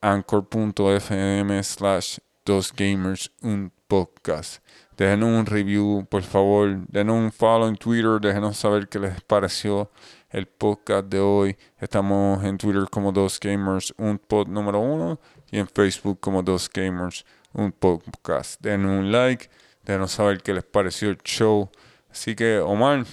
anchor.fm 0.02 1.64
slash 1.64 2.20
dos 2.46 2.72
gamers 2.72 3.32
un 3.42 3.72
podcast. 3.88 4.64
Déjenos 4.98 5.30
un 5.30 5.46
review, 5.46 6.06
por 6.10 6.22
favor. 6.22 6.86
Denos 6.88 7.18
un 7.18 7.32
follow 7.32 7.68
en 7.68 7.76
Twitter. 7.76 8.20
Déjenos 8.22 8.58
saber 8.58 8.88
qué 8.88 9.00
les 9.00 9.22
pareció 9.22 9.92
el 10.30 10.48
podcast 10.48 11.08
de 11.08 11.20
hoy. 11.20 11.58
Estamos 11.80 12.44
en 12.44 12.58
Twitter 12.58 12.86
como 12.90 13.12
Dos 13.12 13.40
Gamers, 13.40 13.94
un 13.98 14.18
pod 14.18 14.48
número 14.48 14.80
uno, 14.80 15.20
y 15.52 15.60
en 15.60 15.68
Facebook 15.68 16.20
como 16.20 16.44
Dos 16.44 16.70
Gamers, 16.72 17.26
un 17.54 17.72
podcast. 17.72 18.60
Den 18.62 18.86
un 18.86 19.12
like, 19.12 19.50
denos 19.84 20.12
saber 20.12 20.42
qué 20.42 20.54
les 20.54 20.64
pareció 20.64 21.10
el 21.10 21.18
show. 21.24 21.70
Así 22.12 22.36
que, 22.36 22.60
Omar, 22.60 23.06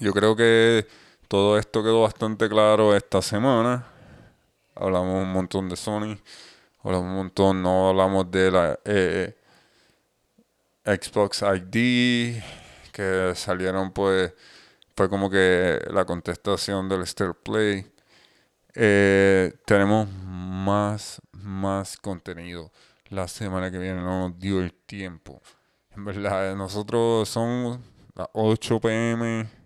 yo 0.00 0.12
creo 0.12 0.36
que 0.36 0.86
todo 1.28 1.58
esto 1.58 1.82
quedó 1.82 2.02
bastante 2.02 2.48
claro 2.48 2.96
esta 2.96 3.22
semana. 3.22 3.86
Hablamos 4.74 5.22
un 5.22 5.32
montón 5.32 5.68
de 5.68 5.76
Sony, 5.76 6.16
hablamos 6.82 7.08
un 7.08 7.16
montón, 7.16 7.62
no 7.62 7.88
hablamos 7.88 8.30
de 8.30 8.50
la 8.50 8.78
eh, 8.84 9.36
Xbox 10.84 11.42
ID, 11.42 12.40
que 12.92 13.32
salieron 13.34 13.92
pues, 13.92 14.32
fue 14.96 15.08
como 15.08 15.28
que 15.28 15.80
la 15.90 16.04
contestación 16.04 16.88
del 16.88 17.02
Star 17.02 17.34
Play. 17.34 17.86
Eh, 18.74 19.52
tenemos 19.64 20.08
más, 20.48 21.20
más 21.32 21.96
contenido 21.96 22.72
la 23.10 23.28
semana 23.28 23.70
que 23.70 23.78
viene, 23.78 24.00
no 24.00 24.28
nos 24.28 24.38
dio 24.38 24.60
el 24.60 24.72
tiempo. 24.72 25.40
En 25.90 26.04
verdad, 26.04 26.54
nosotros 26.56 27.28
son 27.28 27.82
las 28.14 28.28
8 28.32 28.80
pm 28.80 29.58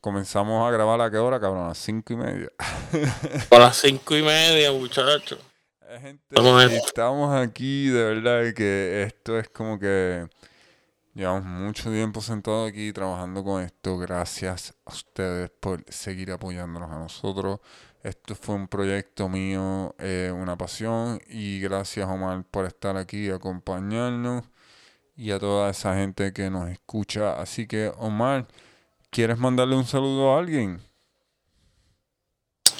Comenzamos 0.00 0.66
a 0.66 0.70
grabar 0.70 0.98
a 1.02 1.10
qué 1.10 1.18
hora, 1.18 1.38
cabrón, 1.38 1.64
a 1.64 1.68
las 1.68 1.78
cinco 1.78 2.14
y 2.14 2.16
media. 2.16 2.48
a 3.50 3.58
las 3.58 3.76
cinco 3.76 4.16
y 4.16 4.22
media, 4.22 4.72
muchachos. 4.72 5.38
estamos 6.70 7.36
aquí, 7.36 7.88
de 7.88 8.02
verdad, 8.04 8.54
que 8.54 9.02
esto 9.02 9.38
es 9.38 9.50
como 9.50 9.78
que 9.78 10.26
llevamos 11.12 11.44
mucho 11.44 11.90
tiempo 11.90 12.22
sentados 12.22 12.70
aquí 12.70 12.94
trabajando 12.94 13.44
con 13.44 13.62
esto. 13.62 13.98
Gracias 13.98 14.72
a 14.86 14.90
ustedes 14.90 15.50
por 15.60 15.84
seguir 15.90 16.32
apoyándonos 16.32 16.90
a 16.90 16.98
nosotros. 16.98 17.60
Esto 18.02 18.34
fue 18.34 18.54
un 18.54 18.66
proyecto 18.66 19.28
mío, 19.28 19.94
eh, 19.98 20.32
una 20.34 20.56
pasión. 20.56 21.20
Y 21.28 21.60
gracias, 21.60 22.08
Omar, 22.08 22.44
por 22.50 22.64
estar 22.64 22.96
aquí 22.96 23.26
y 23.26 23.30
acompañarnos. 23.30 24.44
Y 25.16 25.32
a 25.32 25.38
toda 25.38 25.70
esa 25.70 25.94
gente 25.96 26.32
que 26.32 26.48
nos 26.48 26.70
escucha. 26.70 27.40
Así 27.40 27.66
que, 27.66 27.92
Omar. 27.98 28.46
¿Quieres 29.10 29.38
mandarle 29.38 29.74
un 29.76 29.86
saludo 29.86 30.34
a 30.34 30.38
alguien? 30.38 30.80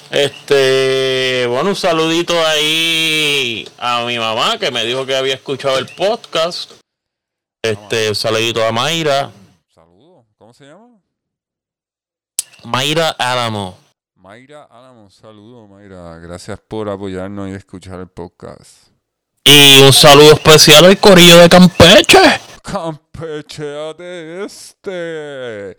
Este, 0.09 1.45
bueno, 1.47 1.69
un 1.69 1.75
saludito 1.75 2.33
ahí 2.45 3.67
a 3.77 4.05
mi 4.05 4.17
mamá 4.17 4.57
que 4.57 4.71
me 4.71 4.85
dijo 4.85 5.05
que 5.05 5.15
había 5.15 5.35
escuchado 5.35 5.77
el 5.77 5.87
podcast. 5.87 6.71
Este, 7.61 8.09
un 8.09 8.15
saludito 8.15 8.65
a 8.65 8.71
Mayra. 8.71 9.31
Saludo, 9.73 10.25
¿cómo 10.37 10.53
se 10.53 10.65
llama? 10.65 10.99
Mayra 12.63 13.09
Álamo. 13.11 13.80
Mayra 14.21 14.65
Álamo, 14.65 15.09
saludo 15.09 15.67
Mayra. 15.67 16.19
Gracias 16.19 16.59
por 16.59 16.87
apoyarnos 16.87 17.49
y 17.49 17.53
escuchar 17.53 17.99
el 18.01 18.07
podcast. 18.07 18.89
Y 19.43 19.81
un 19.81 19.91
saludo 19.91 20.33
especial 20.33 20.85
al 20.85 20.99
Corillo 20.99 21.39
de 21.39 21.49
Campeche. 21.49 22.19
Campeche 22.61 23.63
de 23.63 24.45
este. 24.45 25.75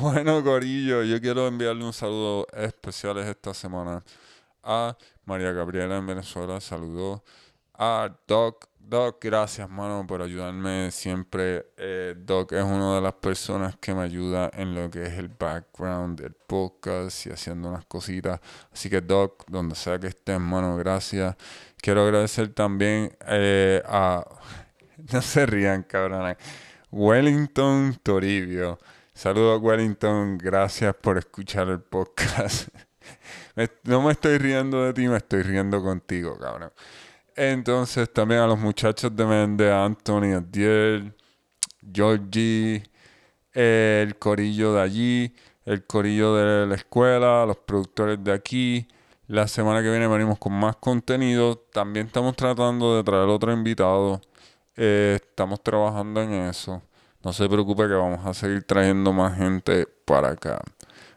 Bueno, 0.00 0.42
Corillo, 0.42 1.04
yo 1.04 1.20
quiero 1.20 1.46
enviarle 1.46 1.84
un 1.84 1.92
saludo 1.92 2.48
especial 2.52 3.18
esta 3.18 3.54
semana 3.54 4.02
a 4.64 4.96
María 5.24 5.52
Gabriela 5.52 5.96
en 5.96 6.06
Venezuela. 6.08 6.60
Saludo 6.60 7.22
a 7.74 8.10
Doc. 8.26 8.66
Doc, 8.86 9.16
gracias, 9.24 9.68
mano, 9.70 10.06
por 10.06 10.20
ayudarme 10.20 10.90
siempre. 10.90 11.66
Eh, 11.78 12.14
Doc 12.18 12.52
es 12.52 12.62
una 12.62 12.96
de 12.96 13.00
las 13.00 13.14
personas 13.14 13.76
que 13.80 13.94
me 13.94 14.02
ayuda 14.02 14.50
en 14.52 14.74
lo 14.74 14.90
que 14.90 15.04
es 15.04 15.14
el 15.14 15.28
background 15.28 16.20
del 16.20 16.34
podcast 16.34 17.26
y 17.26 17.30
haciendo 17.30 17.70
unas 17.70 17.86
cositas. 17.86 18.40
Así 18.70 18.90
que, 18.90 19.00
Doc, 19.00 19.44
donde 19.48 19.74
sea 19.74 19.98
que 19.98 20.08
estés, 20.08 20.38
mano, 20.38 20.76
gracias. 20.76 21.34
Quiero 21.78 22.02
agradecer 22.02 22.52
también 22.52 23.16
eh, 23.26 23.82
a. 23.86 24.24
No 25.12 25.20
se 25.20 25.44
rían, 25.44 25.82
cabrón. 25.82 26.36
Wellington 26.90 27.98
Toribio. 28.02 28.78
Saludos 29.12 29.60
Wellington, 29.62 30.38
gracias 30.38 30.94
por 30.94 31.18
escuchar 31.18 31.68
el 31.68 31.80
podcast. 31.80 32.68
no 33.84 34.02
me 34.02 34.12
estoy 34.12 34.38
riendo 34.38 34.84
de 34.84 34.92
ti, 34.92 35.08
me 35.08 35.16
estoy 35.16 35.42
riendo 35.42 35.82
contigo, 35.82 36.38
cabrón. 36.38 36.72
Entonces 37.36 38.12
también 38.12 38.40
a 38.40 38.46
los 38.46 38.58
muchachos 38.58 39.14
de 39.14 39.24
Mende, 39.26 39.72
Anthony, 39.72 40.36
Adiel, 40.36 41.12
Georgie, 41.92 42.82
el 43.52 44.16
corillo 44.18 44.74
de 44.74 44.80
allí, 44.80 45.34
el 45.64 45.84
corillo 45.84 46.36
de 46.36 46.66
la 46.66 46.74
escuela, 46.76 47.44
los 47.46 47.56
productores 47.58 48.22
de 48.22 48.32
aquí. 48.32 48.86
La 49.26 49.48
semana 49.48 49.82
que 49.82 49.90
viene 49.90 50.06
venimos 50.06 50.38
con 50.38 50.52
más 50.52 50.76
contenido. 50.76 51.56
También 51.72 52.06
estamos 52.06 52.36
tratando 52.36 52.96
de 52.96 53.02
traer 53.02 53.28
otro 53.28 53.52
invitado. 53.52 54.20
Eh, 54.76 55.18
estamos 55.20 55.62
trabajando 55.62 56.22
en 56.22 56.32
eso. 56.32 56.82
No 57.22 57.32
se 57.32 57.48
preocupe 57.48 57.88
que 57.88 57.94
vamos 57.94 58.24
a 58.26 58.34
seguir 58.34 58.64
trayendo 58.64 59.12
más 59.12 59.36
gente 59.36 59.86
para 60.04 60.30
acá. 60.30 60.60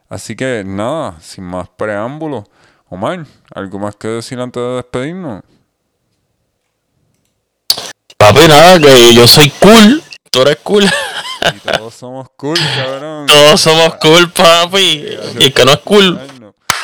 Así 0.09 0.35
que 0.35 0.63
nada, 0.65 1.19
sin 1.19 1.43
más 1.43 1.69
preámbulos. 1.69 2.45
Omar, 2.89 3.25
¿algo 3.53 3.77
más 3.77 3.95
que 3.97 4.07
decir 4.07 4.39
antes 4.39 4.63
de 4.63 4.75
despedirnos? 4.77 5.43
Papi, 8.17 8.47
nada, 8.47 8.79
que 8.79 9.13
yo 9.13 9.27
soy 9.27 9.49
cool. 9.59 10.03
Tú 10.31 10.41
eres 10.41 10.57
cool. 10.63 10.83
Y 10.83 11.59
todos 11.59 11.93
somos 11.93 12.27
cool, 12.35 12.57
cabrón. 12.75 13.27
Todos 13.27 13.61
somos 13.61 13.95
cool, 13.95 14.31
papi. 14.31 15.05
Y 15.39 15.45
el 15.45 15.53
que 15.53 15.65
no 15.65 15.73
es 15.73 15.79
cool, 15.79 16.19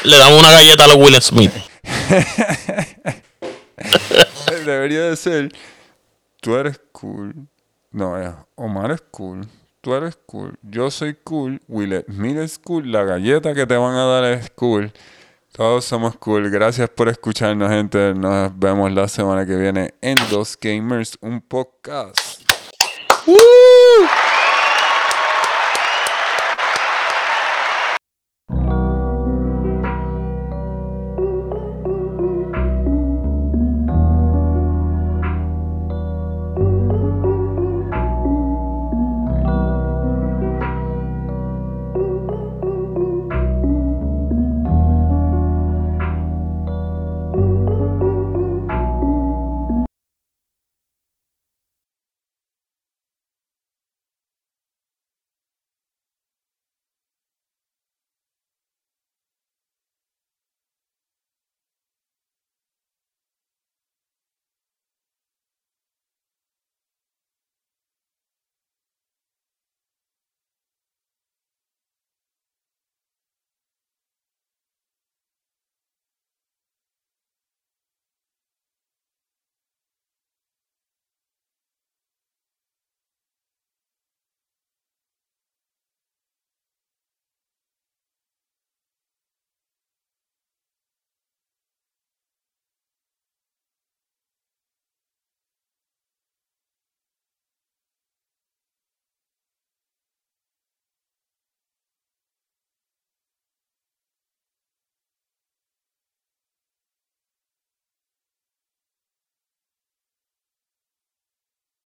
le 0.04 0.18
damos 0.18 0.40
una 0.40 0.52
galleta 0.52 0.86
a 0.86 0.88
los 0.88 0.98
Will 0.98 1.22
Smith. 1.22 1.52
Debería 4.66 5.02
de 5.02 5.16
ser, 5.16 5.52
tú 6.40 6.56
eres 6.56 6.80
cool. 6.92 7.34
No, 7.92 8.16
Omar 8.56 8.92
es 8.92 9.02
cool. 9.12 9.48
Tú 9.82 9.94
eres 9.94 10.18
cool. 10.26 10.58
Yo 10.62 10.90
soy 10.90 11.16
cool. 11.24 11.62
Will 11.68 12.06
Smith 12.10 12.38
es 12.38 12.58
cool. 12.58 12.92
La 12.92 13.04
galleta 13.04 13.54
que 13.54 13.68
te 13.68 13.76
van 13.76 13.96
a 13.96 14.06
dar 14.06 14.24
es 14.24 14.50
cool. 14.52 14.94
Todos 15.54 15.86
somos 15.86 16.16
cool. 16.18 16.50
Gracias 16.50 16.90
por 16.90 17.10
escucharnos, 17.10 17.70
gente. 17.70 18.16
Nos 18.16 18.58
vemos 18.58 18.92
la 18.92 19.08
semana 19.08 19.46
que 19.46 19.56
viene 19.56 19.94
en 20.02 20.16
Dos 20.32 20.58
Gamers, 20.60 21.16
un 21.22 21.42
podcast. 21.42 22.18
¡Woo! 23.28 23.38